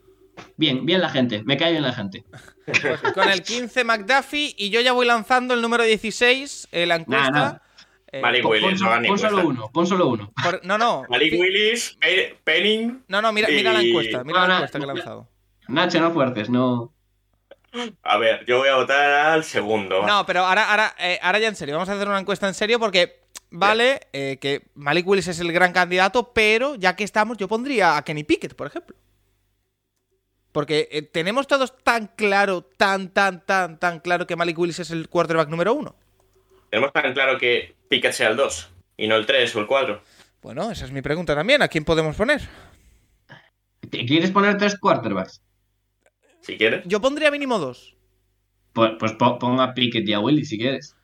[0.56, 2.24] bien, bien la gente, me cae bien la gente.
[2.72, 6.96] Pues con el 15 McDuffie y yo ya voy lanzando el número 16, eh, la
[6.96, 7.30] encuesta.
[7.30, 7.62] nada.
[8.10, 10.32] Eh, Malik Willis, pon- no pon solo uno, pon solo uno.
[10.42, 11.04] por- no, no.
[11.10, 13.04] Malik Willis, Pe- Penning.
[13.08, 14.24] No, no, mira, mira la encuesta.
[14.24, 14.94] Mira No, la no, encuesta que he no.
[14.94, 15.28] lanzado.
[15.68, 16.92] Nacho, no fuertes, no.
[18.02, 20.06] A ver, yo voy a votar al segundo.
[20.06, 22.54] No, pero ahora, ahora, eh, ahora ya en serio, vamos a hacer una encuesta en
[22.54, 23.20] serio porque
[23.50, 27.98] vale eh, que Malik Willis es el gran candidato, pero ya que estamos, yo pondría
[27.98, 28.96] a Kenny Pickett, por ejemplo.
[30.58, 34.90] Porque eh, tenemos todos tan claro, tan, tan, tan, tan claro que Malik Willis es
[34.90, 35.94] el quarterback número uno.
[36.68, 40.02] Tenemos tan claro que Pickett sea el 2 y no el 3 o el 4.
[40.42, 41.62] Bueno, esa es mi pregunta también.
[41.62, 42.40] ¿A quién podemos poner?
[43.88, 45.40] ¿Te- ¿Quieres poner tres quarterbacks?
[46.40, 46.82] Si quieres.
[46.86, 47.94] Yo pondría mínimo dos.
[48.72, 50.96] Pues, pues po- pon a Pickett y a Willy si quieres.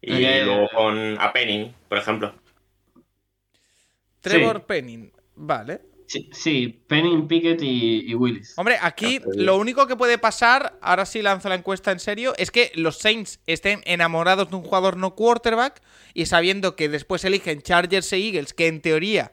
[0.00, 2.34] Y Eh, luego con a Penning, por ejemplo.
[4.22, 5.12] Trevor Penning.
[5.36, 5.82] Vale.
[6.10, 8.54] Sí, sí Penning, Pickett y, y Willis.
[8.58, 12.34] Hombre, aquí Ah, lo único que puede pasar, ahora sí lanzo la encuesta en serio,
[12.36, 15.80] es que los Saints estén enamorados de un jugador no quarterback
[16.12, 19.30] y sabiendo que después eligen Chargers e Eagles, que en teoría,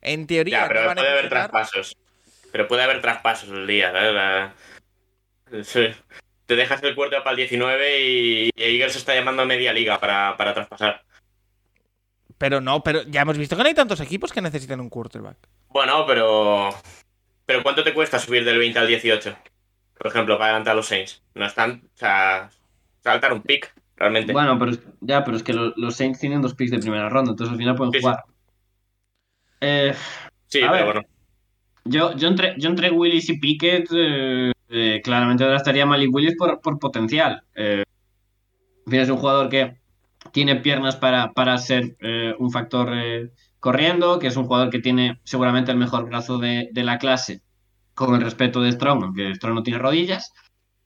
[0.00, 1.96] en teoría, Ya, no pero van a puede haber traspasos.
[2.50, 4.54] Pero puede haber traspasos el día,
[5.64, 5.88] Sí.
[6.46, 10.00] Te dejas el cuarto para el 19 y y Eagles está llamando a media liga
[10.00, 11.02] para, para traspasar.
[12.38, 15.36] Pero no, pero ya hemos visto que no hay tantos equipos que necesiten un quarterback.
[15.70, 16.70] Bueno, pero.
[17.44, 19.36] Pero ¿cuánto te cuesta subir del 20 al 18?
[19.98, 21.22] Por ejemplo, para adelantar a los Saints.
[21.34, 21.82] No están.
[21.94, 22.50] O sea.
[23.02, 24.32] Saltar un pick, realmente.
[24.32, 27.08] Bueno, pero es- ya, pero es que lo- los Saints tienen dos picks de primera
[27.08, 28.02] ronda, entonces al final pueden Sí, sí.
[28.02, 28.24] jugar.
[29.60, 29.94] Eh,
[30.48, 30.84] sí, a pero ver.
[30.84, 31.08] bueno.
[31.84, 36.60] yo, yo, entre, yo entre Willis y Pickett, eh, eh, claramente estaría Malik Willis por,
[36.60, 37.42] por potencial.
[37.54, 37.84] Eh,
[38.86, 39.76] en fin, es un jugador que
[40.32, 43.30] tiene piernas para, para ser eh, un factor eh,
[43.66, 47.42] corriendo, que es un jugador que tiene seguramente el mejor brazo de, de la clase,
[47.94, 50.32] con el respeto de Strong, aunque Strong no tiene rodillas,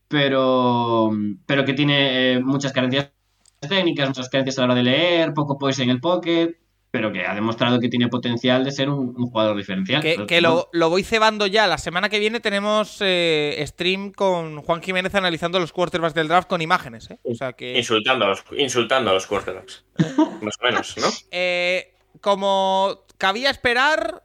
[0.09, 1.11] pero,
[1.44, 3.12] pero que tiene eh, muchas carencias
[3.61, 6.57] técnicas, muchas carencias a la hora de leer, poco poise en el pocket.
[6.90, 10.01] pero que ha demostrado que tiene potencial de ser un, un jugador diferencial.
[10.02, 11.66] Que, lo, lo voy cebando ya.
[11.66, 16.48] La semana que viene tenemos eh, stream con Juan Jiménez analizando los quarterbacks del draft
[16.48, 17.11] con imágenes.
[17.11, 17.19] ¿eh?
[17.24, 17.77] O sea que.
[17.77, 19.85] Insultando a los, insultando a los quarterbacks.
[20.40, 21.09] Más o menos, ¿no?
[21.31, 24.22] Eh, como cabía esperar,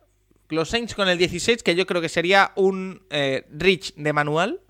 [0.50, 4.62] los Saints con el 16, que yo creo que sería un eh, Rich de manual,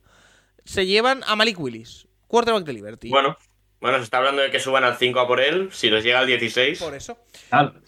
[0.63, 3.09] se llevan a Malik Willis, quarterback de Liberty.
[3.09, 3.37] Bueno,
[3.81, 5.69] bueno, se está hablando de que suban al 5 a por él.
[5.71, 6.79] Si les llega al 16.
[6.79, 7.17] Por eso.
[7.49, 7.81] Tal.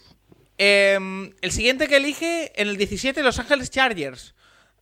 [0.56, 0.98] Eh,
[1.40, 4.34] el siguiente que elige, en el 17, Los Ángeles Chargers.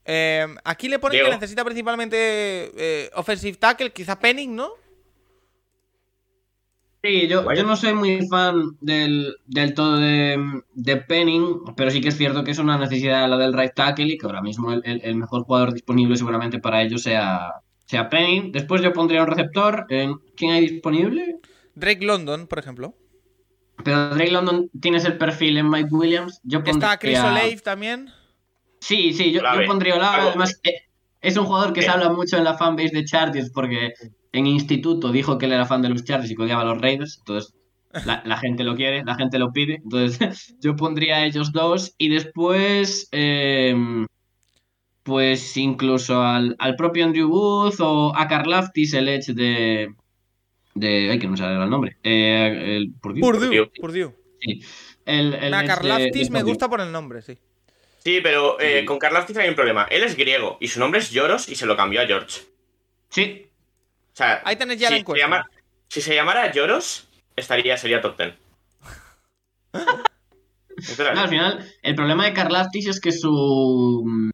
[0.05, 1.28] Eh, aquí le ponen Diego.
[1.28, 2.16] que necesita principalmente
[2.77, 4.70] eh, offensive tackle, quizá Penning, ¿no?
[7.07, 10.37] Sí, yo, yo no soy muy fan del, del todo de,
[10.74, 14.07] de Penning, pero sí que es cierto que es una necesidad la del right tackle
[14.07, 17.53] y que ahora mismo el, el- el mejor jugador disponible seguramente para ello sea,
[17.85, 18.51] sea Penning.
[18.51, 19.87] Después yo pondría un receptor.
[19.89, 21.37] en- ¿Quién hay disponible?
[21.77, 22.95] Drake London, por ejemplo.
[23.85, 26.41] Pero Drake London tienes el perfil en Mike Williams.
[26.43, 26.89] Yo pondría...
[26.95, 28.11] Está Chris Olave también.
[28.81, 30.23] Sí, sí, yo, yo pondría Olave.
[30.31, 30.73] Además, eh,
[31.20, 33.93] es un jugador que se habla mucho en la fanbase de Chargers porque
[34.39, 36.81] en instituto dijo que él era fan de los Chargers y que odiaba a los
[36.81, 37.19] Raiders.
[37.19, 37.55] Entonces,
[38.05, 39.77] la, la gente lo quiere, la gente lo pide.
[39.83, 43.75] Entonces, yo pondría a ellos dos y después, eh,
[45.03, 49.95] pues incluso al, al propio Andrew Booth o a Karlaftis, el edge de.
[50.75, 51.97] de ay, que no me sale el nombre.
[52.03, 53.21] Eh, el, Purdue.
[53.21, 53.71] Purdue.
[53.81, 54.15] Purdue.
[54.41, 54.61] Sí.
[55.05, 57.39] El, el Nah, edge de- Karlaftis de me gusta por el nombre, sí.
[57.99, 58.87] Sí, pero eh, Sí.
[58.87, 59.85] con Karlaftis hay un problema.
[59.91, 62.41] Él es griego y su nombre es Yoros y se lo cambió a George.
[63.09, 63.47] Sí,
[64.17, 65.27] O sea, Ahí tenés ya la si, se encuesta.
[65.27, 65.51] llama-
[65.89, 67.07] si se llamara Yoros,
[67.37, 68.35] estaría, sería top 10.
[70.79, 74.31] Espera, No, al final, el problema de Karlaftis es que su.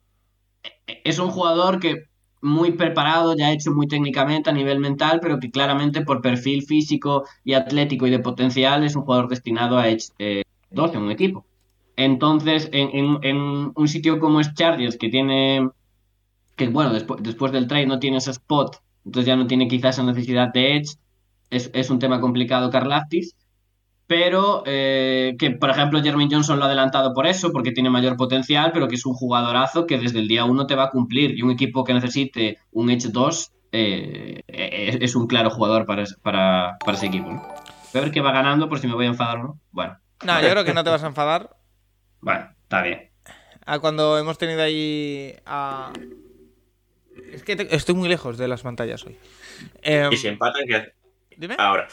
[1.05, 2.05] Es un jugador que
[2.43, 7.25] muy preparado, ya hecho muy técnicamente a nivel mental, pero que claramente por perfil físico
[7.45, 11.11] y atlético y de potencial es un jugador destinado a Edge eh, 2 en un
[11.11, 11.45] equipo.
[11.97, 15.69] Entonces, en, en- en un sitio como es Chargers, que tiene.
[16.57, 19.97] que bueno, después, después del trade no tiene ese spot, entonces ya no tiene quizás
[19.97, 20.97] esa necesidad de Edge,
[21.51, 23.35] es, es un tema complicado Karlaftis
[24.13, 28.19] pero eh, que por ejemplo Jermaine Johnson lo ha adelantado por eso, porque tiene mayor
[28.19, 31.31] potencial, pero que es un jugadorazo que desde el día uno te va a cumplir
[31.31, 36.05] y un equipo que necesite un Edge 2 eh, es, es un claro jugador para,
[36.21, 37.31] para, para ese equipo.
[37.31, 37.41] ¿no?
[37.41, 39.61] Voy a ver qué va ganando por si me voy a enfadar o no.
[39.71, 39.97] Bueno,
[40.27, 41.57] No, yo creo que no te vas a enfadar.
[42.21, 43.11] bueno, está bien.
[43.65, 45.91] A cuando hemos tenido ahí a.
[47.33, 49.17] Es que te- estoy muy lejos de las pantallas hoy.
[49.83, 50.93] Em, Y si empatan, ¿qué?
[51.37, 51.57] Dime.
[51.59, 51.89] Ahora.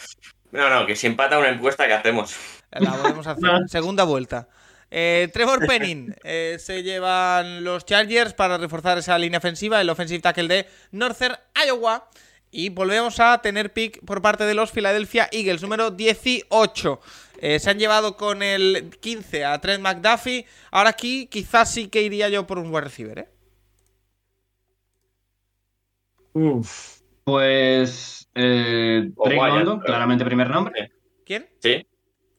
[0.52, 2.36] No, no, que si empata una encuesta, ¿qué hacemos?
[2.72, 3.50] La volvemos a hacer.
[3.68, 4.48] Segunda vuelta.
[4.92, 10.20] Eh, Trevor Penning eh, se llevan los Chargers para reforzar esa línea ofensiva, el offensive
[10.22, 11.36] tackle de Northern
[11.66, 12.10] Iowa.
[12.52, 17.00] Y volvemos a tener pick por parte de los Philadelphia Eagles, número 18.
[17.42, 20.48] Eh, se han llevado con el 15 a Trent McDuffie.
[20.72, 23.28] Ahora aquí quizás sí que iría yo por un wide receiver, ¿eh?
[27.24, 30.92] Pues eh, Drake Wyatt, London, pero- claramente primer nombre.
[31.26, 31.48] ¿Quién?
[31.60, 31.86] ¿Sí?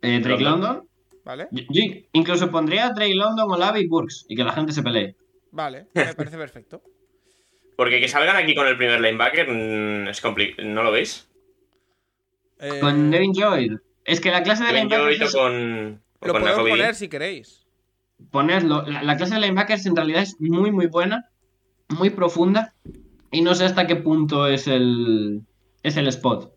[0.03, 0.61] Eh, Drake London.
[0.77, 0.89] London.
[1.25, 1.49] Vale.
[1.51, 1.83] Yo, yo
[2.13, 5.15] incluso pondría a Drake London, Olave y Burks y que la gente se pelee.
[5.53, 6.83] Vale, me parece perfecto.
[7.77, 10.69] Porque que salgan aquí con el primer linebacker mm, es complicado.
[10.69, 11.29] ¿No lo veis?
[12.59, 13.73] Eh, Con Devin Lloyd.
[14.05, 16.03] Es que la clase de linebackers es- con.
[16.21, 17.67] lo con podemos poner si queréis.
[18.31, 18.83] ponerlo.
[18.87, 21.31] La, la clase de linebackers en realidad es muy, muy buena,
[21.89, 22.75] muy profunda,
[23.31, 25.43] y no sé hasta qué punto es el,
[25.83, 26.53] es el spot.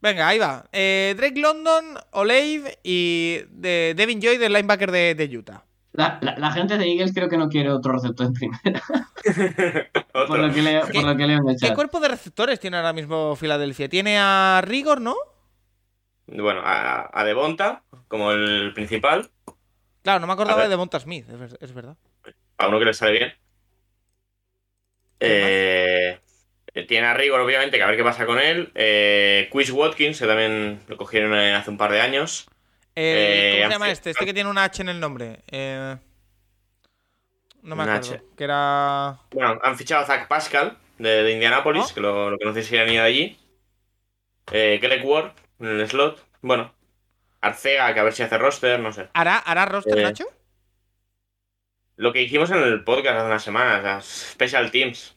[0.00, 0.68] Venga, ahí va.
[0.72, 5.64] Eh, Drake London, Olave y de Devin Joy del linebacker de, de Utah.
[5.92, 8.82] La, la- la gente de Eagles creo que no quiere otro receptor en primera,
[10.12, 12.60] por lo que leo, ¿Qué- por lo que leo en el ¿Qué cuerpo de receptores
[12.60, 13.88] tiene ahora mismo Filadelfia?
[13.88, 15.16] Tiene a Rigor, ¿no?
[16.26, 19.30] Bueno, a, a Devonta como el principal.
[20.02, 21.96] Claro, no me acordaba de Monta Smith, es, es verdad.
[22.58, 23.32] A uno que le sale bien.
[25.20, 26.18] Eh,
[26.88, 28.70] tiene a Rigor, obviamente, que a ver qué pasa con él.
[28.74, 32.46] Eh, Quiz Watkins, que también lo cogieron eh, hace un par de años.
[32.94, 34.10] Eh, ¿Cómo se llama este?
[34.10, 35.40] Este que tiene un H en el nombre.
[37.62, 38.14] No me acuerdo.
[38.14, 38.22] H.
[38.36, 39.18] Que era.
[39.32, 41.94] Bueno, han fichado a Zach Pascal de, de Indianapolis, Oh.
[41.94, 43.38] que lo, lo conocéis si han ido allí.
[44.50, 46.24] Greg Ward en el slot.
[46.42, 46.72] Bueno,
[47.40, 49.08] Arcega, que a ver si hace roster, no sé.
[49.14, 50.26] ¿Hará, hará roster, Nacho?
[51.96, 55.14] Lo que hicimos en el podcast hace unas semanas, las Special Teams.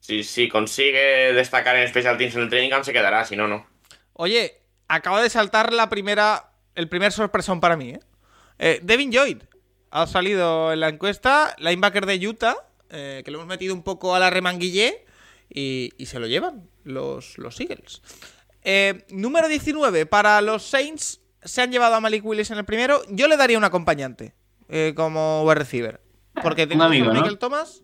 [0.00, 3.48] Si, si consigue destacar en Special Teams en el training camp, se quedará, si no,
[3.48, 3.66] no.
[4.12, 6.52] Oye, acaba de saltar la primera.
[6.74, 8.00] El primer sorpresón para mí, ¿eh?
[8.58, 9.38] Eh, Devin Lloyd
[9.90, 12.56] ha salido en la encuesta, linebacker de Utah,
[12.90, 15.04] eh, que lo hemos metido un poco a la remanguillé
[15.48, 18.02] y, y se lo llevan los, los Eagles.
[18.62, 23.02] Eh, número 19 para los Saints, se han llevado a Malik Willis en el primero.
[23.08, 24.34] Yo le daría un acompañante
[24.94, 26.07] como wide receiver.
[26.42, 27.14] Porque tenemos amigo, a ¿no?
[27.20, 27.82] Michael Thomas.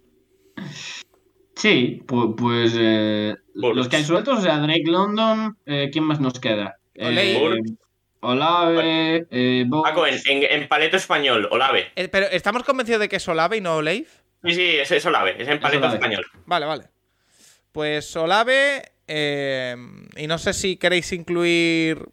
[1.57, 6.21] Sí, pu- pues eh, los que hay sueltos, o sea, Drake London, eh, ¿quién más
[6.21, 6.77] nos queda?
[6.99, 7.39] Olave.
[7.39, 7.73] Burks.
[8.21, 9.91] Olave, eh, Burks.
[9.91, 11.93] Paco, en, en, en paleto español, Olave.
[11.97, 14.07] Eh, pero ¿estamos convencidos de que es Olave y no Olave?
[14.43, 15.95] Sí, sí, es, es Olave, es en paleto Olave.
[15.95, 16.25] español.
[16.47, 16.85] Vale, vale.
[17.73, 18.83] Pues Olave.
[19.07, 19.77] eh,
[20.17, 22.05] y no sé si queréis incluir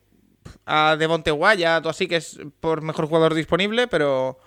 [0.65, 4.37] a Devonte Wyatt o así, que es por mejor jugador disponible, pero.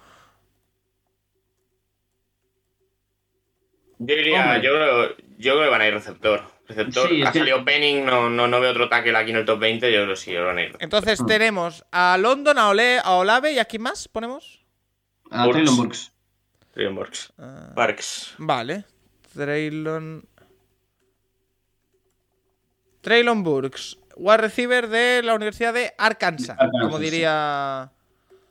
[4.06, 5.08] Yo diría, yo creo,
[5.38, 6.42] yo creo que van a ir receptor.
[6.66, 9.44] Receptor, Sí, ha que- salido Penning, no, no, no veo otro tackle aquí en el
[9.44, 10.76] top 20, yo creo que sí, van a ir.
[10.80, 14.64] Entonces tenemos a London, a, Ole, a Olave y a quién más ponemos.
[15.30, 15.56] A Burks.
[15.58, 16.12] Traylon Burks.
[16.74, 17.32] Dreamworks.
[17.38, 18.34] Ah, Parks.
[18.38, 18.84] vale.
[19.34, 20.26] Traylon.
[23.02, 27.90] Traylon Burks, wide receiver de la Universidad de Arkansas, Arkansas, como diría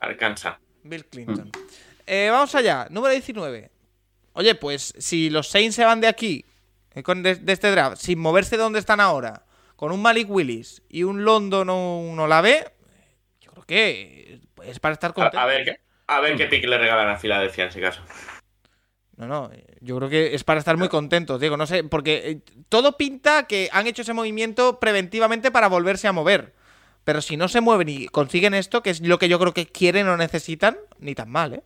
[0.00, 0.56] Arkansas.
[0.84, 1.50] Bill Clinton.
[2.06, 3.70] Eh, vamos allá, número 19.
[4.34, 6.44] Oye, pues si los Saints se van de aquí,
[6.94, 9.46] eh, con de, de este draft, sin moverse de donde están ahora,
[9.76, 12.64] con un Malik Willis y un London o un Olave,
[13.40, 15.38] yo creo que es para estar A, contento.
[15.38, 18.00] a ver, qué- a ver qué pick le regalan a Filadelfia en ese caso.
[19.16, 19.50] No, no,
[19.80, 21.56] yo creo que es para estar muy contentos, Diego.
[21.56, 26.12] No sé, porque eh, todo pinta que han hecho ese movimiento preventivamente para volverse a
[26.12, 26.52] mover.
[27.04, 29.66] Pero si no se mueven y consiguen esto, que es lo que yo creo que
[29.66, 31.62] quieren o necesitan, ni tan mal, ¿eh?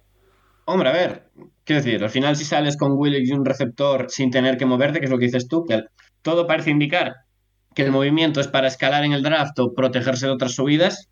[0.70, 1.30] Hombre, a ver,
[1.64, 4.98] quiero decir, al final si sales con Willis y un receptor sin tener que moverte,
[4.98, 5.84] que es lo que dices tú, que
[6.20, 7.14] todo parece indicar
[7.74, 11.08] que el movimiento es para escalar en el draft o protegerse de otras subidas,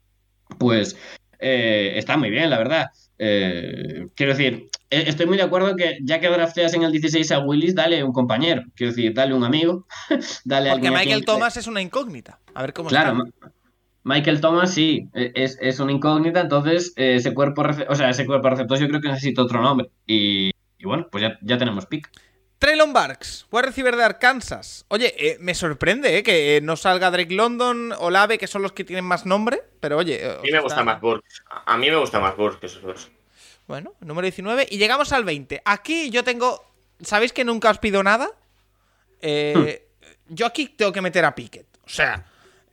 [0.59, 0.95] pues
[1.39, 2.87] eh, está muy bien, la verdad.
[3.19, 7.33] Eh, quiero decir, eh, estoy muy de acuerdo que ya que drafteas en el 16
[7.33, 9.87] a Willis, dale un compañero, quiero decir, dale un amigo,
[10.45, 12.41] dale a Porque alguien a Michael quien- Thomas es una incógnita.
[12.55, 13.53] A ver cómo Claro, está.
[14.09, 18.25] Michael Thomas sí, e- es, es una incógnita, entonces eh, ese cuerpo, o sea, ese
[18.25, 19.91] cuerpo receptor yo creo que necesita otro nombre.
[20.07, 22.09] Y, y bueno, pues ya, ya tenemos pick.
[22.59, 24.85] Traylon Barks, wide receiver de Arkansas.
[24.89, 28.73] Oye, eh, me sorprende eh, que eh, no salga Drake London, Olave, que son los
[28.73, 29.61] que tienen más nombre.
[29.81, 30.25] Pero oye.
[30.25, 31.43] eh, A mí me gusta está- más Burks.
[31.67, 33.11] A mí me gusta más Burks que esos dos.
[33.67, 34.69] Bueno, número 19.
[34.71, 35.63] Y llegamos al 20.
[35.65, 36.63] Aquí yo tengo.
[37.01, 38.31] ¿Sabéis que nunca os pido nada?
[39.21, 39.83] Eh,
[40.29, 41.67] Yo aquí tengo que meter a Pickett.
[41.85, 42.25] O sea,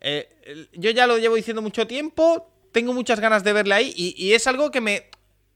[0.04, 0.30] eh,
[0.74, 2.50] yo ya lo llevo diciendo mucho tiempo.
[2.72, 3.94] Tengo muchas ganas de verle ahí.
[3.96, 5.10] Y, y es algo que me.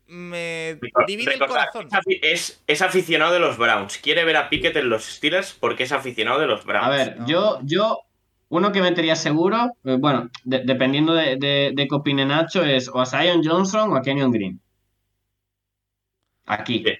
[0.10, 1.88] Me divide el corazón.
[1.88, 3.98] es afi- Es, es aficionado de los Browns.
[3.98, 6.86] Quiere ver a Pickett en los Steelers porque es aficionado de los Browns.
[6.88, 7.28] A ver, no.
[7.28, 7.99] yo, yo,
[8.48, 12.88] uno que metería seguro, eh, bueno, de- dependiendo de, de, de qué opine Nacho, es
[12.88, 14.61] o a Zion Johnson o a Kenyon Green.
[16.45, 16.84] Aquí.
[16.86, 16.94] Sí.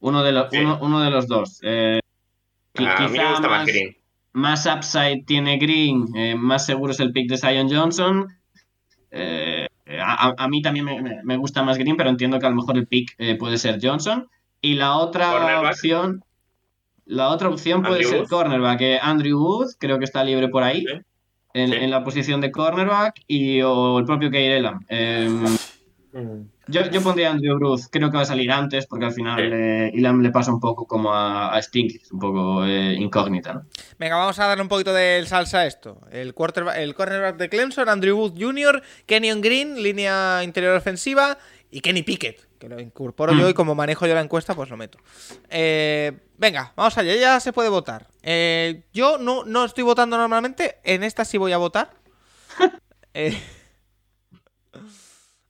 [0.00, 0.58] Uno, de los, Sí.
[0.58, 1.58] uno, uno de los dos.
[1.64, 1.98] Eh,
[2.76, 3.96] a mí me gusta más Green.
[4.38, 8.26] Más upside tiene Green, eh, más seguro es el pick de Zion Johnson.
[9.10, 9.66] Eh,
[10.00, 12.76] a, mí también me, me- me gusta más Green, pero entiendo que a lo mejor
[12.76, 14.28] el pick eh, puede ser Johnson.
[14.60, 15.72] Y la otra Cornerback.
[15.72, 16.24] opción,
[17.06, 18.28] la otra opción puede Andrew ser Wood.
[18.28, 18.80] cornerback.
[18.82, 20.94] eh, Andrew Wood, creo que está libre por ahí, Sí.
[21.54, 21.76] en, Sí.
[21.76, 24.80] en la posición de cornerback, y o el propio Keir Elam.
[24.88, 25.28] Eh,
[26.68, 29.36] yo, yo pondría a Andrew Ruth, creo que va a salir antes, porque al final
[29.40, 29.48] Sí.
[29.52, 33.54] eh, Elam le pasa un poco como a, a Stinky, es un poco eh, incógnita,
[33.54, 33.62] ¿no?
[33.98, 36.00] Venga, vamos a darle un poquito de salsa a esto.
[36.10, 41.38] El, quarterback, el cornerback de Clemson, Andrew Wood Jr., Kenyon Green, línea interior ofensiva,
[41.70, 43.40] y Kenny Pickett, que lo incorporo Mm.
[43.40, 44.98] yo y como manejo yo la encuesta, pues lo meto.
[45.50, 48.06] Eh, venga, vamos allá, ya se puede votar.
[48.22, 51.90] Eh, yo no, no estoy votando normalmente, en esta sí voy a votar.
[53.14, 53.36] Eh,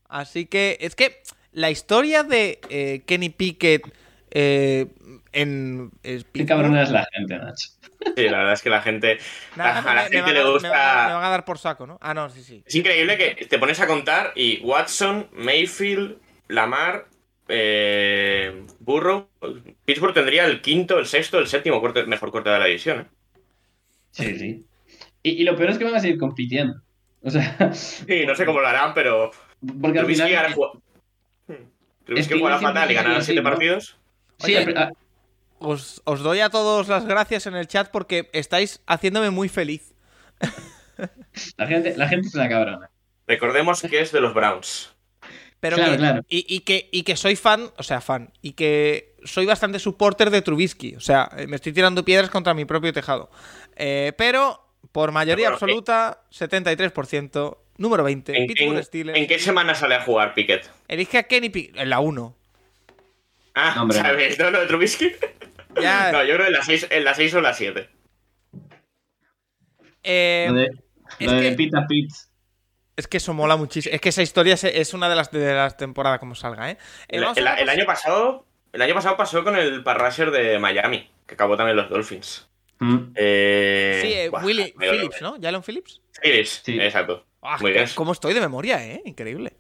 [0.09, 1.23] así que es que
[1.53, 3.83] la historia de eh, Kenny Pickett
[4.31, 4.87] eh,
[5.33, 5.91] en...
[6.03, 7.69] es Qué cabrona es la gente, Nacho.
[8.17, 9.19] Sí, la verdad es que la gente.
[9.57, 10.69] Nada, a la me gente le me gusta.
[10.71, 11.99] van a- me van a dar por saco, ¿no?
[12.01, 12.63] Ah, no, sí, sí.
[12.65, 16.19] Es increíble que te pones a contar y Watson, Mayfield,
[16.49, 17.09] Lamar,
[17.49, 19.29] eh, Burrow.
[19.85, 23.01] Pittsburgh tendría el quinto, el sexto, el séptimo corte- mejor corte de la división.
[23.01, 23.07] ¿eh?
[24.13, 24.65] Sí, sí.
[25.23, 26.81] Y, y lo peor es que van a seguir compitiendo.
[27.23, 29.31] O sea, Sí, no sé cómo lo harán, pero.
[29.61, 30.37] Porque al Trubisky final.
[30.45, 30.83] ahora jugó-.
[32.05, 33.97] Trubisky Es que jugará fatal y ganará siete partidos.
[34.39, 34.93] Sí, Oye, a- a-
[35.61, 39.93] Os, os doy a todos las gracias en el chat porque estáis haciéndome muy feliz.
[41.57, 42.91] la, gente, la gente es una cabrona.
[43.27, 44.95] Recordemos que es de los Browns.
[45.61, 46.23] Pero Claro, que, claro.
[46.29, 50.31] Y, y que, y que soy fan, o sea, fan, y que soy bastante supporter
[50.31, 50.95] de Trubisky.
[50.95, 53.29] O sea, me estoy tirando piedras contra mi propio tejado.
[53.75, 55.59] Eh, pero, por mayoría Bueno, eh.
[55.61, 59.19] absoluta, 73%, número 20, ¿En, Pittsburgh en- Steelers.
[59.19, 60.71] en qué semana sale a jugar Pickett?
[60.89, 62.37] Elige a Kenny Pickett, en la 1.
[63.55, 64.05] Ah, No, hombre, no.
[64.05, 64.39] ¿sabes?
[64.39, 65.13] ¿No, lo de Trubisky?
[65.81, 67.89] Ya, No, yo creo en la 6 en la seis o la 7.
[70.03, 70.65] eh, Lo de,
[71.21, 72.31] es lo de que- Pita Pitts.
[72.97, 73.95] Es que eso mola muchísimo.
[73.95, 76.79] Es que esa historia es- una de las de las temporadas como salga, ¿eh?
[77.09, 78.45] Eh, El, año pasado.
[78.73, 82.49] El año pasado pasó con el Parrasher de Miami, que acabó también los Dolphins.
[82.81, 83.13] Mm.
[83.15, 84.75] Eh, Sí, eh, buah, Willy.
[84.77, 85.37] Phillips, ¿no?
[85.41, 86.01] ¿Jalen Phillips?
[86.21, 86.81] Phillips, Sí.
[86.81, 87.25] exacto.
[87.43, 87.59] Ah.
[87.95, 89.03] ¿Cómo estoy de memoria, eh?
[89.05, 89.57] Increíble.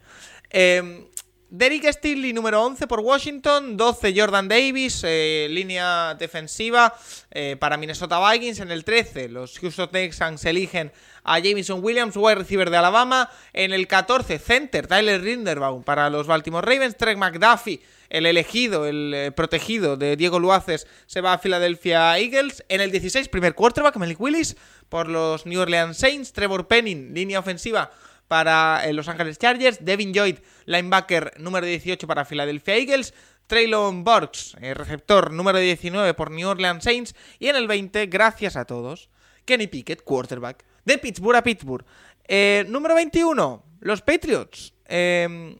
[0.50, 1.09] Eh,
[1.50, 3.76] Derek Stingley, número 11 por Washington.
[3.78, 6.94] 12, Jordan Davis, eh, línea defensiva
[7.30, 8.60] eh, para Minnesota Vikings.
[8.60, 10.92] En el 13, los Houston Texans eligen
[11.28, 13.30] a Jameson Williams, wide receiver de Alabama.
[13.52, 16.96] En el 14, center, Tyler Rinderbaum para los Baltimore Ravens.
[16.96, 22.64] Trey McDuffie, el elegido, el eh, protegido de Diego Luaces, se va a Philadelphia Eagles.
[22.70, 24.56] En el 16, primer quarterback, Malik Willis
[24.88, 26.32] por los New Orleans Saints.
[26.32, 27.90] Trevor Penning, línea ofensiva
[28.26, 29.84] para eh, Los Ángeles Chargers.
[29.84, 33.12] Devin Lloyd, linebacker número 18 para Philadelphia Eagles.
[33.46, 37.14] Traylon Burks, eh, receptor número 19 por New Orleans Saints.
[37.38, 39.10] Y en el 20, gracias a todos,
[39.44, 41.85] Kenny Pickett, quarterback de Pittsburgh a Pittsburgh.
[42.27, 44.74] Eh, número 21, los Patriots.
[44.86, 45.56] Eh,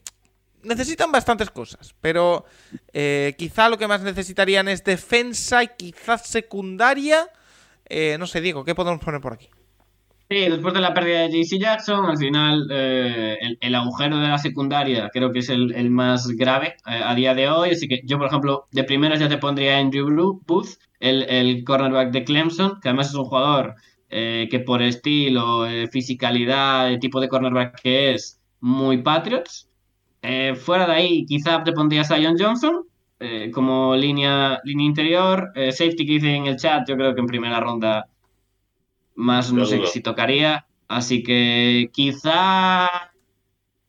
[0.63, 2.45] necesitan bastantes cosas, pero
[2.91, 7.29] eh, quizá lo que más necesitarían es defensa y quizás secundaria.
[7.85, 9.49] Eh, no sé, Diego, ¿qué podemos poner por aquí?
[10.29, 15.09] Sí, después de la pérdida de JC Jackson, al final el, agujero de la secundaria
[15.11, 17.71] creo que es el, más grave a día de hoy.
[17.71, 22.11] Así que yo, por ejemplo, de primeras ya te pondría Andrew Booth, el, el cornerback
[22.11, 23.75] de Clemson, que además es un jugador
[24.09, 29.69] eh, que por estilo, eh, fisicalidad, el tipo de cornerback que es, muy Patriots.
[30.21, 32.85] Eh, fuera de ahí, quizá te pondría a Zion Johnson
[33.53, 35.51] como línea, línea interior.
[35.53, 38.07] Safety que hice en el chat, yo creo que en primera ronda
[39.15, 40.65] más no sé si tocaría.
[40.87, 43.11] Así que quizá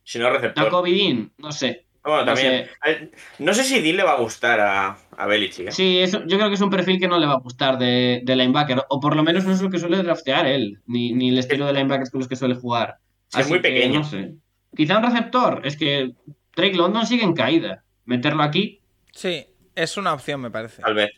[0.02, 0.64] Si no, receptor.
[0.64, 1.86] Jacoby Dean, no sé.
[2.02, 2.68] Bueno, no también.
[2.86, 5.68] Eh, No sé si Dean le va a gustar a, a Belichick.
[5.68, 5.72] ¿eh?
[5.72, 8.22] Sí, eso, yo creo que es un perfil que no le va a gustar de,
[8.24, 11.28] de linebacker, o por lo menos no es lo que suele draftear él, ni, ni
[11.30, 12.96] el estilo de linebackers con los que suele jugar.
[13.36, 14.00] Es muy que, pequeño.
[14.00, 14.34] no sé.
[14.74, 16.12] Quizá un receptor, es que
[16.56, 17.84] Drake London sigue en caída.
[18.06, 18.80] Meterlo aquí,
[19.12, 20.82] Sí, es una opción, me parece.
[20.82, 21.10] Tal vez.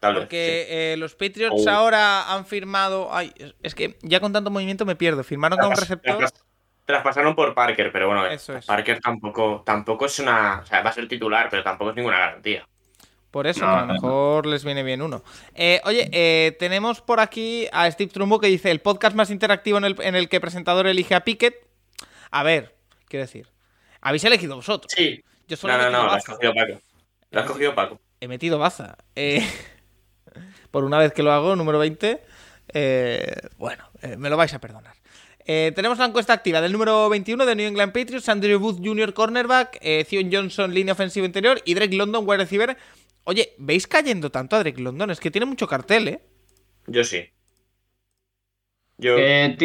[0.00, 0.22] Tal vez.
[0.22, 1.70] Porque eh, los Patriots Oh.
[1.70, 3.08] ahora han firmado.
[3.12, 3.32] Ay,
[3.62, 5.24] es- que ya con tanto movimiento me pierdo.
[5.24, 6.24] Firmaron a un receptor.
[6.86, 8.64] Traspas- Traspasaron por Parker, pero bueno, Eso es.
[8.66, 10.60] Parker tampoco, tampoco es una.
[10.62, 12.66] O sea, va a ser titular, pero tampoco es ninguna garantía.
[13.30, 13.92] Por eso, No, que a lo no.
[13.94, 15.22] mejor les viene bien uno.
[15.54, 19.78] Eh, oye, eh, tenemos por aquí a Steve Trumbo que dice: el podcast más interactivo
[19.78, 21.54] en el, en el que presentador elige a Pickett.
[22.30, 22.74] A ver,
[23.08, 23.48] quiero decir,
[24.00, 24.90] habéis elegido vosotros.
[24.96, 25.22] Sí.
[25.48, 26.80] Yo solo No, he no, no, lo has cogido Paco.
[27.30, 28.00] Lo has cogido Paco.
[28.20, 28.96] He metido baza.
[29.16, 29.46] Eh,
[30.70, 32.22] por una vez que lo hago, número 20.
[32.72, 34.94] eh, bueno, eh, me lo vais a perdonar.
[35.48, 39.14] Eh, tenemos la encuesta activa del número 21 de New England Patriots, Andrew Booth Jr.
[39.14, 42.76] cornerback, eh, Zion Johnson línea ofensiva interior y Drake London wide receiver.
[43.24, 45.10] Oye, ¿veis cayendo tanto a Drake London?
[45.10, 46.20] Es que tiene mucho cartel, ¿eh?
[46.88, 47.24] Yo sí.
[48.98, 49.16] Yo.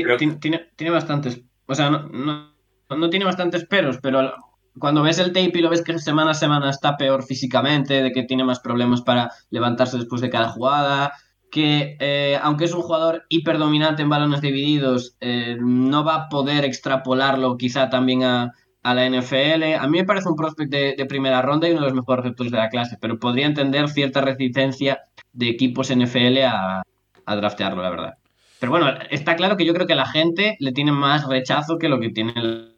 [0.04, 1.42] creo- ti- tiene, tiene bastantes.
[1.66, 2.54] O sea, no, no,
[2.98, 4.34] no tiene bastantes peros, pero
[4.78, 8.12] cuando ves el tape y lo ves que semana a semana está peor físicamente, de
[8.12, 11.14] que tiene más problemas para levantarse después de cada jugada,
[11.52, 16.64] que eh, aunque es un jugador hiperdominante en balones divididos, eh, no va a poder
[16.66, 19.76] extrapolarlo quizá también a, la NFL.
[19.80, 22.24] A mí me parece un prospect de, de primera ronda y uno de los mejores
[22.24, 25.02] receptores de la clase, pero podría entender cierta resistencia
[25.34, 26.82] de equipos NFL a,
[27.26, 28.14] a draftearlo, la verdad.
[28.60, 31.90] Pero bueno, está claro que yo creo que la gente le tiene más rechazo que
[31.90, 32.34] lo que tiene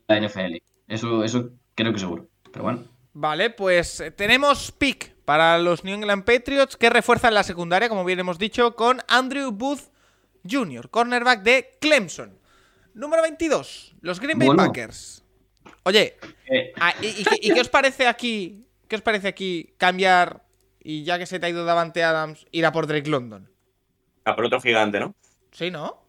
[0.08, 0.58] la NFL.
[0.88, 2.28] Eso, eso creo que seguro.
[2.52, 2.84] Pero bueno.
[3.14, 8.04] Vale, pues eh, tenemos pick para los New England Patriots que refuerzan la secundaria, como
[8.06, 9.92] bien hemos dicho, con Andrew Booth
[10.50, 12.38] Jr., cornerback de Clemson.
[12.94, 14.64] Número 22, los Green Bay Bueno.
[14.66, 15.24] Packers.
[15.84, 16.18] Oye,
[16.48, 18.66] Eh, ah, ¿y, y qué- y qué os parece aquí?
[18.88, 20.44] ¿Qué os parece aquí cambiar
[20.80, 23.50] y ya que se te ha ido Davante Adams, ir a por Drake London?
[24.26, 25.16] A por otro gigante, ¿no?
[25.52, 26.04] Sí, ¿no?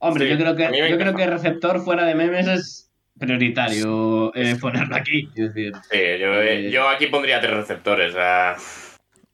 [0.00, 2.87] hombre, Sí, yo creo que yo creo que receptor fuera de memes es
[3.18, 5.28] prioritario eh, ponerlo aquí.
[5.34, 6.70] Es decir, Sí, yo, Eh.
[6.70, 8.14] yo aquí pondría tres receptores.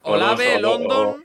[0.02, 1.23] o Olave, o- London.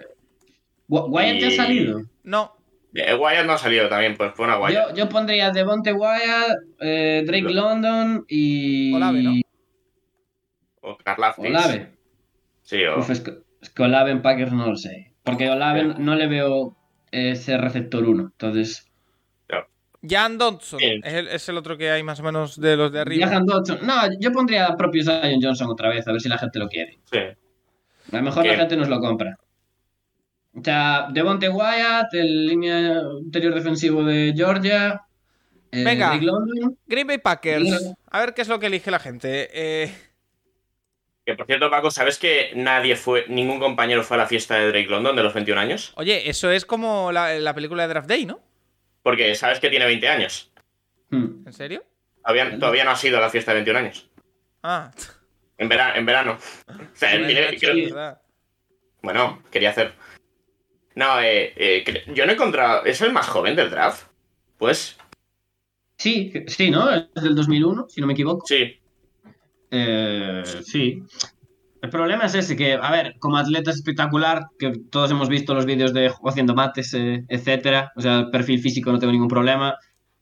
[0.88, 2.02] Wyatt ya ha salido.
[2.24, 2.56] No.
[2.96, 4.90] Eh, Wyatt no ha salido también, pues pon a Wyatt.
[4.90, 8.94] Yo, yo pondría Devonte Wyatt, eh, Drake Lo- London y.
[8.96, 9.34] Olave, ¿no?
[10.82, 11.46] O Karlaftis.
[11.50, 11.92] Olave.
[12.64, 13.00] Sí, o.
[13.00, 15.14] Uf, es, que, es que Olave en Packers no lo sé.
[15.24, 16.76] Porque Olave no le veo
[17.12, 18.24] ese receptor 1.
[18.32, 18.89] Entonces.
[20.08, 23.02] Jan Dodson es el, es el otro que hay más o menos de los de
[23.02, 23.28] arriba.
[23.28, 23.80] Jahan Dodson.
[23.86, 26.70] No, yo pondría a propio Zion Johnson otra vez, a ver si la gente lo
[26.70, 27.00] quiere.
[27.12, 27.18] Sí.
[27.18, 29.38] A lo mejor la gente nos lo compra.
[30.56, 35.02] O sea, Devonte Wyatt, el línea interior defensivo de Georgia.
[35.72, 36.16] eh, Venga.
[36.16, 36.78] London.
[36.88, 37.94] Green Bay Packers.
[38.10, 39.50] A ver qué es lo que elige la gente.
[39.54, 39.94] Eh,
[41.26, 44.70] Que por cierto, Paco, ¿sabes que nadie fue, ningún compañero fue a la fiesta de
[44.70, 45.94] Drake London de los 21 años?
[45.98, 48.40] oye, eso es como la, la película de Draft Day, ¿no?
[49.04, 50.52] Porque sabes que tiene 20 años.
[51.10, 51.46] Hmm.
[51.48, 51.84] ¿En serio?
[52.24, 54.10] Todavía, todavía no ha sido la fiesta de 21 años.
[54.64, 54.92] Ah,
[55.58, 56.38] En, vera- en verano.
[56.68, 57.12] O sea,
[57.58, 58.18] creo-
[59.02, 59.94] bueno, quería hacer.
[60.96, 62.84] No, eh, eh, yo no he encontrado.
[62.86, 64.08] ¿Es el más joven del draft?
[64.58, 64.98] Pues
[65.98, 66.90] Sí, sí, ¿no?
[66.94, 68.46] Es del 2001, si no me equivoco.
[68.46, 68.80] sí.
[69.72, 71.04] Eh, sí.
[71.82, 75.54] El problema es ese, que, a ver, como atleta es espectacular, que todos hemos visto
[75.54, 77.92] los vídeos de haciendo mates, eh, etcétera.
[77.96, 79.76] O sea, el perfil físico no tengo ningún problema.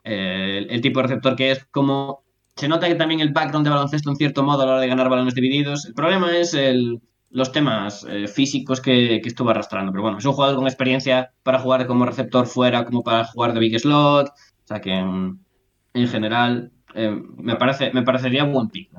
[0.03, 2.23] Eh, el, tipo de receptor que es, como.
[2.55, 4.87] Se nota que también el background de baloncesto, en cierto modo, a la hora de
[4.87, 5.85] ganar balones divididos.
[5.85, 9.91] El problema es el, los temas eh, físicos que, que estuvo arrastrando.
[9.91, 13.53] Pero bueno, es un jugador con experiencia para jugar como receptor fuera, como para jugar
[13.53, 14.29] de big slot.
[14.29, 15.39] O sea que, mm,
[15.93, 18.91] en general, eh, me, parece, me parecería buen pick.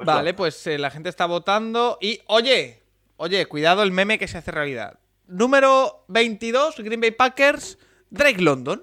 [0.00, 0.36] Pues Vale, no.
[0.36, 1.98] pues eh, la gente está votando.
[2.00, 2.82] Y, oye,
[3.16, 4.98] oye, cuidado el meme que se hace realidad.
[5.26, 7.76] Número 22, Green Bay Packers,
[8.08, 8.82] Drake London.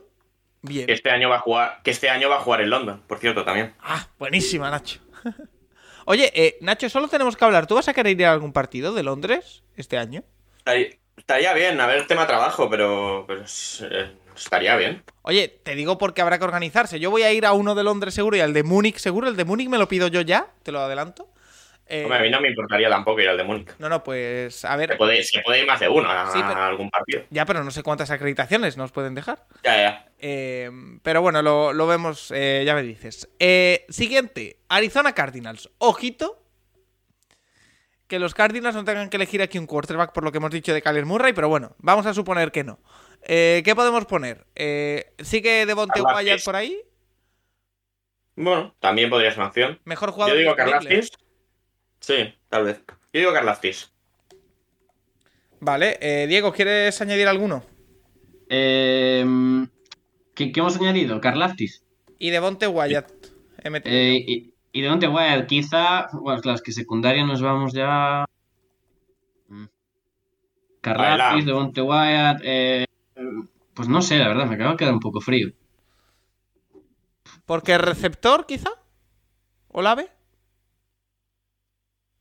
[0.61, 0.85] Bien.
[0.85, 1.81] Que este año va a jugar.
[1.83, 3.73] Que este año va a jugar en London, por cierto, también.
[3.81, 4.99] Ah, buenísima, Nacho.
[6.05, 7.65] Oye, eh, Nacho, solo tenemos que hablar.
[7.67, 10.23] ¿Tú vas a querer ir a algún partido de Londres este año?
[10.59, 13.25] Estaría, estaría bien, a ver el tema trabajo, pero.
[13.29, 14.11] eh,
[14.43, 15.03] estaría bien.
[15.23, 16.99] Oye, te digo porque habrá que organizarse.
[16.99, 19.27] Yo voy a ir a uno de Londres seguro y al de Múnich seguro.
[19.27, 21.29] El de Múnich me lo pido yo ya, te lo adelanto.
[21.89, 23.69] Eh, Hombre, a mí no me importaría tampoco ir al de Múnich.
[23.79, 24.97] no, no, pues a Se ver.
[24.97, 27.21] puede, se puede ir más de uno a, Sí, pero- a algún partido.
[27.29, 29.45] Ya, pero no sé cuántas acreditaciones nos pueden dejar.
[29.63, 30.05] Ya, ya.
[30.19, 30.69] Eh,
[31.01, 33.29] pero bueno, lo, lo vemos, eh, ya me dices.
[33.39, 35.69] Eh, siguiente, Arizona Cardinals.
[35.77, 36.43] Ojito.
[38.07, 40.73] Que los Cardinals no tengan que elegir aquí un quarterback por lo que hemos dicho
[40.73, 42.79] de Kyler Murray, pero bueno, vamos a suponer que no.
[43.23, 44.45] Eh, ¿Qué podemos poner?
[44.55, 46.01] Eh, ¿Sigue Devonte.
[46.01, 46.77] Wyatt por ahí?
[48.35, 49.79] Bueno, también podría ser una opción.
[49.83, 50.79] Mejor Yo jugador digo disponible.
[50.79, 51.11] Karlaftis.
[51.99, 52.81] Sí, tal vez.
[53.13, 53.91] Yo digo Karlaftis.
[55.59, 57.63] Vale, eh, Diego, ¿quieres añadir alguno?
[58.49, 59.25] Eh,
[60.35, 61.19] ¿qué, qué hemos añadido?
[61.19, 61.83] Karlaftis.
[62.19, 63.11] Y Devonte Wyatt.
[63.63, 66.07] Eh, y, y de Monte Wild, quizá.
[66.13, 68.25] Bueno, claro, es que secundaria nos vamos ya.
[69.47, 69.65] Mm.
[70.81, 71.45] Karlaftis, Adelante.
[71.45, 72.86] de Monte Wyatt.
[73.73, 75.51] Pues no sé, la verdad, me acaba de quedar un poco frío.
[77.45, 78.69] Porque receptor, quizá.
[79.69, 80.07] ¿O la ve?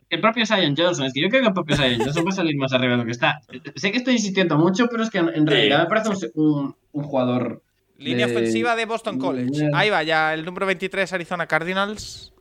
[0.08, 2.32] El propio Zion Johnson, es que yo creo que el propio Zion Johnson va a
[2.32, 3.40] salir más arriba de lo que está.
[3.74, 7.02] Sé que estoy insistiendo mucho, pero es que en realidad me parece un, un- un
[7.04, 7.62] jugador.
[7.98, 9.70] Línea de- ofensiva de Boston College.
[9.74, 12.32] Ahí va, ya el número 23, Arizona Cardinals.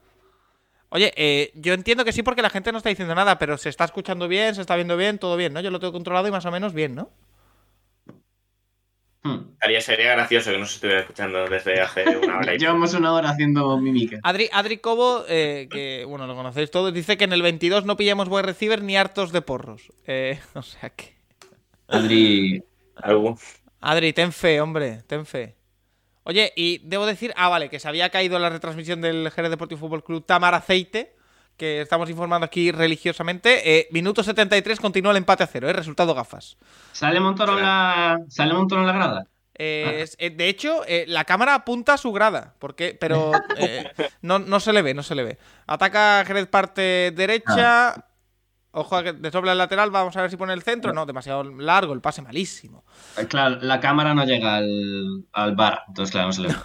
[0.89, 3.69] Oye, eh, yo entiendo que sí porque la gente no está diciendo nada, pero se
[3.69, 5.59] está escuchando bien, se está viendo bien, todo bien, ¿no?
[5.61, 7.09] Yo lo tengo controlado y más o menos bien, ¿no?
[9.25, 9.53] Hmm.
[9.53, 13.11] Estaría, sería gracioso que no se estuviera escuchando desde hace una hora y Llevamos una
[13.11, 14.19] hora haciendo mímica.
[14.21, 17.97] Adri, Adri Cobo, eh, que bueno, lo conocéis todos, dice que en el 22 no
[17.97, 19.91] pillamos wide receiver ni hartos de porros.
[20.05, 21.15] Eh, o sea que...
[21.87, 22.63] Adri.
[22.97, 23.35] algo.
[23.81, 25.55] Adri, ten fe, hombre, ten fe.
[26.21, 29.79] Oye, y debo decir, ah, vale, que se había caído la retransmisión del Jerez Deportivo
[29.79, 31.14] Fútbol Club Tamar Aceite,
[31.57, 33.77] que estamos informando aquí religiosamente.
[33.79, 35.73] Eh, minuto 73, continúa el empate a cero, ¿eh?
[35.73, 36.57] Resultado gafas.
[36.91, 38.19] ¿Sale Montoro la.
[38.29, 39.27] ¿Sale Montoro en la grada?
[39.57, 43.89] Eh, es- eh, de hecho, eh, la cámara apunta a su grada, porque, pero eh,
[44.21, 45.37] no, no se le ve, no se le ve.
[45.65, 47.95] Ataca Jerez parte derecha.
[48.77, 50.91] Ojo a que desdobla el lateral, vamos a ver si pone el centro.
[50.91, 52.83] No, demasiado largo, el pase malísimo.
[53.17, 56.55] Eh, Claro, la cámara no llega al, al bar, entonces claro, no se le ve.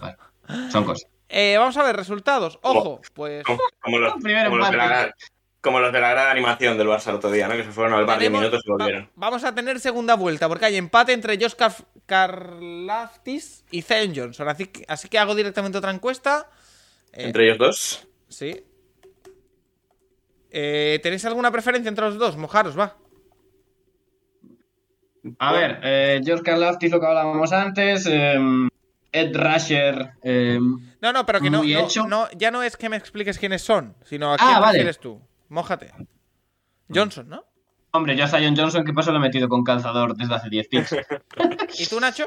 [0.73, 1.09] Son cosas.
[1.31, 2.59] Eh, vamos a ver resultados.
[2.63, 3.45] Ojo, pues.
[3.45, 5.13] Como, como los, Primero como, los de la, gran-
[5.61, 7.55] como los de la gran animación del Barça el otro día, ¿no?
[7.55, 9.03] Que se fueron al bar 10 Tenemos- minutos y volvieron.
[9.05, 11.75] va- vamos a tener segunda vuelta, porque hay empate entre Josh Car-
[12.07, 14.49] Karlaftis y Zion Johnson.
[14.49, 16.51] Así que, así que hago directamente otra encuesta.
[17.13, 18.09] Eh, Entre ellos dos.
[18.29, 18.65] Sí.
[20.51, 22.37] Eh, ¿Tenéis alguna preferencia entre los dos?
[22.37, 22.97] Mojaros, va.
[25.39, 28.07] A ver, eh, George Karlaftis, lo que hablábamos antes.
[28.11, 28.37] eh,
[29.13, 30.13] Ed Rusher.
[31.01, 32.07] No, no, pero que no, no, hecho.
[32.07, 34.71] no- ya no es que me expliques quiénes son, sino a Ah, quién vale.
[34.79, 35.21] prefieres tú.
[35.49, 35.93] Mójate.
[36.93, 37.45] Johnson, ¿no?
[37.93, 39.11] hombre, yo a Zion Johnson, ¿qué pasó?
[39.11, 40.95] Lo he metido con calzador desde hace 10 picks.
[41.81, 42.27] ¿Y tú, Nacho?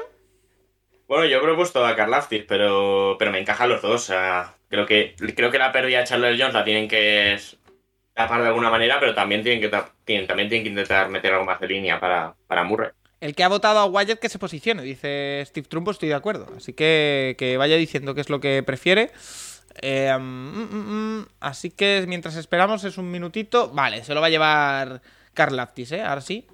[1.08, 3.94] Bueno, yo he propuesto a Karlaftis, pero, pero me encajan los dos.
[3.94, 7.38] O sea, creo que, creo que la pérdida de Charles Jones la tienen que
[8.14, 9.68] tapar de alguna manera, pero también tienen que,
[10.26, 12.90] también tienen que intentar meter algo más de línea para, para Murray.
[13.24, 16.46] El que ha votado a Wyatt que se posicione, dice Steve Trumbo, estoy de acuerdo.
[16.58, 19.12] Así que que vaya diciendo qué es lo que prefiere.
[19.80, 23.70] Eh, mm, mm, mm, así que mientras esperamos es un minutito.
[23.70, 25.00] Vale, se lo va a llevar
[25.32, 26.02] Karlaftis, ¿eh?
[26.02, 26.46] Ahora sí.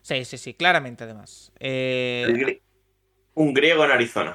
[0.00, 1.52] Sí, sí, sí, claramente además.
[1.60, 2.62] Eh,
[3.34, 4.34] Un griego en Arizona.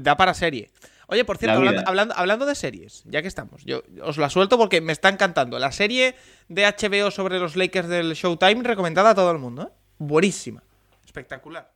[0.00, 0.70] Da para serie.
[1.08, 4.80] Oye, por cierto, hablando, hablando de series, ya que estamos, yo os la suelto porque
[4.80, 5.58] me está encantando.
[5.58, 6.14] La serie
[6.48, 9.85] de HBO sobre los Lakers del Showtime, recomendada a todo el mundo, ¿eh?
[9.98, 10.62] Buenísima.
[11.04, 11.72] Espectacular.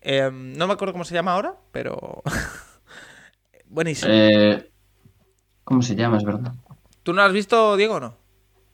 [0.00, 2.22] Eh, no me acuerdo cómo se llama ahora, pero.
[3.66, 4.12] Buenísimo.
[4.12, 4.70] Eh,
[5.64, 6.16] ¿Cómo se llama?
[6.18, 6.52] Es verdad.
[7.02, 8.16] ¿Tú no lo has visto, Diego, o no?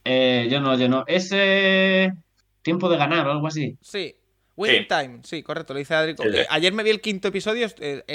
[0.04, 1.04] Eh, yo no, yo no.
[1.06, 2.12] Es eh,
[2.62, 3.76] tiempo de ganar o algo así.
[3.80, 4.14] Sí.
[4.56, 4.88] Winning Sí.
[4.88, 6.16] Time, sí, correcto, lo dice Adri.
[6.18, 6.36] Sí, sí.
[6.38, 7.68] Eh, ayer me vi el quinto episodio,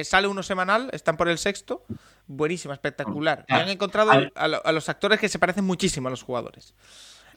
[0.03, 1.85] sale uno semanal, están por el sexto.
[2.27, 3.45] Buenísima, espectacular.
[3.47, 6.11] Y Ah, han encontrado al- a, lo- a los actores que se parecen muchísimo a
[6.11, 6.73] los jugadores.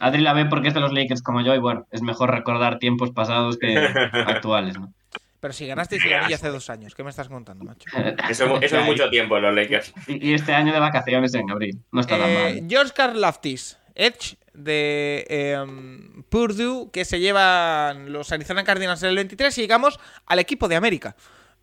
[0.01, 2.79] Adri la ve porque es de los Lakers como yo y bueno, es mejor recordar
[2.79, 3.77] tiempos pasados que
[4.27, 4.93] actuales, ¿no?
[5.41, 7.89] Pero si ganasteis el anillo hace dos años, ¿qué me estás contando, macho?
[8.29, 9.93] Eso, es mu- eso es mucho tiempo en los Lakers.
[10.09, 11.79] Y, y este año de vacaciones en abril.
[11.93, 12.69] No está tan Eh, mal.
[12.69, 19.57] George Karlaftis, Edge de em, Purdue, que se llevan los Arizona Cardinals en el 23
[19.59, 21.15] y llegamos al equipo de América,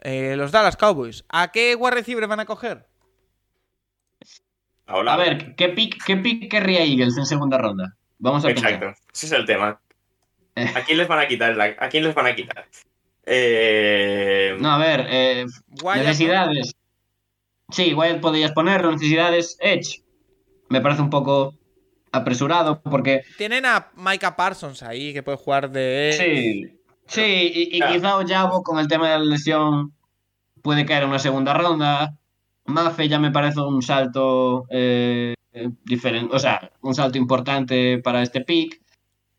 [0.01, 1.25] eh, los Dallas Cowboys.
[1.29, 2.85] ¿A qué wide receiver van a coger?
[4.85, 7.95] Ahora, A ver, ¿qué pick, ¿qué pick querría Eagles en segunda ronda?
[8.19, 8.95] Vamos a Exacto, pensar.
[9.13, 9.79] ese es el tema.
[10.55, 10.71] Eh.
[10.75, 11.55] ¿A quién les van a quitar?
[11.55, 12.65] la- ¿A quién les van a quitar?
[13.25, 15.45] Eh, No, a ver, eh,
[15.95, 16.75] necesidades.
[17.69, 19.57] Sí, Wyatt podrías ponerlo, necesidades.
[19.59, 20.03] Edge.
[20.69, 21.55] Me parece un poco
[22.11, 23.21] apresurado porque.
[23.37, 26.13] Tienen a Micah Parsons ahí, que puede jugar de...
[26.17, 27.21] Sí, sí,
[27.53, 27.93] y, y Claro.
[27.93, 29.93] quizá Ojabo con el tema de la lesión
[30.61, 32.15] puede caer en una segunda ronda.
[32.65, 35.33] Mafe ya me parece un salto eh,
[35.83, 38.81] diferente, o sea, un salto importante para este pick.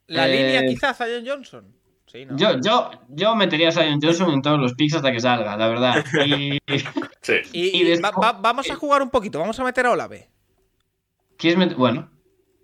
[0.06, 1.74] La Eh, línea quizás a John Johnson.
[2.06, 2.36] Sí, ¿no?
[2.36, 5.66] Yo, yo, yo metería a Zion Johnson en todos los picks hasta que salga, la
[5.68, 6.04] verdad.
[6.26, 6.58] Y
[7.22, 7.34] sí.
[7.52, 9.92] Y, y y después- va- va- vamos a jugar un poquito, vamos a meter a
[9.92, 10.28] Olave.
[11.36, 11.76] ¿quieres meter?
[11.76, 12.08] Bueno,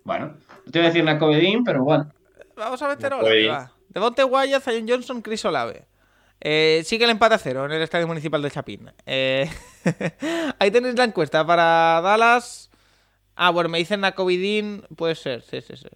[0.05, 0.37] bueno,
[0.71, 2.09] te voy a decir una Covedín, pero bueno.
[2.55, 3.71] Vamos a meter a Olave, va.
[3.89, 5.85] Devonte Wyatt, Zion Johnson, Chris Olave.
[6.39, 8.89] Eh, sigue el empate a cero en el Estadio Municipal de Chapín.
[9.05, 9.49] Eh,
[10.59, 12.70] ahí tenéis la encuesta para Dallas.
[13.43, 14.83] Ah, bueno, me dicen Nacovidin.
[14.95, 15.87] Puede ser, sí, sí, sí.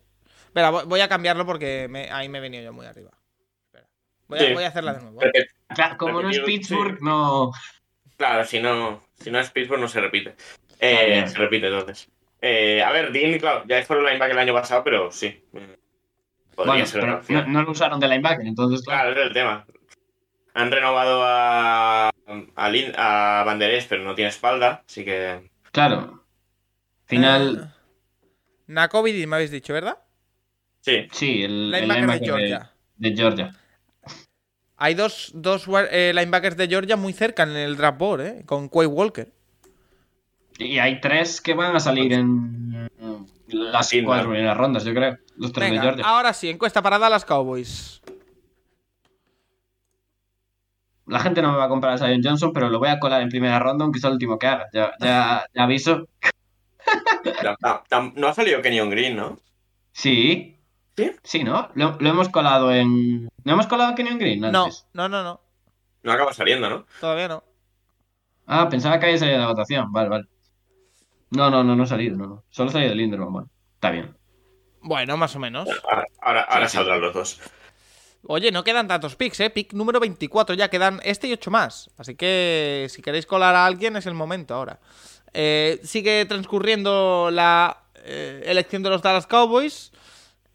[0.48, 3.12] Espera, voy- a cambiarlo porque me- ahí me he venido yo muy arriba.
[3.68, 3.88] Espera.
[4.28, 4.54] Voy, a, Sí.
[4.54, 5.22] voy a hacerla de nuevo.
[5.24, 5.32] ¿eh?
[5.76, 7.06] Claro, como no es Pittsburgh, sí.
[7.06, 7.52] no.
[8.18, 10.36] claro, si no, si no es Pittsburgh no se repite.
[10.80, 12.10] Eh, se repite entonces.
[12.42, 15.44] Eh, a ver, Dean, claro, ya fue el linebacker el año pasado, pero sí.
[15.52, 17.46] Podría Bueno, ser pero una opción.
[17.54, 18.82] no, no lo usaron de linebacker, entonces.
[18.84, 19.68] Claro, ese es el tema.
[20.56, 22.10] Han renovado a,
[22.56, 25.52] a, Lin- a Banderés, pero no tiene espalda, así que.
[25.72, 26.25] Claro.
[27.06, 27.74] Final.
[28.68, 29.98] Nakovidin me habéis dicho, ¿verdad?
[30.82, 32.72] Sí, sí, el, Linebacker de Georgia.
[32.98, 33.56] de Georgia.
[34.78, 38.44] Hay dos, dos eh, linebackers de Georgia muy cerca en el draft board, ¿eh?
[38.46, 39.32] Con Quay Walker.
[40.58, 42.90] Y hay tres que van a salir en
[43.48, 45.18] las Sí, primeras rondas, yo creo.
[45.38, 46.06] Los tres de Georgia.
[46.06, 48.02] ahora sí, encuesta para Dallas Cowboys.
[51.08, 53.22] La gente no me va a comprar a Zion Johnson, pero lo voy a colar
[53.22, 54.68] en primera ronda, aunque sea el último que haga.
[54.74, 56.08] Ya, ya, ya aviso.
[58.16, 59.40] No ha salido Kenyon Green, ¿no?
[59.92, 60.60] Sí.
[60.98, 61.12] ¿Sí?
[61.24, 61.70] Sí, ¿no?
[61.76, 63.26] Lo, lo hemos colado en.
[63.44, 64.88] ¿No hemos colado a Kenyon Green No, antes?
[64.94, 65.42] no, no, no.
[66.04, 66.86] No acaba saliendo, ¿no?
[67.02, 67.44] Todavía no.
[68.48, 69.92] Ah, pensaba que había salido de la votación.
[69.92, 70.26] Vale, vale.
[71.32, 72.16] No, no, no, no ha salido.
[72.18, 72.44] No, no.
[72.50, 73.32] Solo ha salido de Linderman.
[73.32, 74.16] Bueno, está bien.
[74.82, 75.68] Bueno, más o menos.
[75.84, 76.78] Ahora, ahora, ahora Sí, sí.
[76.78, 77.42] saldrán los dos.
[78.28, 79.50] Oye, no quedan tantos picks, ¿eh?
[79.50, 81.90] Pick número 24, ya quedan este y ocho más.
[81.98, 84.80] Así que si queréis colar a alguien es el momento ahora.
[85.38, 89.92] Eh, sigue transcurriendo la eh, elección de los Dallas Cowboys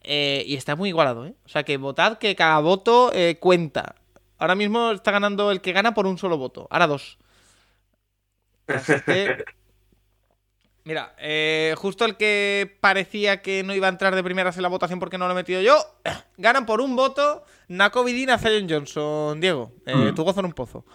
[0.03, 1.35] eh, y está muy igualado, ¿eh?
[1.45, 3.95] O sea que votad que cada voto cuenta.
[4.39, 7.19] Ahora mismo está ganando el que gana por un solo voto, ahora dos.
[8.67, 9.45] Así que-
[10.85, 11.15] Mira,
[11.77, 15.19] justo el que parecía que no iba a entrar de primeras en la votación porque
[15.19, 15.77] no lo he metido yo,
[16.39, 19.39] ganan por un voto Nakovidin a Zion Johnson.
[19.41, 20.15] Diego, Mm.
[20.15, 20.87] tu gozo en un pozo.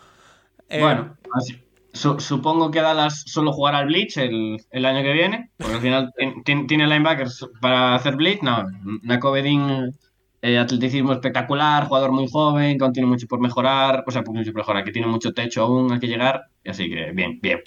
[0.68, 1.62] Bueno, así-
[1.95, 5.81] su- supongo que Dallas solo jugará al Blitz el, el año que viene, porque al
[5.81, 8.41] final tien- tien- tiene linebackers para hacer Blitz.
[8.43, 8.65] No,
[9.03, 9.91] Nakovedin,
[10.41, 14.38] eh, atleticismo espectacular, jugador muy joven, que aún tiene mucho por mejorar, o sea, pues
[14.38, 17.61] mucho por mejorar, que tiene mucho techo aún hay que llegar, así que bien, bien.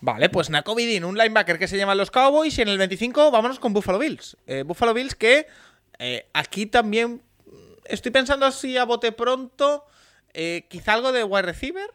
[0.00, 2.58] Vale, pues Nakovidin, un linebacker que se llaman los Cowboys.
[2.58, 4.36] Y en el 25 vámonos con Buffalo Bills.
[4.48, 5.46] Eh, Buffalo Bills que
[6.00, 7.22] eh, aquí también
[7.84, 9.84] estoy pensando así a bote pronto.
[10.34, 11.88] eh, quizá algo de wide receiver.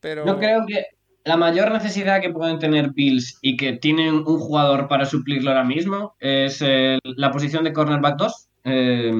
[0.00, 0.26] Pero...
[0.26, 0.84] Yo creo que
[1.24, 5.64] la mayor necesidad que pueden tener Bills y que tienen un jugador para suplirlo ahora
[5.64, 8.48] mismo es el- la posición de cornerback 2.
[8.64, 9.12] Eh,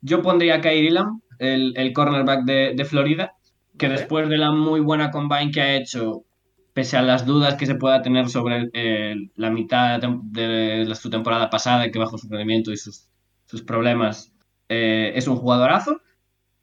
[0.00, 3.34] yo pondría a Kyrie Lam, el, el cornerback de, de Florida,
[3.78, 6.24] que después de la muy buena combine que ha hecho,
[6.72, 11.10] pese a las dudas que se pueda tener sobre eh, la mitad de, la- su
[11.10, 13.08] temporada pasada, que bajo su rendimiento y sus,
[13.46, 14.32] sus problemas,
[14.68, 16.00] eh, es un jugadorazo.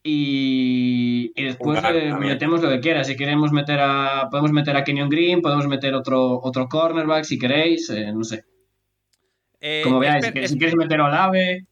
[0.10, 3.04] Y, y después eh, metemos lo que quiera.
[3.04, 4.30] Si queremos meter a.
[4.32, 7.90] Podemos meter a Kenyon Green, podemos meter otro, otro cornerback si queréis.
[7.90, 8.46] eh, no sé.
[9.60, 11.66] Eh, Como veáis, si queréis, si queréis meter a Olave.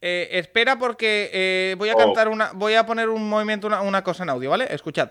[0.00, 1.98] Eh, espera porque eh, voy a Oh.
[1.98, 2.52] cantar una.
[2.52, 4.66] Voy a poner un movimiento, una, una cosa en audio, ¿vale?
[4.70, 5.10] Escuchad.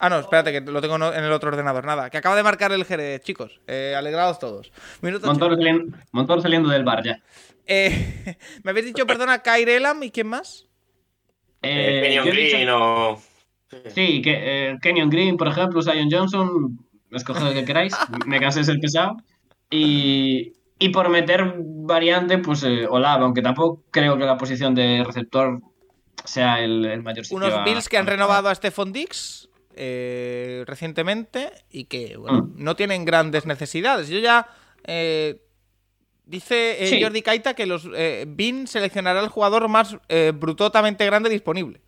[0.00, 1.84] Ah, no, espérate, que lo tengo en el otro ordenador.
[1.84, 3.60] Nada, que acaba de marcar el Jerez, chicos.
[3.66, 4.70] Eh, alegrados todos.
[5.00, 5.70] Minuto Montoro 80.
[5.72, 7.20] saliendo, Montoro saliendo del bar ya.
[7.66, 10.67] Eh, me habéis dicho, perdona, Kyrie Elam y quién más?
[11.62, 13.20] Eh, Eh, Kenyon dicho- Green o.
[13.94, 16.78] Sí, que, eh, Kenyon Green, por ejemplo, Zion Johnson,
[17.10, 17.94] escoged el que queráis,
[18.26, 19.16] me cansé de ser pesado.
[19.70, 25.02] Y, y por meter variante, pues eh, Olave, aunque tampoco creo que la posición de
[25.04, 25.60] receptor
[26.24, 30.64] sea el, el mayor sitio Unos a- Bills que han renovado a Stephon Dix eh,
[30.66, 32.54] recientemente y que bueno, Mm.
[32.64, 34.08] no tienen grandes necesidades.
[34.08, 34.46] Yo ya.
[34.84, 35.42] eh,
[36.28, 37.02] dice eh, Sí.
[37.02, 41.80] Jordi Kaita que los eh, Bean seleccionará el jugador más eh, brutotamente grande disponible.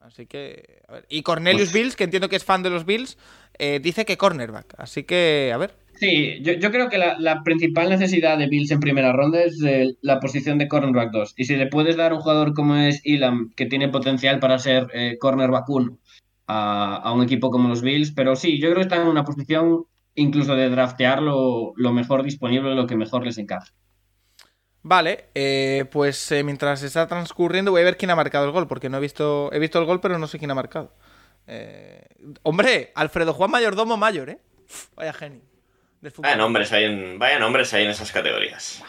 [0.00, 0.82] Así que.
[0.88, 1.06] a ver.
[1.08, 1.74] Y Cornelius Uf.
[1.74, 3.18] Bills, que entiendo que es fan de los Bills,
[3.58, 4.74] eh, dice que cornerback.
[4.78, 5.74] Así que, a ver.
[5.94, 9.60] Sí, yo, yo creo que la, la principal necesidad de Bills en primera ronda es
[9.64, 11.34] eh, la posición de cornerback 2.
[11.38, 14.58] Y si le puedes dar a un jugador como es Elam, que tiene potencial para
[14.58, 15.98] ser eh, cornerback 1
[16.48, 19.24] a, a un equipo como los Bills, pero sí, yo creo que están en una
[19.24, 19.86] posición
[20.16, 23.72] incluso de draftear lo, lo mejor disponible, lo que mejor les encaja.
[24.82, 28.68] Vale, eh, pues eh, mientras está transcurriendo voy a ver quién ha marcado el gol,
[28.68, 30.92] porque no he visto, he visto el gol, pero no sé quién ha marcado.
[31.46, 32.06] Eh,
[32.42, 34.38] hombre, Alfredo Juan Mayordomo Mayor, ¿eh?
[34.94, 35.42] Vaya genio.
[36.18, 38.82] Vaya nombres hay en, vaya nombres hay en esas categorías.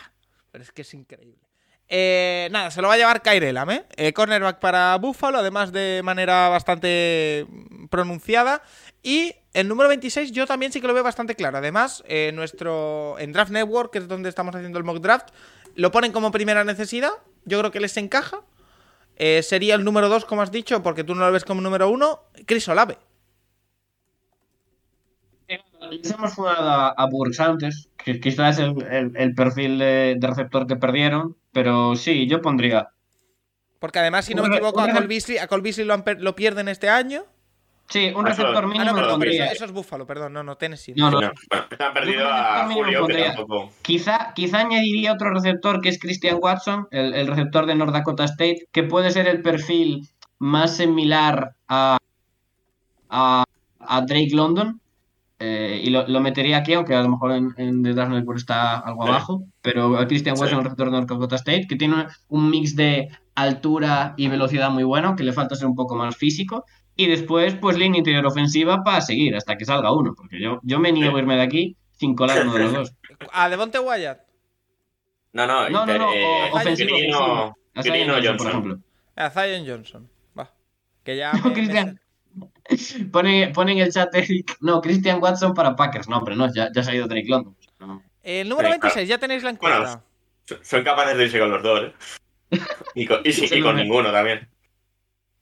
[0.52, 1.48] Pero es que es increíble.
[1.90, 3.86] Eh, nada, se lo va a llevar Kairelam, ¿eh?
[3.96, 7.48] Eh, Cornerback para Buffalo, además de manera bastante
[7.90, 8.62] pronunciada.
[9.04, 11.58] Y el número 26 yo también sí que lo veo bastante claro.
[11.58, 15.30] Además, eh, nuestro en Draft Network, que es donde estamos haciendo el mock draft,
[15.76, 17.12] lo ponen como primera necesidad.
[17.46, 18.42] Yo creo que les encaja.
[19.16, 21.90] Eh, sería el número 2, como has dicho, porque tú no lo ves como número
[21.90, 22.22] 1.
[22.46, 22.98] Chris Olave.
[25.90, 30.16] Les hemos jugado a, a Burks antes, que quizás es el, el- el perfil de,
[30.20, 32.90] de receptor que perdieron, pero sí, yo pondría.
[33.80, 36.36] Porque además, si no me equivoco, a Cole Beasley, a Cole Beasley lo, han lo
[36.36, 37.26] pierden este año.
[37.90, 39.46] Sí, un Ah, receptor Ah, Ah, mínimo no, perdón, pondría.
[39.46, 40.94] eso, eso es Buffalo, perdón, no, no, Tennessee.
[40.98, 41.22] No, no.
[41.22, 43.72] No, bueno, han perdido a Julio, que tampoco.
[43.82, 48.26] Quizá, quizá añadiría otro receptor que es Christian Watson, el, el receptor de North Dakota
[48.26, 50.08] State, que puede ser el perfil
[50.40, 51.98] más similar a,
[53.10, 53.44] a,
[53.80, 54.82] a Drake London.
[55.40, 58.40] eh, y lo, lo metería aquí, aunque a lo mejor en, en The Dark Network
[58.40, 59.10] está algo Sí.
[59.10, 59.44] abajo.
[59.62, 60.42] Pero Christian Sí.
[60.42, 64.72] Watson, el receptor de North Dakota State, que tiene un mix de altura y velocidad
[64.72, 66.66] muy bueno, que le falta ser un poco más físico.
[66.98, 70.80] Y después, pues línea interior ofensiva para seguir hasta que salga uno, porque yo, yo
[70.80, 72.94] me niego a irme de aquí sin colar uno de los dos.
[73.32, 74.20] A Devonte Wyatt.
[75.34, 77.58] No, no, No, no, inter- no, eh, o- ofensivo, Green o- ofensivo.
[77.76, 78.48] A Zion o Johnson, por Johnson.
[78.50, 78.80] ejemplo.
[79.16, 80.10] A Zion Johnson.
[80.38, 80.52] Va.
[81.04, 81.32] Que ya.
[81.46, 82.00] No, Cristian.
[83.12, 86.08] Pone, pone en el chat Eric, no, Christian Watson para Packers.
[86.10, 87.56] No, pero no, ya, ya se ha ido Drake London.
[87.80, 88.04] No.
[88.24, 89.80] El número Sí, 26, ya tenéis la encuesta.
[89.80, 90.04] Bueno,
[90.46, 92.60] So- Son capaces de irse con los dos, ¿eh?
[92.96, 94.48] Y con, y y con ninguno también.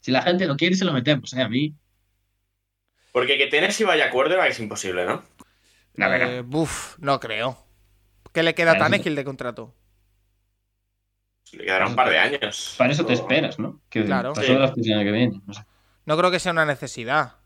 [0.06, 1.42] Si la gente lo quiere, se lo metemos, ¿eh?
[1.42, 1.74] A mí.
[3.12, 5.24] Porque que Tennessee vaya a quarterback es imposible, ¿no?
[5.96, 6.32] La verdad.
[6.32, 7.58] Eh, buf, no creo.
[8.32, 9.74] ¿Qué le queda a Tannehill de contrato?
[11.54, 12.76] Le quedará un par de años.
[12.78, 13.82] Para eso te O- esperas, ¿no?
[13.90, 14.34] Que Claro.
[14.34, 14.54] para Sí.
[14.54, 15.42] todas las que viene.
[15.44, 15.64] no sé.
[16.06, 17.38] No creo que sea una necesidad.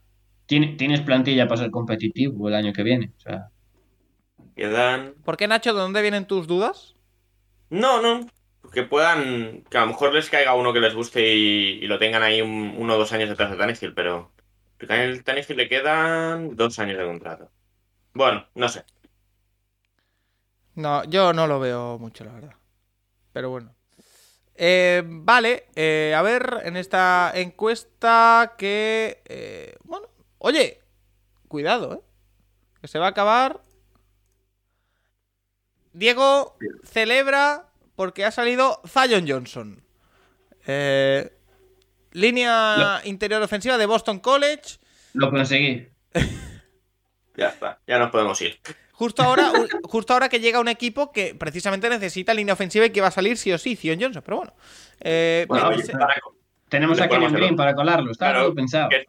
[0.45, 3.13] Tien- Tienes plantilla para ser competitivo el año que viene.
[3.17, 3.51] O sea,
[4.57, 5.13] Quedan.
[5.23, 5.73] ¿Por qué, Nacho?
[5.73, 6.95] ¿De dónde vienen tus dudas?
[7.69, 8.27] No, no.
[8.73, 9.63] Que puedan.
[9.69, 12.41] Que a lo mejor les caiga uno que les guste y, y lo tengan ahí
[12.41, 14.31] un- uno o dos años detrás de Tannehill, pero.
[14.79, 17.51] El Tannehill le quedan dos años de contrato.
[18.13, 18.85] Bueno, no sé.
[20.75, 22.55] No, yo no lo veo mucho, la verdad.
[23.33, 23.75] Pero bueno.
[24.55, 29.21] Eh, vale, eh, a ver, en esta encuesta que...
[29.25, 30.07] eh, bueno,
[30.39, 30.81] oye,
[31.47, 32.01] cuidado, ¿eh?
[32.81, 33.61] Que se va a acabar.
[35.93, 37.68] Diego celebra
[37.99, 39.83] porque ha salido Zion Johnson.
[40.65, 41.33] Eh,
[42.13, 44.77] línea interior ofensiva de Boston College.
[45.13, 45.89] lo conseguí.
[47.35, 47.79] Ya está.
[47.87, 48.57] Ya nos podemos ir.
[48.93, 49.51] Justo ahora,
[49.83, 53.11] justo ahora que llega un equipo que precisamente necesita línea ofensiva y que va a
[53.11, 54.21] salir sí o sí, Zion Johnson.
[54.25, 54.53] Pero bueno.
[55.01, 56.15] Eh, Bueno, oye, para-
[56.69, 58.11] Tenemos a Kenyon Green para colarlo.
[58.11, 58.87] Está Claro, todo pensado.
[58.89, 59.07] que-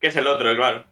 [0.00, 0.84] ¿Qué es el otro, claro?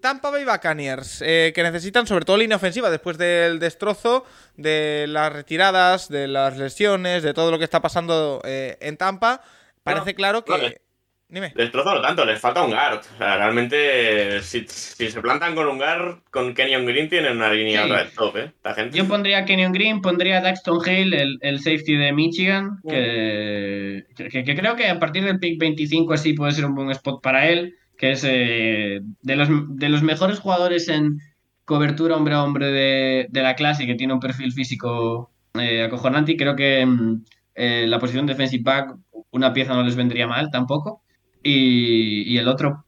[0.00, 4.24] Tampa Bay Buccaneers, eh, que necesitan sobre todo línea ofensiva después del destrozo
[4.56, 9.40] de las retiradas, de las lesiones, de todo lo que está pasando eh, en Tampa.
[9.82, 10.52] Parece claro que.
[10.52, 10.80] vale.
[11.28, 11.52] Dime.
[11.56, 13.00] Destrozo no tanto, les falta un guard.
[13.00, 17.52] O sea, realmente, si, si se plantan con un guard, con Kenyon Green tienen una
[17.52, 17.90] línea Sí.
[17.90, 18.44] otra vez top, ¿eh?
[18.56, 18.96] Esta gente.
[18.96, 24.04] Yo pondría a Kenyon Green, pondría a Daxton Hill, el, el safety de Michigan, que,
[24.16, 27.20] que- que creo que a partir del pick 25 así puede ser un buen spot
[27.20, 31.18] para él, que es eh, de, los, de los mejores jugadores en
[31.64, 36.32] cobertura hombre a hombre de, de la clase, que tiene un perfil físico eh, acojonante,
[36.32, 37.24] y creo que mm,
[37.54, 38.94] eh, la posición defensive back,
[39.30, 41.02] una pieza no les vendría mal tampoco.
[41.42, 42.84] Y, y el otro,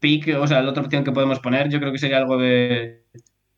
[0.00, 3.04] pick, o sea, la otra opción que podemos poner, yo creo que sería algo de,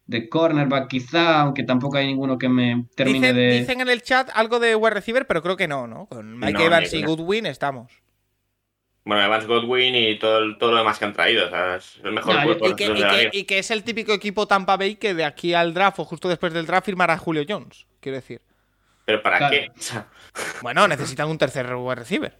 [0.07, 3.59] de cornerback quizá, aunque tampoco hay ninguno que me termine Dicen, de...
[3.61, 6.07] dicen en el chat algo de wide receiver, pero creo que no, ¿no?
[6.07, 7.02] Con Mike No, Evans y.
[7.02, 7.93] Goodwin estamos.
[9.05, 11.47] Bueno, Evans Godwin y todo, el- todo lo demás que han traído.
[11.47, 13.70] O sea, es el mejor No, cuerpo Y que, de y que- y que es
[13.70, 16.85] el típico equipo Tampa Bay que de aquí al draft o justo después del draft
[16.86, 18.40] firmará a Julio Jones, quiero decir.
[19.06, 19.52] Pero ¿para Claro.
[19.56, 19.70] qué?
[20.62, 22.36] Bueno, necesitan un tercer wide receiver.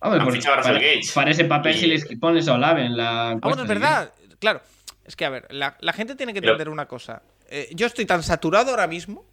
[0.00, 2.84] Hombre, Han fichado a Russell para, para ese papel Y- si les pones a Olave
[2.84, 4.12] en la Ah, bueno, es verdad.
[4.38, 4.60] Claro.
[5.04, 7.22] Es que, a ver, la, la gente tiene que Pero- entender una cosa.
[7.48, 9.24] Eh, yo estoy tan saturado ahora mismo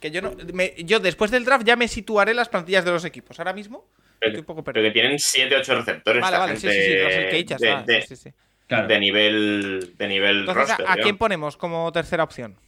[0.00, 0.32] que yo no.
[0.52, 3.38] me- yo después del draft ya me situaré en las plantillas de los equipos.
[3.38, 3.86] Ahora mismo
[4.20, 4.92] estoy un poco pero perdido.
[4.92, 6.22] que tienen 7, 8 receptores.
[6.22, 7.24] Vale, vale, sí, gente sí, sí.
[7.30, 7.82] Cage ya de, está.
[7.92, 8.34] de- sí, sí, sí.
[8.66, 8.86] Claro.
[8.86, 10.86] de nivel, de nivel Entonces, ¿a- roster.
[10.88, 11.02] ¿a, tío.
[11.04, 12.58] quién ponemos como tercera opción?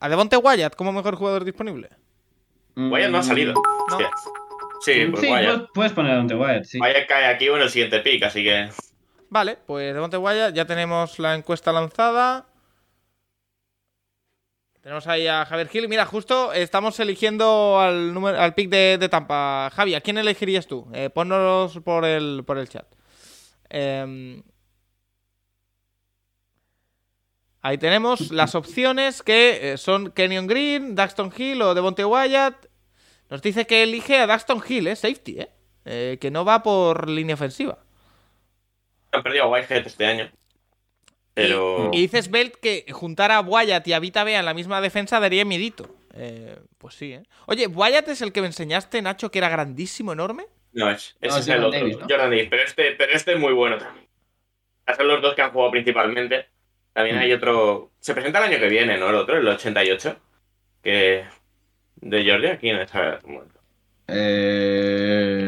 [0.00, 1.90] ¿A Devonte Wyatt como mejor jugador disponible?
[2.74, 3.52] Mm, Wyatt no ha salido.
[3.54, 3.62] No.
[3.96, 4.10] Hostia.
[4.80, 5.44] Sí, pues sí, Wyatt.
[5.54, 6.80] puedes, puedes poner a Dante Wyatt, sí.
[6.80, 8.68] Wyatt cae aquí o en el siguiente pick, así que.
[9.28, 12.46] Vale, pues Devonte Wyatt, ya tenemos la encuesta lanzada.
[14.82, 15.88] Tenemos ahí a Javier Gil.
[15.88, 19.70] Mira, justo estamos eligiendo al, número, al pick de, de Tampa.
[19.72, 20.88] Javi, ¿a quién elegirías tú?
[20.92, 22.86] Eh, ponnos por el, por el chat.
[23.70, 24.42] Em,
[27.60, 32.66] ahí tenemos las opciones que eh, son Kenyon Green, Daxton Hill o Devonte Wyatt.
[33.30, 34.96] Nos dice que elige a Daxton Hill, ¿eh?
[34.96, 35.50] Safety, ¿eh?
[35.84, 37.78] Eh, que no va por línea ofensiva.
[39.12, 40.32] Han perdido a Whitehead este año.
[41.34, 41.90] Pero.
[41.92, 44.80] Y, y dices, Belt, que juntar a Wyatt y a Vita Bea en la misma
[44.80, 45.94] defensa daría miedito.
[46.14, 47.22] Eh, pues sí, ¿eh?
[47.46, 50.44] Oye, ¿Wyatt es el que me enseñaste, Nacho, que era grandísimo, enorme?
[50.74, 51.80] No, es, ese No, es el otro.
[51.80, 52.06] Davis, ¿no?
[52.08, 52.46] Jordan Davis.
[52.50, 54.06] Pero este, pero este es muy bueno también.
[54.96, 56.46] Son los dos que han jugado principalmente.
[56.92, 57.20] También Mm.
[57.20, 57.92] hay otro.
[58.00, 59.08] Se presenta el año que viene, ¿no?
[59.08, 60.16] El otro, el 88.
[60.82, 61.24] Que.
[61.96, 62.94] De Georgia, ¿quién es?
[62.94, 63.60] A ver, un momento.
[64.08, 65.41] Eh,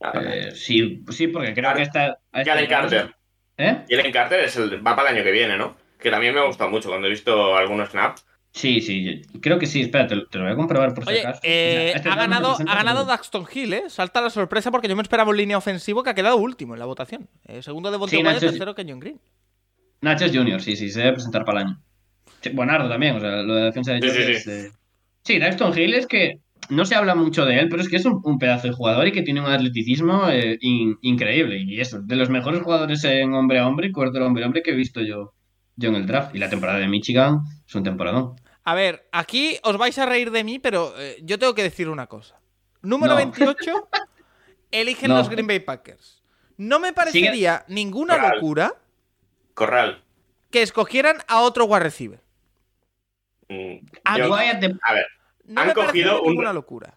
[0.00, 0.48] A ver.
[0.48, 2.18] eh, sí, sí, porque creo que está...
[2.32, 3.14] a este Jalen Carter.
[3.56, 3.84] ¿Eh?
[3.90, 5.76] Jalen Carter es el, va para el año que viene, ¿no?
[5.98, 8.24] Que también me ha gustado mucho cuando he visto algunos snaps.
[8.52, 11.10] Sí, sí, creo que sí, espera, te, lo- te lo voy a comprobar por si
[11.10, 11.40] Oye, acaso.
[11.44, 13.82] eh, O sea, este ha, ganado, ha ganado Daxton Hill, ¿eh?
[13.88, 16.80] Salta la sorpresa porque yo me esperaba un línea ofensivo que ha quedado último en
[16.80, 17.28] la votación.
[17.46, 18.46] Eh, segundo de Bonte Sí, Nacho, sí.
[18.46, 19.20] tercero Kenyon Green.
[20.00, 21.82] Nachos Junior, sí, sí, se debe presentar para el año.
[22.40, 24.72] Sí, Buenardo también, o sea, lo de defensa de Sí, Georgia sí, es, eh,
[25.24, 26.38] Sí, Daxton Hill es que
[26.70, 29.06] no se habla mucho de él, pero es que es un, un pedazo de jugador
[29.06, 31.58] y que tiene un atleticismo eh, in- increíble.
[31.58, 34.70] Y eso, de los mejores jugadores en hombre a hombre, cuarto hombre a hombre que
[34.72, 35.32] he visto yo,
[35.76, 36.34] yo en el draft.
[36.34, 38.36] Y la temporada de Michigan es un temporadón.
[38.64, 41.88] A ver, aquí os vais a reír de mí, pero eh, yo tengo que decir
[41.88, 42.38] una cosa.
[42.82, 43.16] Número No.
[43.16, 43.88] 28,
[44.70, 45.16] eligen No.
[45.18, 46.22] los Green Bay Packers.
[46.58, 48.34] No me parecería ninguna Corral.
[48.34, 48.74] locura
[49.54, 50.02] Corral.
[50.50, 52.20] que escogieran a otro wide receiver.
[53.48, 55.06] Mm, A yo- de- a ver,
[55.48, 56.94] No Han me cogido un- ninguna locura.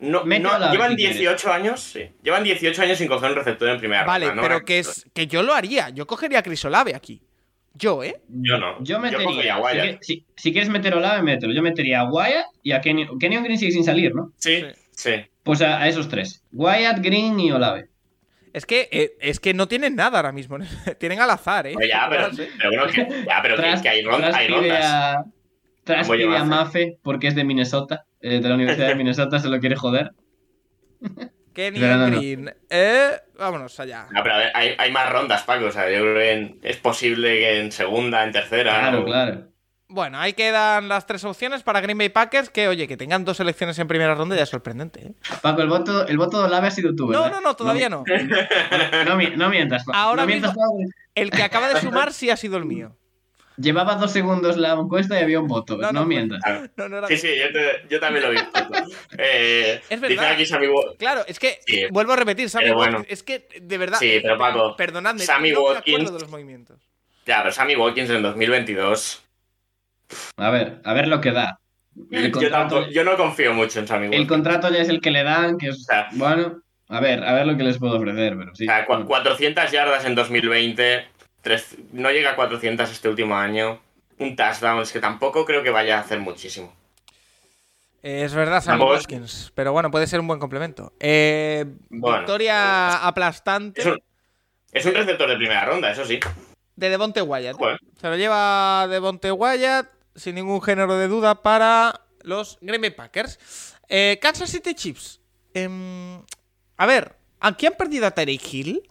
[0.00, 1.18] no, no, llevan si quieres.
[1.18, 2.10] 18 años, sí.
[2.22, 4.42] Llevan 18 años sin coger un receptor en primera Vale, ronda.
[4.42, 4.48] ¿no?
[4.48, 5.90] pero que es que yo lo haría.
[5.90, 7.22] Yo cogería a Chris Olave aquí.
[7.74, 8.20] Yo, ¿eh?
[8.28, 8.78] Yo no.
[8.78, 9.24] Yo Yo metería.
[9.26, 9.98] cogería a si, Wyatt.
[9.98, 11.52] que- si- si quieres meter a Olave, mételo.
[11.54, 13.18] Yo metería a Wyatt y a Kenyon.
[13.20, 14.32] Kenyon Green sigue sin salir, ¿no?
[14.36, 15.12] Sí, sí.
[15.44, 17.86] Pues a, a esos tres: Wyatt, Green y Olave.
[18.52, 20.56] Es que, eh, es que no tienen nada ahora mismo.
[20.98, 21.74] tienen al azar, ¿eh?
[21.88, 25.24] Ya, pero, pero bueno, que, ya, pero que- Tras, que hay, ron- Tras hay rondas.
[25.92, 26.98] A, Tras Voy a pide a Mafe.
[27.02, 30.12] Porque es de Minnesota, eh, de la Universidad de Minnesota, se lo quiere joder.
[31.54, 32.16] Kenny no, no.
[32.16, 32.54] Green.
[32.70, 34.06] Eh, vámonos allá.
[34.10, 35.66] No, pero a ver, hay, hay más rondas, Paco.
[35.66, 38.78] O sea, yo creo que en- es posible que en segunda, en tercera.
[38.80, 39.48] Claro, o- claro.
[39.90, 42.50] Bueno, ahí quedan las tres opciones para Green Bay Packers.
[42.50, 45.14] Que, oye, que tengan dos selecciones en primera ronda ya es sorprendente, ¿eh?
[45.40, 47.36] Paco, el voto, el voto de Olave ha sido tú, No, ¿verdad?
[47.36, 48.04] no, no, todavía no.
[49.06, 49.96] No, mi- no mientas, Paco.
[49.98, 50.78] Ahora no mientas, mismo- Paco.
[51.14, 52.96] El que acaba de sumar sí ha sido el mío.
[53.60, 55.76] Llevaba dos segundos la encuesta y había un voto.
[55.76, 56.40] No, No, no, pues- mientas.
[56.76, 58.50] No, no era Sí, sí, yo, te- yo también lo he visto.
[59.18, 60.32] Eh, Es Dice verdad.
[60.32, 60.66] aquí Sammy
[60.98, 61.86] Claro, es que Sí.
[61.90, 62.98] vuelvo a repetir, Sammy bueno.
[62.98, 66.78] Watkins, es que de verdad, Sí, pero Paco, perdonadme, Sammy no Watkins- de los movimientos.
[67.26, 69.22] Ya, pero Sammy Watkins en 2022.
[70.36, 71.58] A ver, a ver lo que da.
[72.12, 74.28] El Yo, contrato, tampoco- yo no confío mucho en Sammy el Watkins.
[74.28, 75.84] contrato ya es el que le dan, que es.
[75.84, 78.64] sea- Bueno, a ver, a ver lo que les puedo ofrecer, pero sí.
[78.64, 81.06] O sea, cua- 400 yardas en 2020.
[81.42, 83.80] Tres- no llega a 400 este último año.
[84.18, 86.72] Un touchdown, es que tampoco creo que vaya a hacer muchísimo.
[88.02, 90.92] Es verdad, Sammy Watkins, pero bueno, puede ser un buen complemento.
[91.00, 92.18] Eh, Bueno.
[92.18, 93.98] victoria aplastante Es un,
[94.72, 96.20] es un receptor de primera ronda, eso sí.
[96.76, 97.56] de Devonte Wyatt.
[97.56, 97.78] Joder.
[98.00, 103.74] Se lo lleva Devonte Wyatt sin ningún género de duda para los Green Bay Packers.
[103.88, 105.20] Eh, Kansas City Chiefs.
[105.54, 106.20] Em,
[106.76, 108.82] a ver, aquí han perdido a Tyreek Hill.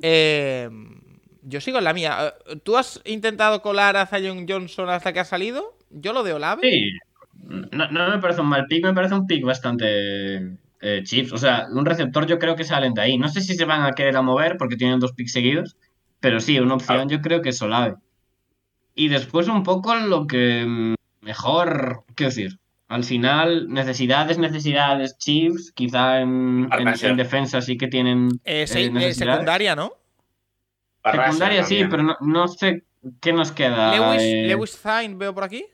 [0.00, 1.01] Em,
[1.42, 2.34] yo sigo en la mía.
[2.48, 5.76] Eh, ¿Tú has intentado colar a Zion Johnson hasta que ha salido?
[5.90, 6.62] Yo lo de Olave.
[6.70, 6.90] Sí.
[7.72, 11.32] No, no me parece un mal pick, me parece un pick bastante eh, Chiefs.
[11.32, 13.18] O sea, un receptor yo creo que salen de ahí.
[13.18, 15.76] No sé si se van a querer a mover porque tienen dos picks seguidos,
[16.20, 17.94] pero sí, una opción yo creo que es Olave.
[18.94, 22.58] Y después un poco lo que mm, mejor, quiero decir,
[22.88, 27.10] al final, necesidades, necesidades, Chiefs, quizá en, en- Arrasar.
[27.10, 29.16] en defensa sí que tienen Eh, eh, eh, necesidades.
[29.16, 29.92] secundaria, ¿no?
[31.02, 32.84] Barrasa Secundaria sí, pero no, no sé
[33.20, 33.92] qué nos queda.
[33.96, 35.64] Lewis, eh, Lewis Zine veo por aquí.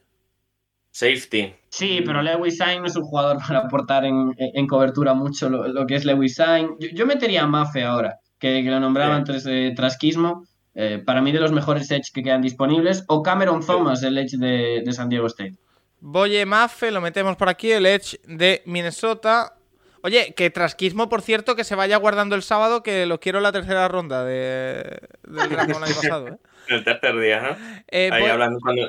[0.90, 1.54] Safety.
[1.68, 5.68] Sí, pero Lewis Sain no es un jugador para aportar en, en cobertura mucho lo,
[5.68, 6.70] lo que es Lewis Sain.
[6.80, 9.18] Yo, yo metería a Mafe ahora, que, que lo nombraba Sí.
[9.18, 10.44] antes de Trasquismo.
[10.74, 13.04] Eh, para mí de los mejores edge que quedan disponibles.
[13.08, 15.54] O Cameron Thomas, el edge de, de San Diego State.
[16.00, 19.56] Boye Maffe, lo metemos por aquí, el Edge de Minnesota.
[20.02, 23.42] Oye, que Trasquismo, por cierto, que se vaya guardando el sábado, que lo quiero en
[23.44, 26.28] la tercera ronda de, del el año pasado.
[26.28, 26.36] ¿eh?
[26.68, 27.82] El tercer día, ¿no?
[27.90, 28.82] Eh, Ahí hablando cuando...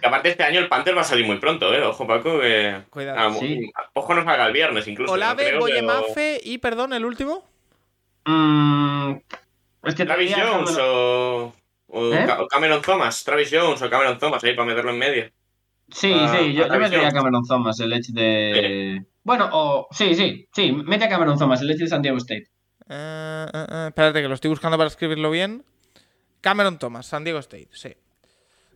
[0.00, 1.82] que aparte este año el Panther va a salir muy pronto, ¿eh?
[1.82, 2.80] Ojo, Paco, que...
[2.90, 3.18] Cuidado.
[3.20, 3.70] Ah, Sí.
[3.92, 5.08] Ojo, no salga el viernes incluso.
[5.08, 7.44] no Olave, pero- Maffe y, perdón, el último.
[8.24, 9.12] Mm,
[9.84, 11.54] es que Travis Jones Cameron- o...
[11.88, 12.26] O, ¿Eh?
[12.40, 13.22] O Cameron Thomas.
[13.22, 15.30] Travis Jones o Cameron Thomas ahí para meterlo en medio.
[15.90, 17.14] Sí, Ah, sí, yo, yo Travis metería a Jones.
[17.14, 19.04] Cameron Thomas, el edge de...
[19.26, 19.88] Bueno, o...
[19.90, 22.44] Sí, sí, sí, mete a Cameron Thomas, el de San Diego State.
[22.88, 25.64] Eh, eh, eh, espérate, que lo estoy buscando para escribirlo bien.
[26.40, 27.96] Cameron Thomas, San Diego State, sí.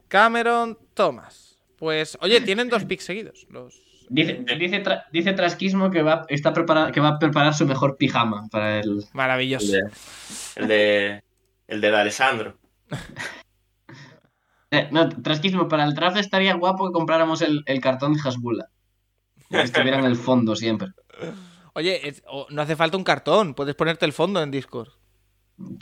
[0.08, 1.56] Cameron Thomas.
[1.78, 3.46] Pues, oye, tienen dos picks seguidos.
[3.48, 7.54] Los, Dice, eh, dice, tra- dice Trasquismo que va, está prepara- que va a preparar
[7.54, 9.04] su mejor pijama para el...
[9.12, 9.66] maravilloso.
[9.66, 9.90] El de...
[10.56, 11.22] El de...
[11.68, 12.58] El de D'Alessandro.
[14.72, 18.68] Eh, no, Trasquismo, para el draft estaría guapo que compráramos el, el cartón de Hasbula.
[19.50, 20.88] Que estuviera en el fondo siempre.
[21.74, 24.88] Oye, es- o- no hace falta un cartón, puedes ponerte el fondo en Discord.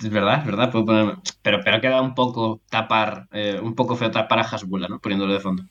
[0.03, 1.17] Es verdad, es verdad, puedo poner...
[1.43, 4.99] Pero, pero queda un poco tapar, eh, un poco feo tapar a Hasbula, ¿no?
[4.99, 5.63] Poniéndolo de fondo.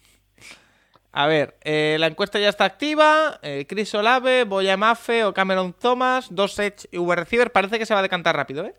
[1.11, 3.39] A ver, eh, la encuesta ya está activa.
[3.41, 7.51] Eh, Chris Olave, Boya Maffe o Cameron Thomas, dos Edge y V receiver.
[7.51, 8.75] Parece que se va a decantar rápido, ¿eh?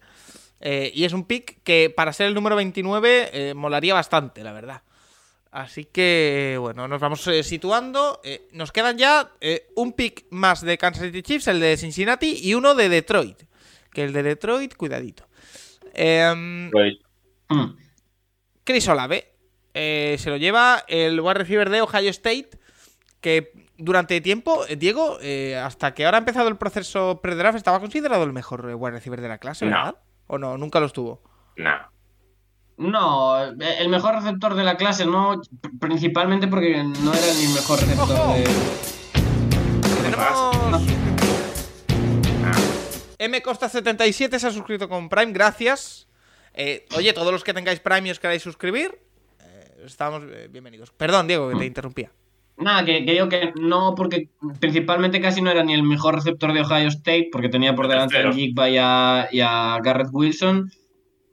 [0.61, 4.53] Eh, y es un pick que para ser el número 29 eh, molaría bastante, la
[4.53, 4.83] verdad.
[5.51, 8.21] Así que, bueno, nos vamos eh, situando.
[8.23, 12.39] Eh, nos quedan ya eh, un pick más de Kansas City Chiefs, el de Cincinnati,
[12.43, 13.43] y uno de Detroit.
[13.93, 15.27] Que el de Detroit, cuidadito.
[15.95, 16.71] Em.
[17.49, 17.77] Mm.
[18.63, 19.33] Chris Olave
[19.73, 22.51] eh, se lo lleva el wide receiver de Ohio State,
[23.23, 25.19] que durante tiempo, Diego,
[25.63, 29.29] hasta que ahora ha empezado el proceso pre-draft, estaba considerado el mejor wide receiver de
[29.29, 29.77] la clase, No.
[29.77, 29.97] ¿verdad?
[30.27, 30.59] ¿O no?
[30.59, 31.23] Nunca lo estuvo.
[31.57, 31.71] No.
[32.79, 37.45] No, eh, el mejor receptor de la clase, no, pr- principalmente porque no era ni
[37.47, 38.35] el mejor receptor Ojo.
[38.35, 38.45] de...
[40.03, 40.83] Tenemos...
[43.19, 46.07] M Costa 77 se ha suscrito con Prime, gracias.
[46.55, 48.97] Eh, oye, todos los que tengáis Prime y os queráis suscribir,
[49.41, 50.91] eh, estamos eh, bienvenidos.
[50.93, 52.11] Perdón, Diego, que te interrumpía.
[52.59, 54.31] Nada, que, que digo que no, porque
[54.61, 57.91] principalmente casi no era ni el mejor receptor de Ohio State, porque tenía por El
[57.93, 58.33] delante a.
[58.33, 60.73] Jigba y a, y a Garrett Wilson.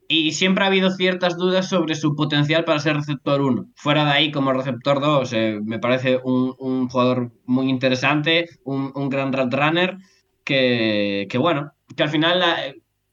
[0.07, 3.65] Y siempre ha habido ciertas dudas sobre su potencial para ser receptor 1.
[3.76, 8.91] Fuera de ahí, como receptor 2, eh, me parece un, un jugador muy interesante, un,
[8.94, 9.98] un gran route runner,
[10.44, 12.57] que, que bueno, que al final, la-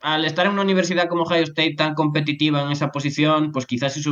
[0.00, 3.94] al estar en una universidad como Ohio State tan competitiva en esa posición, pues quizás
[3.94, 4.10] si se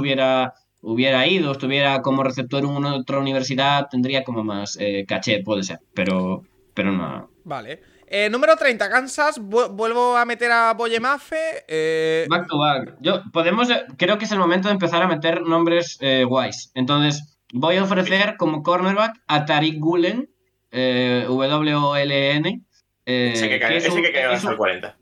[0.82, 5.80] hubiera ido, estuviera como receptor en otra universidad, tendría como más eh, caché, puede ser,
[5.94, 6.42] pero,
[6.74, 7.28] pero no.
[7.44, 7.80] Vale.
[8.12, 9.38] Eh, número 30, Kansas.
[9.40, 11.64] Vu- vuelvo a meter a Boye Maffe.
[11.68, 12.96] Eh, Back to back.
[13.00, 16.72] Yo, podemos, eh, creo que es el momento de empezar a meter nombres eh, guays.
[16.74, 20.28] Entonces, voy a ofrecer como cornerback a Tariq Gulen,
[20.72, 22.62] eh, W-O-L-N.
[23.06, 24.96] eh, Ese que cae, que es ese un- que cae es hasta un- el 40.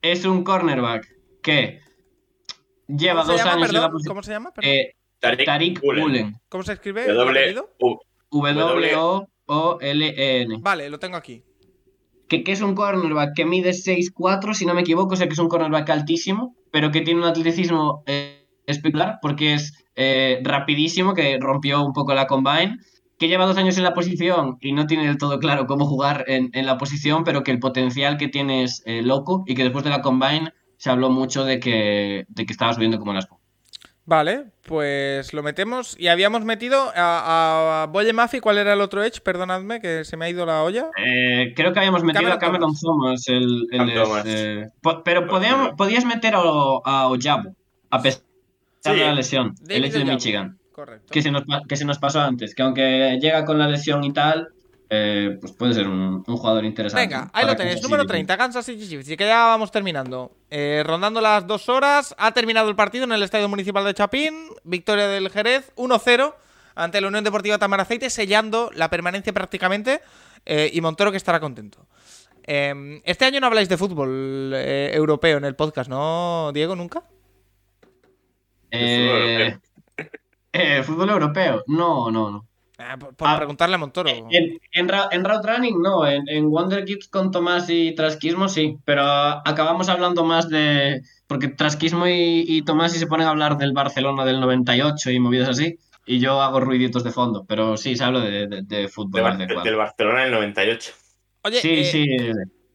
[0.00, 1.06] es un cornerback
[1.42, 1.80] que
[2.86, 3.92] lleva ¿Cómo se dos llama, años en la perdón?
[3.92, 4.10] posición.
[4.14, 4.52] ¿Cómo se llama?
[4.62, 6.40] Eh, Tariq Gulen.
[6.48, 7.06] ¿Cómo se escribe?
[7.12, 7.70] W, apellido?
[7.80, 7.98] U,
[9.44, 10.58] W-O-L-N.
[10.60, 11.42] Vale, lo tengo aquí.
[12.40, 15.48] Que, es un cornerback que mide 6'4, si no me equivoco, sé que es un
[15.48, 21.84] cornerback altísimo, pero que tiene un atleticismo eh, espectacular porque es eh, rapidísimo, que rompió
[21.84, 22.78] un poco la combine,
[23.18, 26.24] que lleva dos años en la posición y no tiene del todo claro cómo jugar
[26.26, 29.84] en, la posición, pero que el potencial que tiene es eh, loco y que después
[29.84, 33.26] de la combine se habló mucho de que, de que estaba subiendo como las
[34.04, 35.96] Vale, pues lo metemos.
[35.98, 38.40] Y habíamos metido a, a Boye Maffe.
[38.40, 39.20] ¿Cuál era el otro Edge?
[39.20, 40.90] Perdonadme, que se me ha ido la olla.
[40.96, 44.24] Eh, creo que habíamos metido Cameron a Cameron Thomas, el, el Cam Thomas.
[44.26, 47.54] eh, po- pero podíamos, podías meter a, a Ojabo,
[47.90, 48.22] a pesar
[48.84, 48.90] Sí.
[48.90, 50.04] de la lesión, el ex de.
[50.04, 51.06] Michigan, Correcto.
[51.12, 54.12] que se, nos, que se nos pasó antes, que aunque llega con la lesión y
[54.12, 54.48] tal,
[54.94, 57.06] eh, pues puede ser un, un jugador interesante.
[57.06, 57.82] Venga, ahí lo tenéis.
[57.82, 58.12] Número City.
[58.12, 59.08] 30, Kansas City Chiefs.
[59.08, 60.32] Y que ya vamos terminando.
[60.50, 62.14] Eh, rondando las dos horas.
[62.18, 64.48] Ha terminado el partido en el Estadio Municipal de Chapín.
[64.64, 66.34] Victoria del Jerez 1-0
[66.74, 70.00] ante la Unión Deportiva Tamaraceite, sellando la permanencia prácticamente.
[70.44, 71.86] eh, y Montoro que estará contento.
[72.44, 76.74] Em, este año no habláis de fútbol eh, europeo en el podcast, ¿no, Diego?
[76.76, 77.02] ¿Nunca?
[78.70, 79.56] Eh,
[80.52, 81.62] eh, ¿Fútbol europeo?
[81.66, 82.46] No, no, no.
[82.82, 84.08] Ah, por por Ah, preguntarle a Montoro.
[84.10, 88.78] En, en, en Route Running no, en, en Wonder Kids con Tomás y Trasquismo sí,
[88.84, 91.02] pero acabamos hablando más de...
[91.26, 95.48] Porque Trasquismo y, y Tomás se ponen a hablar del Barcelona del 98 y movidas
[95.48, 98.88] así, y yo hago ruiditos de fondo, pero sí, se habla de, de, de De
[98.88, 99.38] fútbol.
[99.38, 99.76] De del.
[99.76, 100.92] Barcelona en el 98.
[101.44, 102.06] Oye, Sí, eh, sí.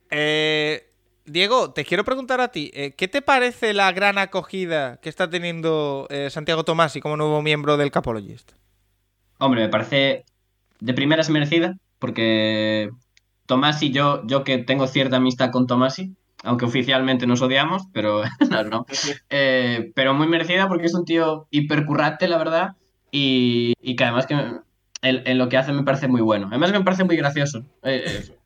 [0.10, 0.84] eh,
[1.26, 5.30] Diego, te quiero preguntar a ti, eh, ¿qué te parece la gran acogida que está
[5.30, 8.54] teniendo eh, Santiago Tomasi como nuevo miembro del Capologist?
[9.40, 10.26] Hombre, me parece
[10.80, 12.90] de primeras merecida, porque
[13.46, 18.64] Tomasi, yo, yo que tengo cierta amistad con Tomasi, aunque oficialmente nos odiamos, pero no,
[18.64, 18.86] no.
[19.30, 22.72] Eh, pero muy merecida porque es un tío hipercurrante, la verdad,
[23.12, 24.62] y, y que además que en,
[25.02, 26.48] en lo que hace me parece muy bueno.
[26.50, 27.60] Además me parece muy gracioso.
[27.84, 28.38] Eh, eh,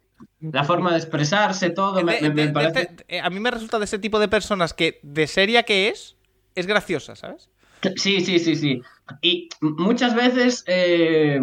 [0.41, 2.79] la forma de expresarse, todo, me, De- me- de- me de- parece...
[2.79, 5.89] de- eh, a mí me resulta de ese tipo de personas que, de seria que
[5.89, 6.15] es,
[6.55, 7.49] es graciosa, ¿sabes?
[7.95, 8.81] Sí, sí, sí, sí.
[9.21, 11.39] Y muchas veces eh,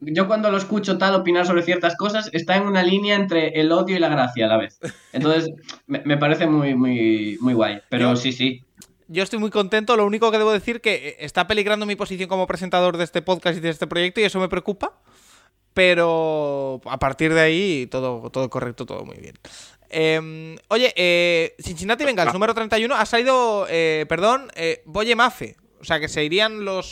[0.00, 3.72] yo cuando lo escucho tal opinar sobre ciertas cosas está en una línea entre el
[3.72, 4.78] odio y la gracia a la vez.
[5.12, 5.50] Entonces
[5.86, 7.80] me, me parece muy, muy, muy guay.
[7.88, 8.62] Pero Yo- sí, sí.
[9.06, 12.26] Yo estoy muy contento, lo único que debo decir que eh, está peligrando mi posición
[12.28, 14.98] como presentador de este podcast y de este proyecto y eso me preocupa.
[15.74, 19.34] Pero a partir de ahí todo, todo correcto, todo muy bien.
[19.90, 25.56] Eh, oye, eh, Cincinnati Bengals, número 31, ha salido, eh, perdón, eh, Boye Mafe.
[25.84, 26.86] O sea, que se irían los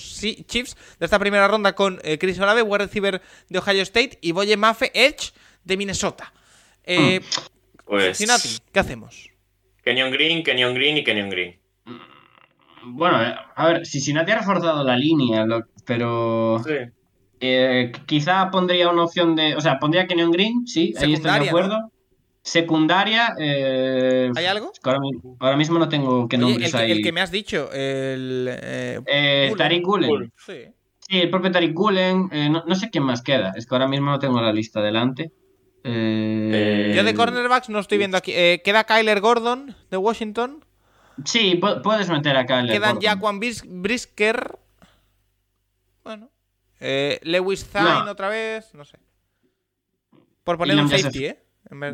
[0.46, 4.32] Chiefs de esta primera ronda con eh, Chris Olave, wide receiver de Ohio State, y
[4.32, 5.32] Boye Mafe, Edge
[5.64, 6.30] de Minnesota.
[6.84, 7.20] Eh,
[7.86, 8.16] Pues.
[8.18, 9.30] Cincinnati, ¿qué hacemos?
[9.82, 11.58] Kenyon Green, Kenyon Green y Kenyon Green.
[12.84, 16.74] Bueno, eh, a ver, Cincinnati ha reforzado la línea, lo- pero Sí.
[17.40, 19.54] eh, quizá pondría una opción de...
[19.56, 21.90] O sea, pondría Kenyon Green, sí, ahí estoy de acuerdo.
[22.42, 23.34] Secundaria...
[23.38, 24.72] eh, ¿Hay algo?
[24.82, 26.90] ahora, mi- ahora mismo no tengo qué Oye, el, nombres que, hay.
[26.92, 28.48] el que me has dicho, el...
[28.50, 29.58] eh, Eh, Cullen.
[29.58, 29.82] Tariq.
[29.84, 30.32] Cullen.
[30.44, 30.64] sí.
[31.08, 32.28] Sí, el propio Tariq Cullen.
[32.32, 33.52] eh, no, no sé quién más queda.
[33.56, 35.30] Es que ahora mismo no tengo la lista delante.
[35.84, 38.32] Eh, Yo de cornerbacks no estoy viendo aquí.
[38.34, 40.64] Eh, queda Kyler Gordon de Washington.
[41.24, 44.58] Sí, pu- puedes meter acá el Quedan Jaquan Bis- Brisker.
[46.04, 46.30] Bueno.
[46.80, 48.10] Eh, Lewis Zine No.
[48.10, 48.72] otra vez.
[48.74, 48.98] No sé.
[50.44, 51.38] Por poner un ya safety, ¿eh?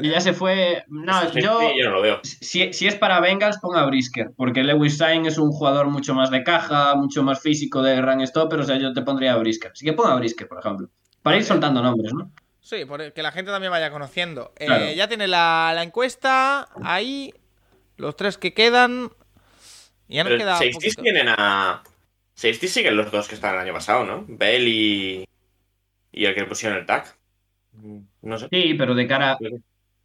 [0.01, 0.85] Y ya se fue.
[0.89, 1.61] No, Ese yo.
[1.61, 2.21] no lo veo.
[2.23, 4.31] Si, si es para Bengals, ponga a Brisker.
[4.37, 8.27] Porque Lewis Sain es un jugador mucho más de caja, mucho más físico de run
[8.27, 8.61] stopper.
[8.61, 9.73] O sea, yo te pondría a Brisker.
[9.73, 10.89] Así que ponga a Brisker, por ejemplo.
[11.23, 12.31] Para ir soltando nombres, ¿no?
[12.61, 14.53] Sí, por que la gente también vaya conociendo.
[14.59, 14.95] Eh.
[14.97, 16.69] Ya tiene la, la encuesta.
[16.83, 17.33] Ahí.
[17.97, 19.11] Los tres que quedan.
[20.09, 20.53] Y ya nos Pero queda.
[20.55, 21.03] safeties poquito.
[21.03, 21.83] tienen a.
[22.35, 24.25] Safeties siguen los dos que estaban el año pasado, ¿no?
[24.29, 25.29] Bell y.
[26.13, 27.18] Y el que le pusieron el tag.
[28.23, 28.49] No sé.
[28.51, 29.37] Sí, pero de cara,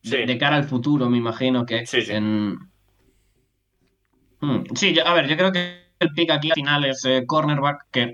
[0.04, 0.18] Sí.
[0.18, 2.12] de, de cara al futuro, me imagino que Sí, sí.
[2.12, 2.58] en...
[4.42, 7.24] Hmm, Sí, yo- a ver, yo creo que el pick aquí al final es eh,
[7.26, 8.14] cornerback, que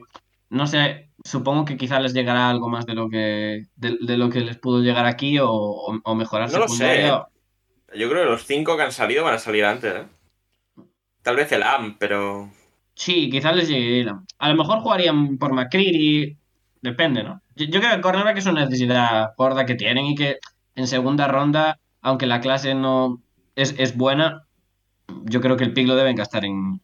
[0.49, 4.30] no sé, supongo que quizá les llegará algo más de lo que de, de lo
[4.30, 7.26] que les pudo llegar aquí o, o- o mejorar No lo sé, secundaria.
[7.95, 10.06] Yo creo que los cinco que han salido van a salir antes, ¿eh?
[11.23, 12.52] Tal vez el AM, pero.
[12.94, 14.10] Sí, quizás les llegue.
[14.38, 16.38] A lo mejor jugarían por McCreary,
[16.81, 17.41] depende, ¿no?
[17.56, 20.38] Yo, yo creo que el cornerback es una necesidad gorda que tienen y que
[20.76, 23.22] en segunda ronda, aunque la clase no
[23.56, 24.45] es, es buena,
[25.26, 26.80] yo creo que el pick lo deben gastar en,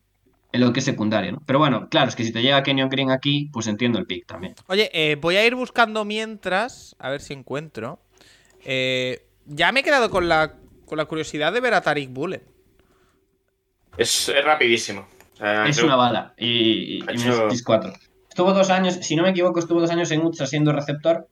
[0.52, 1.42] en lo que es secundaria, ¿no?
[1.46, 4.26] Pero bueno, claro, es que si te llega Kenyon Green aquí, pues entiendo el pick
[4.26, 4.56] también.
[4.68, 8.00] Oye, eh, voy a ir buscando mientras, a ver si encuentro.
[8.66, 10.56] Eh, ya me he quedado con la,
[10.86, 12.42] con la curiosidad de ver a Tariq Bullen.
[13.98, 15.08] Es, es rapidísimo.
[15.36, 17.94] O sea, Es creo- una bala y, y, y hecho- Memphis 4.
[18.36, 21.26] Estuvo dos años, si no me equivoco, estuvo dos años en Utah siendo receptor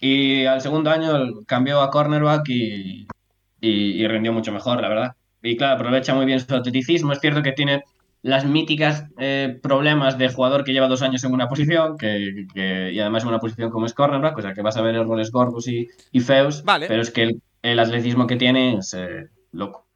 [0.00, 3.06] y al segundo año cambió a cornerback y,
[3.60, 5.12] y, y rindió mucho mejor, la verdad.
[5.40, 7.12] Y claro, aprovecha muy bien su atleticismo.
[7.12, 7.84] Es cierto que tiene
[8.22, 12.90] las míticas eh, problemas de jugador que lleva dos años en una posición que, que-
[12.92, 15.30] y además en una posición como es cornerback, o sea que vas a ver errores
[15.30, 16.88] gordos y, y feos, Vale.
[16.88, 19.86] pero es que el, el atletismo que tiene es eh, loco.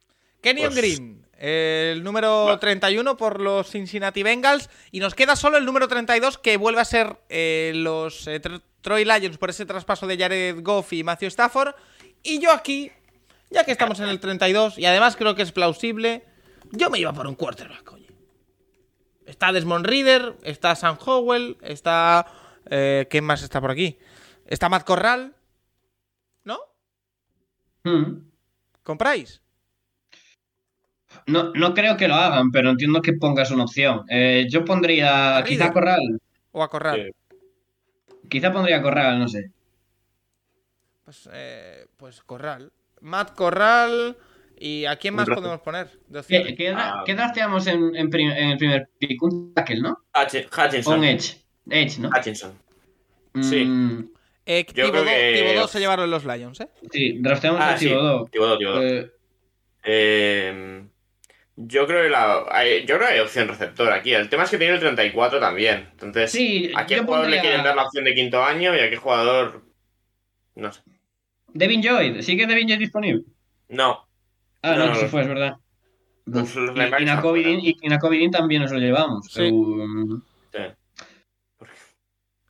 [0.41, 2.59] Kenyon Pues- Green, el número Va.
[2.59, 4.69] 31 por los Cincinnati Bengals.
[4.91, 8.61] Y nos queda solo el número 32 que vuelve a ser eh, los eh, Tr-
[8.81, 11.75] Troy Lions por ese traspaso de Jared Goff y Matthew Stafford.
[12.23, 12.91] Y yo aquí,
[13.49, 16.23] ya que estamos en el 32 y además creo que es plausible,
[16.71, 18.07] yo me iba por un quarterback, oye.
[19.25, 22.25] Está Desmond Reader, está Sam Howell, está...
[22.69, 23.97] eh, ¿Quién más está por aquí?
[24.45, 25.35] Está Matt Corral.
[26.45, 26.59] ¿No?
[27.83, 28.29] Mm.
[28.83, 29.41] ¿Compráis?
[31.27, 34.03] No, no creo que lo hagan, pero entiendo que pongas una opción.
[34.09, 35.71] Eh, yo pondría A quizá.
[35.71, 36.19] Corral.
[36.51, 37.13] ¿O a Corral?
[37.29, 37.37] Sí.
[38.29, 39.51] Quizá pondría Corral, no sé.
[41.05, 42.71] Pues, eh, pues Corral.
[43.01, 44.17] Matt Corral.
[44.59, 45.87] ¿Y a quién más podemos poner?
[46.27, 47.03] ¿Qué, Ah.
[47.05, 49.21] qué drafteamos en, en, prim- en el primer pick?
[49.21, 49.97] Un tackle, ¿no?
[50.15, 50.99] Hutchinson.
[50.99, 51.37] un edge.
[51.69, 52.09] Edge, ¿no?
[52.09, 52.53] Hutchinson.
[53.41, 53.65] sí.
[53.65, 54.09] Mm,
[54.45, 56.67] Eh, Yo creo que- Thibodeau se llevaron los Lions, ¿eh?
[56.91, 57.87] sí, drafteamos Ah, a sí.
[57.87, 58.27] Thibodeau.
[58.27, 58.83] Thibodeau, Thibodeau.
[58.83, 59.11] Eh,
[59.85, 60.83] Eh,
[61.55, 64.13] yo creo que la, hay, yo creo que hay opción receptor aquí.
[64.13, 65.89] El tema es que tiene el 34 también.
[65.91, 68.89] Entonces, sí, ¿a qué jugador le quieren dar la opción de quinto año y a
[68.89, 69.63] qué jugador?
[70.55, 70.81] No sé.
[71.53, 72.21] Devin Lloyd.
[72.21, 73.23] ¿Sigue Devin Lloyd disponible?
[73.69, 74.07] No.
[74.61, 75.57] Ah, no, No, no se fue, es verdad.
[76.25, 77.77] Los- los Y- y Nakovidin- fuera.
[77.81, 79.27] y Nakovidin también nos lo llevamos.
[79.29, 79.49] Sí.
[80.53, 80.59] Sí.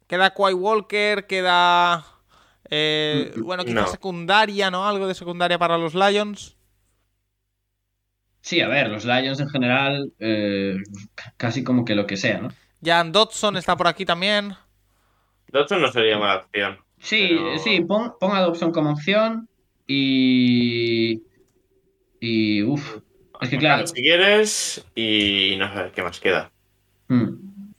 [0.07, 2.05] Queda Quay Walker, queda.
[2.69, 3.87] eh, Mm, bueno, quizás no.
[3.87, 4.87] secundaria, ¿no?
[4.87, 6.52] Algo de secundaria para los Lions.
[8.45, 10.75] Sí, a ver, los Lions en general, eh,
[11.37, 12.49] casi como que lo que sea, ¿no?
[12.83, 14.53] Jan Dodson está por aquí también.
[15.47, 16.77] Dodson no sería mala opción.
[16.99, 19.47] Sí, Pero- sí, pon, pon a Dobson como opción
[19.87, 21.23] y.
[22.19, 22.63] Y.
[22.63, 22.97] Uff.
[23.39, 23.87] Es que claro.
[23.87, 26.51] Si quieres, y no sé qué más queda.
[27.07, 27.23] mm,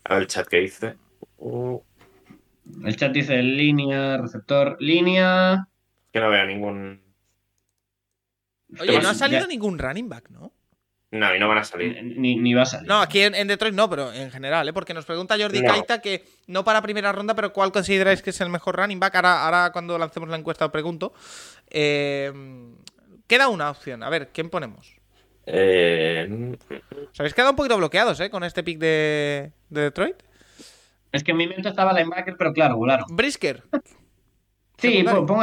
[0.05, 0.97] A ver el chat que dice.
[1.37, 1.79] Uh,
[2.87, 5.69] El chat dice línea, receptor, línea.
[6.11, 7.03] que no veo ningún.
[8.81, 10.53] Oye, no ha salido ya- ningún running back, ¿no?
[11.15, 12.03] No, y no van a salir.
[12.03, 12.89] Ni, ni va a salir.
[12.89, 14.73] No, aquí en, en Detroit no, pero en general, ¿eh?
[14.73, 15.69] Porque nos pregunta Jordi No.
[15.73, 19.15] Kaita que no para primera ronda, pero ¿cuál consideráis que es el mejor running back?
[19.15, 21.15] Ahora, ahora cuando lancemos la encuesta os pregunto.
[21.71, 22.33] Eh,
[23.29, 24.03] queda una opción.
[24.03, 24.97] A ver, ¿quién ponemos?
[25.47, 26.57] Eh,
[27.13, 28.29] Os habéis quedado un poquito bloqueados, ¿eh?
[28.31, 30.17] Con este pick de, de Detroit.
[31.13, 33.07] Es que en mi mente estaba linebacker, pero claro, volaron.
[33.11, 33.63] Brisker.
[34.79, 35.41] Sí, pon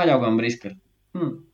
[0.00, 0.74] allá con Brisker.
[1.12, 1.49] Mm.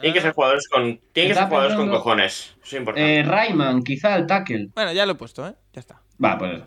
[0.00, 1.00] Tienen que ser jugadores con.
[1.12, 2.54] Tienen que ser jugadores con cojones.
[2.62, 3.18] Eso es importante.
[3.18, 4.68] Eh, Rayman, quizá el tackle.
[4.74, 5.54] Bueno, ya lo he puesto, ¿eh?
[5.72, 6.00] Ya está.
[6.22, 6.60] Va, pues.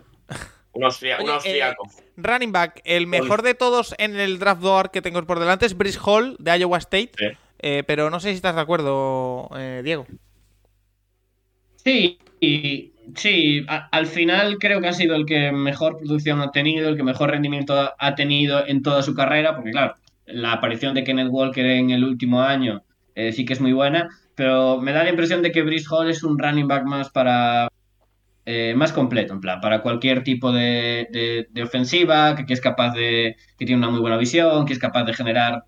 [0.72, 1.88] un, austria- un Oye, austriaco.
[2.16, 5.76] Running back, el mejor de todos en el draft door que tengo por delante es
[5.76, 7.10] Brice Hall de Iowa State.
[7.16, 7.26] Sí.
[7.60, 10.06] Eh, pero no sé si estás de acuerdo, eh, Diego.
[11.76, 12.18] Sí,
[13.14, 16.96] sí, a- al final creo que ha sido el que mejor producción ha tenido, el
[16.96, 19.94] que mejor rendimiento ha- ha tenido en toda su carrera, porque claro,
[20.26, 22.82] la aparición de Kenneth Walker en el último año
[23.14, 26.10] eh, sí que es muy buena, pero me da la impresión de que Brice Hall
[26.10, 27.68] es un running back más para
[28.46, 33.66] eh, más completo, en plan, para cualquier tipo de, ofensiva, que, es capaz de, que
[33.66, 35.64] tiene una muy buena visión, que es capaz de generar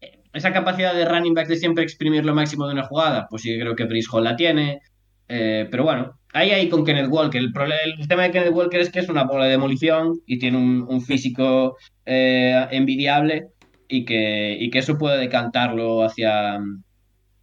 [0.00, 3.42] eh, esa capacidad de running back de siempre exprimir lo máximo de una jugada, pues
[3.42, 4.80] sí creo que Brice Hall la tiene.
[5.28, 7.40] Pero bueno, ahí ahí con Kenneth Walker.
[7.40, 7.52] El,
[7.98, 11.00] el tema de Kenneth Walker es que es una bola de demolición y tiene un,
[11.02, 13.48] físico envidiable
[13.88, 16.58] y que, y que eso puede decantarlo hacia,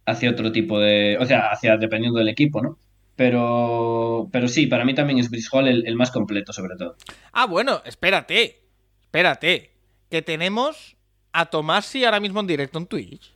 [0.06, 1.16] hacia otro tipo de.
[1.20, 2.78] O sea, hacia dependiendo del equipo, ¿no?
[3.16, 6.96] Pero, pero sí, para mí también es Brice Hall el, el más completo, sobre todo.
[7.32, 8.62] Ah, bueno, espérate.
[9.02, 9.70] Espérate.
[10.10, 10.96] Que tenemos
[11.32, 13.34] a Tomasi ahora mismo en directo en Twitch.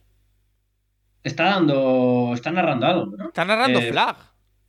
[1.23, 2.31] Está dando.
[2.33, 3.27] Está narrando algo, ¿no?
[3.27, 4.17] Está narrando Eh, Flag.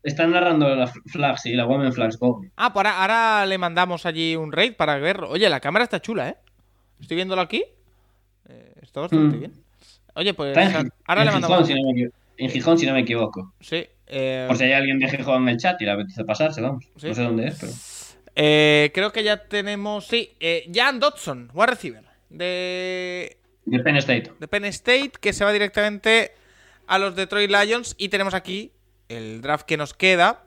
[0.03, 2.41] Está narrando la flag, sí, la Women Flags Go.
[2.57, 5.29] Ah, pues ahora, ahora le mandamos allí un raid para verlo.
[5.29, 6.37] Oye, la cámara está chula, ¿eh?
[7.01, 7.65] Estoy viéndolo aquí.
[8.91, 9.41] Está bastante Mm.
[9.41, 9.53] bien.
[10.15, 11.69] Oye, pues Está en, Gi- ahora en le Gijón, mandamos.
[11.69, 13.53] si no me equivo- en Gijón, si no me equivoco.
[13.61, 13.87] Sí.
[14.13, 16.85] eh, Por si hay alguien de Gijón en el chat y le apetece pasarse, vamos.
[16.97, 17.07] Sí.
[17.09, 17.73] No sé dónde es, pero.
[18.35, 20.07] eh, creo que ya tenemos.
[20.09, 22.05] Sí, eh, Jan Dodson, wide receiver.
[22.29, 23.37] De,
[23.67, 24.33] De Penn State.
[24.41, 26.33] de Penn State, que se va directamente
[26.89, 27.95] a los Detroit Lions.
[27.99, 28.73] Y tenemos aquí
[29.09, 30.43] el draft que nos queda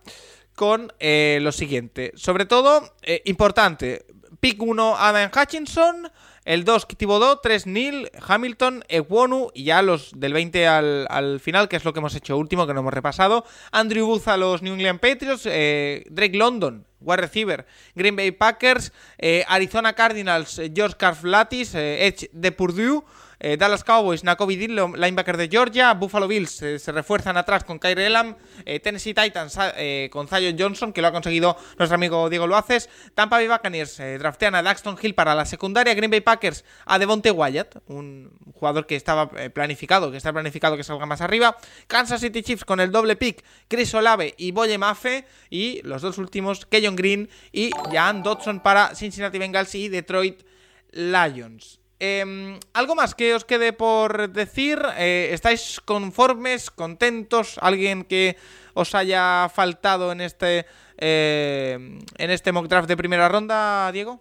[0.56, 2.12] con eh, lo siguiente.
[2.16, 2.94] Sobre todo,
[3.26, 4.06] importante,
[4.42, 6.12] pick 1 Adam Hutchinson,
[6.46, 11.70] el 2 Thibodeau, 3 Neil, Hamilton, Ekwonu y ya los del 20 al, al final,
[11.70, 13.46] que es lo que hemos hecho último, que no hemos repasado.
[13.72, 17.66] Andrew Booth a los New England Patriots, eh, Drake London, wide receiver,
[17.96, 23.04] Green Bay Packers, eh, Arizona Cardinals, George Karflatis, eh, Edge de Purdue,
[23.44, 27.78] eh, Dallas Cowboys, Nakobe Dean, linebacker de Georgia, Buffalo Bills eh, se refuerzan atrás con
[27.78, 32.30] Kyrie Elam, eh, Tennessee Titans eh, con Zion Johnson, que lo ha conseguido nuestro amigo
[32.30, 36.64] Diego Loaces, Tampa Bay Buccaneers draftean a Daxton Hill para la secundaria, Green Bay Packers
[36.86, 41.58] a Devonte Wyatt, un jugador que estaba planificado, que está planificado que salga más arriba,
[41.88, 46.18] Kansas City Chiefs con el doble pick, Chris Olave y Boye Mafe, y los dos
[46.18, 50.44] últimos, Keyon Green y Jan Dodson para Cincinnati Bengals y Detroit
[50.92, 51.83] Lions.
[52.06, 54.78] Em, ¿Algo más que os quede por decir?
[54.98, 57.58] Eh, ¿Estáis conformes, contentos?
[57.62, 58.36] ¿Alguien que
[58.74, 60.66] os haya faltado en este,
[60.98, 61.78] eh,
[62.18, 64.20] en este mock draft de primera ronda, Diego?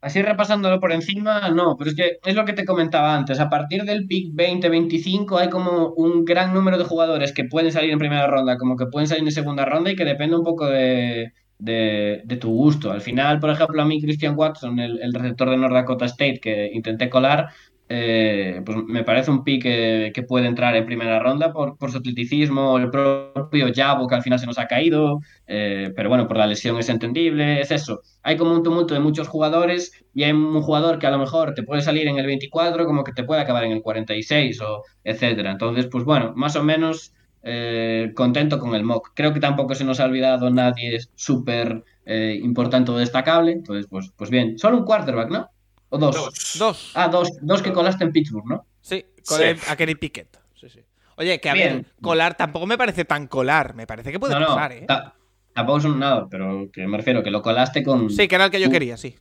[0.00, 3.38] Así repasándolo por encima, no, pero es que es lo que te comentaba antes.
[3.38, 7.90] A partir del pick 20-25 hay como un gran número de jugadores que pueden salir
[7.90, 10.66] en primera ronda, como que pueden salir en segunda ronda y que depende un poco
[10.68, 12.90] de, de, de tu gusto.
[12.90, 16.70] Al final, por ejemplo, a mí Christian Watson, el, receptor de North Dakota State que
[16.72, 17.50] intenté colar,
[17.88, 21.92] eh, pues me parece un pick que, que puede entrar en primera ronda por, por
[21.92, 26.26] su atleticismo, el propio Jabo que al final se nos ha caído, eh, pero bueno,
[26.26, 28.00] por la lesión es entendible, es eso.
[28.24, 31.54] Hay como un tumulto de muchos jugadores y hay un jugador que a lo mejor
[31.54, 34.82] te puede salir en el 24 como que te puede acabar en el 46 o
[35.04, 35.52] etcétera.
[35.52, 39.10] Entonces, pues bueno, más o menos eh, contento con el mock.
[39.14, 44.10] Creo que tampoco se nos ha olvidado nadie súper eh, importante o destacable, entonces pues,
[44.16, 44.58] pues bien.
[44.58, 45.48] Solo un quarterback, ¿no?
[45.90, 46.14] ¿O dos?
[46.16, 46.52] Dos.
[46.58, 46.92] Dos.
[46.94, 48.66] Ah, dos, dos que colaste en Pittsburgh, ¿no?
[48.80, 49.44] Sí, con Sí.
[49.44, 50.38] el- a Kenny Pickett.
[50.54, 50.80] Sí, sí.
[51.16, 51.86] Oye, que a ver, Bien.
[52.00, 53.74] colar tampoco me parece tan colar.
[53.74, 54.84] Me parece que puede no, no, pasar, ¿eh?
[54.88, 55.14] ta-
[55.54, 58.08] tampoco son nada, pero que me refiero que lo colaste con...
[58.10, 58.72] Sí, que era el que yo Uh.
[58.72, 59.14] quería, sí.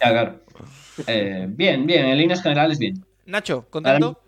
[0.00, 0.40] Ya, claro.
[1.06, 3.02] Eh, bien, bien, en líneas generales bien.
[3.24, 4.20] Nacho, ¿contento?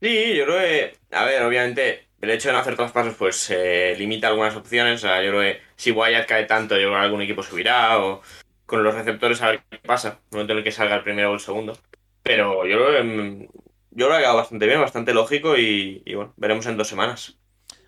[0.00, 3.94] Sí, yo creo que, a ver, obviamente, el hecho de no hacer traspasos, pues eh,
[3.96, 5.04] limita algunas opciones.
[5.04, 7.98] O sea, yo creo que si Wyatt cae tanto, yo creo que algún equipo subirá,
[7.98, 8.22] o
[8.66, 11.02] con los receptores a ver qué pasa, en el momento en el que salga el
[11.02, 11.78] primero o el segundo.
[12.22, 13.48] Pero yo creo que, mm,
[13.92, 17.36] yo que ha quedado bastante bien, bastante lógico, y, bueno, veremos en dos semanas.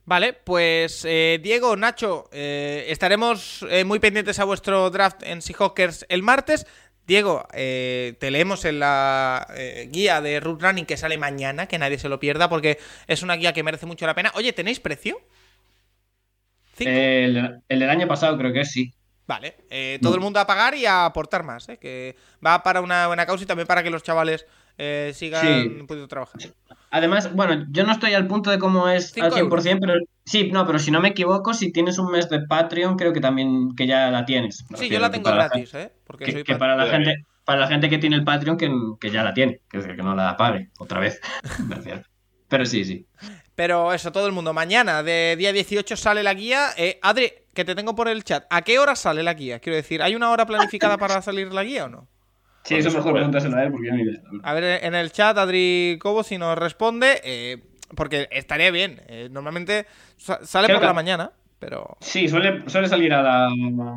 [0.05, 6.23] Vale, pues eh, Diego, Nacho, eh, estaremos muy pendientes a vuestro draft en Seahawkers el
[6.23, 6.66] martes.
[7.11, 11.77] Diego, eh, te leemos en la eh, guía de Root Running que sale mañana, que
[11.77, 12.78] nadie se lo pierda porque
[13.09, 14.31] es una guía que merece mucho la pena.
[14.37, 15.20] Oye, ¿tenéis precio?
[16.78, 18.95] El, el del año pasado creo que sí.
[19.27, 21.78] Vale, eh, todo el mundo a pagar y a aportar más, ¿eh?
[21.78, 22.15] que
[22.45, 24.47] va para una buena causa y también para que los chavales
[24.82, 25.69] eh, sigan Sí.
[25.86, 26.40] pudiendo trabajar.
[26.90, 29.94] Además, bueno, yo no estoy al punto de cómo es al 100%, pero
[30.24, 33.20] sí, no, pero si no me equivoco, si tienes un mes de Patreon, creo que
[33.20, 34.65] también que ya la tienes.
[34.74, 35.93] Sí, yo la tengo la gratis, ¿eh?
[36.07, 38.57] Porque que, soy que pat- para la gente para la gente que tiene el Patreon
[38.57, 38.70] que,
[39.01, 41.20] que ya la tiene, que, que no la pague otra vez.
[42.48, 43.07] Pero sí, sí.
[43.55, 44.52] Pero eso, todo el mundo.
[44.52, 46.69] Mañana, de día 18, sale la guía.
[46.77, 48.44] Eh, Adri, que te tengo por el chat.
[48.51, 49.61] ¿A qué hora sale la guía?
[49.61, 52.09] Quiero decir, ¿hay una hora planificada para salir la guía o no?
[52.65, 54.20] Sí, eso mejor pregúntaselo a él porque yo ni idea.
[54.43, 57.20] A ver, en el chat, Adri Cobo, si nos responde.
[57.24, 57.59] eh,
[57.97, 59.01] porque estaría bien.
[59.09, 61.97] eh, normalmente sa- sale Creo por que- la mañana, pero.
[62.01, 63.49] Sí, suele, suele salir a la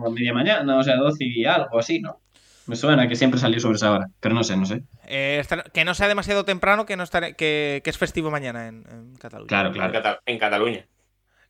[0.09, 2.19] media mañana, o sea, 12 y algo así, ¿no?
[2.65, 4.81] Me suena que siempre salió sobre esa hora, pero no sé, no sé.
[5.05, 8.67] eh, estar- que no sea demasiado temprano, que no estaré- que, que es festivo mañana
[8.67, 9.47] en, en Cataluña.
[9.47, 10.19] Claro, claro.
[10.25, 10.87] En Cataluña.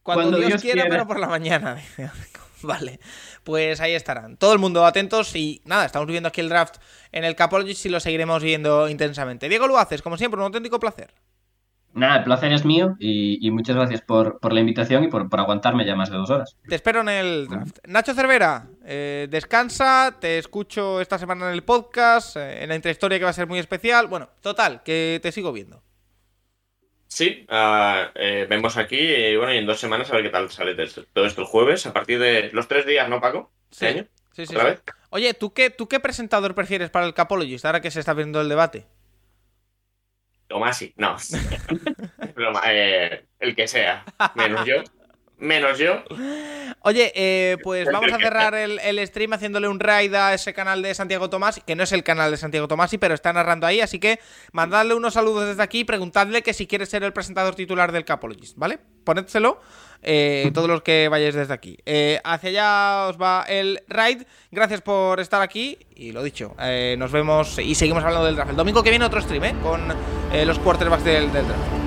[0.01, 0.89] Cuando, Cuando Dios, Dios quiera, quiera.
[0.89, 1.77] pero por la mañana.
[2.67, 2.99] vale,
[3.43, 4.37] pues ahí estarán.
[4.37, 6.77] Todo el mundo atentos y nada, estamos viendo aquí el draft
[7.11, 9.49] en el Capologist y lo seguiremos viendo intensamente.
[9.49, 11.13] Diego Luaces, como siempre, un auténtico placer.
[11.95, 15.29] Nada, el placer es mío y, y muchas gracias por, por la invitación y por,
[15.29, 16.57] por aguantarme ya más de dos horas.
[16.67, 17.77] Te espero en el draft.
[17.85, 23.19] Nacho Cervera, eh, descansa, te escucho esta semana en el podcast, eh, en la intrahistoria
[23.19, 24.07] que va a ser muy especial.
[24.07, 25.83] Bueno, total, que te sigo viendo.
[27.13, 30.73] Sí, eh, vemos aquí y bueno, y en dos semanas a ver qué tal sale
[31.13, 33.53] todo esto el jueves, a partir de los tres días, ¿no, Paco?
[33.69, 34.07] Sí, ¿Este año?
[34.31, 34.55] sí, sí.
[34.55, 34.69] ¿Otra sí.
[34.71, 34.83] vez?
[35.11, 38.41] Oye, ¿tú qué, ¿tú qué presentador prefieres para el Capologist ahora que se está viendo
[38.41, 38.87] el debate?
[40.47, 41.17] Tomasi, no.
[42.65, 44.03] Eh, el que sea,
[44.33, 44.77] menos yo.
[45.43, 46.01] Menos yo.
[46.79, 50.81] Oye, eh, pues vamos a cerrar el, el stream haciéndole un raid a ese canal
[50.81, 53.81] de Santiago Tomás, que no es el canal de Santiago Tomasi, pero está narrando ahí,
[53.81, 54.19] así que
[54.53, 58.05] mandadle unos saludos desde aquí y preguntadle que si quiere ser el presentador titular del
[58.05, 58.79] Capologist, ¿vale?
[59.03, 59.59] Ponédselo,
[60.01, 61.77] eh, todos los que vayáis desde aquí.
[61.85, 66.55] Eh, hacia allá os va el raid, gracias por estar aquí y lo dicho,
[66.97, 68.51] nos vemos y seguimos hablando del draft.
[68.51, 69.55] El domingo que viene otro stream, ¿eh?
[69.61, 69.93] Con
[70.45, 71.82] los quarterbacks del, del draft.